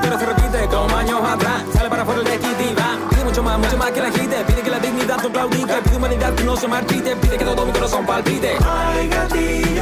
Historia 0.09 0.19
se 0.19 0.25
repite 0.25 0.67
como 0.75 0.95
años 0.95 1.21
atrás. 1.23 1.63
Sale 1.73 1.89
para 1.89 2.01
afuera 2.01 2.21
el 2.21 2.27
desquite 2.27 2.71
y 2.71 2.73
va. 2.73 2.97
Pide 3.09 3.23
mucho 3.23 3.43
más, 3.43 3.59
mucho 3.59 3.77
más 3.77 3.91
que 3.91 4.01
la 4.01 4.07
agite. 4.07 4.43
Pide 4.45 4.61
que 4.61 4.69
la 4.69 4.79
dignidad 4.79 5.21
no 5.21 5.31
claudique. 5.31 5.73
Pide 5.83 5.97
humanidad 5.97 6.33
que 6.33 6.43
no 6.43 6.55
se 6.55 6.67
marchite. 6.67 7.15
Pide 7.15 7.37
que 7.37 7.45
todo 7.45 7.65
mi 7.65 7.71
corazón 7.71 8.05
palpite. 8.05 8.57
Hay 8.65 9.07
gatillo 9.07 9.78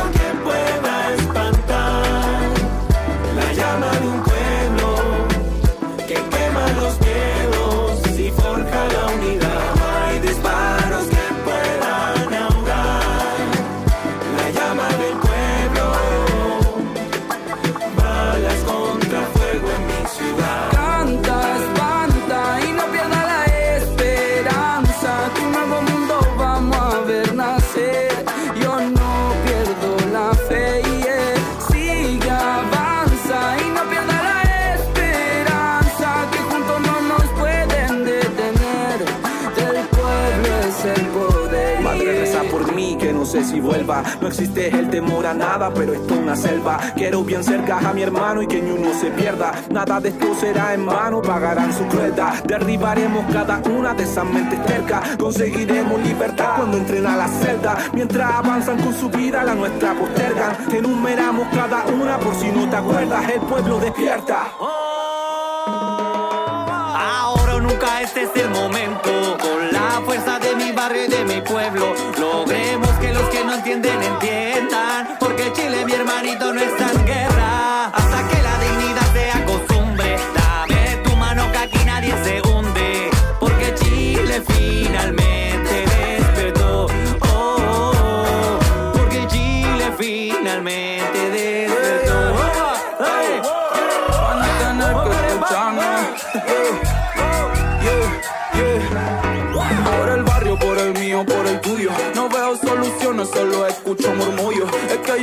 No 44.22 44.28
existe 44.28 44.68
el 44.70 44.90
temor 44.90 45.26
a 45.26 45.34
nada, 45.34 45.72
pero 45.74 45.94
esto 45.94 46.14
es 46.14 46.20
una 46.20 46.36
selva. 46.36 46.80
Quiero 46.96 47.24
bien 47.24 47.44
cerca 47.44 47.80
a 47.80 47.94
mi 47.94 48.04
hermano 48.04 48.42
y 48.42 48.48
que 48.48 48.62
ni 48.62 48.72
uno 48.72 48.94
se 49.00 49.12
pierda. 49.12 49.52
Nada 49.70 50.00
de 50.00 50.10
esto 50.10 50.36
será 50.36 50.74
en 50.74 50.86
vano, 50.86 51.22
pagarán 51.22 51.74
su 51.74 51.86
crueldad. 51.88 52.44
Derribaremos 52.44 53.26
cada 53.32 53.62
una 53.70 53.94
de 53.94 54.04
esas 54.04 54.26
mentes 54.26 54.64
tercas. 54.66 55.18
Conseguiremos 55.18 56.02
libertad 56.02 56.58
cuando 56.58 56.78
entren 56.78 57.06
a 57.06 57.18
la 57.18 57.28
celda. 57.28 57.78
Mientras 57.94 58.32
avanzan 58.32 58.78
con 58.82 58.94
su 58.94 59.10
vida, 59.10 59.44
la 59.44 59.56
nuestra 59.56 59.94
postergan. 59.94 60.58
Enumeramos 60.74 61.48
cada 61.54 61.86
una 61.88 62.18
por 62.18 62.36
si 62.36 62.50
no 62.52 62.70
te 62.70 62.76
acuerdas. 62.76 63.30
El 63.30 63.42
pueblo 63.42 63.80
despierta. 63.80 64.48
Ahora 67.00 67.56
o 67.56 67.62
nunca 67.62 68.02
este 68.02 68.24
es 68.24 68.36
el 68.36 68.50
momento. 68.50 68.77
Hermanito, 76.28 76.54
no 76.54 76.62
está 76.62 76.92
en 76.92 77.06
guerra. 77.06 77.86
Hasta 77.88 78.28
que 78.28 78.42
la 78.42 78.60
dignidad 78.60 79.14
sea 79.14 79.46
costumbre. 79.46 80.18
Dame 80.36 80.98
tu 81.04 81.16
mano 81.16 81.52
que 81.52 81.58
aquí 81.58 81.80
nadie 81.86 82.14
se 82.24 82.42
hunde. 82.48 83.10
Porque 83.40 83.74
Chile 83.76 84.42
finalmente 84.48 85.86
despertó. 85.86 86.88
Oh, 87.22 87.56
oh, 87.60 87.92
oh. 87.94 88.92
porque 88.94 89.28
Chile 89.28 89.94
finalmente 89.98 91.30
despertó. 91.32 92.36
Hey. 93.00 93.42
Por 99.98 100.10
el 100.10 100.24
barrio, 100.24 100.60
por 100.60 100.78
el 100.78 100.94
mío, 100.94 101.26
por 101.26 101.46
el 101.48 101.62
tuyo. 101.62 101.92
No 102.16 102.30
veo 102.30 102.58
soluciones, 102.58 103.30
solo 103.30 103.68
escucho 103.68 104.14
murmullos. 104.14 104.37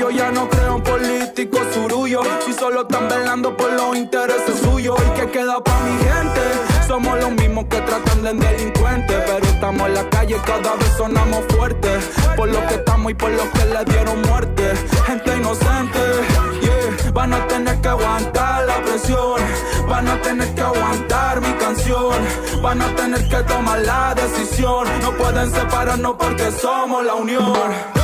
Que 0.04 0.10
yo 0.12 0.18
ya 0.18 0.30
no 0.32 0.48
creo 0.50 0.76
en 0.76 0.82
políticos 0.82 1.62
surullos. 1.72 2.26
Si 2.44 2.52
solo 2.52 2.82
están 2.82 3.08
velando 3.08 3.56
por 3.56 3.72
los 3.72 3.96
intereses 3.96 4.58
suyos. 4.62 4.98
¿Y 5.00 5.20
qué 5.20 5.30
queda 5.30 5.62
pa' 5.64 5.80
mi 5.80 5.96
gente? 5.98 6.40
Somos 6.86 7.18
los 7.20 7.30
mismos 7.32 7.64
que 7.70 7.80
tratan 7.80 8.22
de 8.22 8.34
delincuentes, 8.34 9.16
pero 9.24 9.46
estamos 9.46 9.86
en 9.86 9.94
la 9.94 10.10
calle 10.10 10.36
cada 10.44 10.74
vez 10.74 10.92
sonamos 10.98 11.44
fuertes. 11.56 12.04
Por 12.36 12.48
lo 12.50 12.66
que 12.66 12.74
estamos 12.74 13.12
y 13.12 13.14
por 13.14 13.30
lo 13.30 13.50
que 13.50 13.64
le 13.64 13.84
dieron 13.84 14.20
muerte. 14.22 14.74
Gente 15.06 15.36
inocente, 15.36 16.00
yeah. 16.60 17.10
Van 17.12 17.32
a 17.32 17.46
tener 17.46 17.80
que 17.80 17.88
aguantar 17.88 18.66
la 18.66 18.82
presión. 18.82 19.40
Van 19.88 20.08
a 20.08 20.20
tener 20.20 20.54
que 20.54 20.60
aguantar 20.60 21.40
mi 21.40 21.52
canción. 21.54 22.14
Van 22.62 22.82
a 22.82 22.94
tener 22.94 23.26
que 23.28 23.36
tomar 23.44 23.78
la 23.80 24.14
decisión. 24.14 24.86
No 25.00 25.12
pueden 25.12 25.50
separarnos 25.50 26.16
porque 26.18 26.50
somos 26.50 27.04
la 27.06 27.14
unión. 27.14 28.03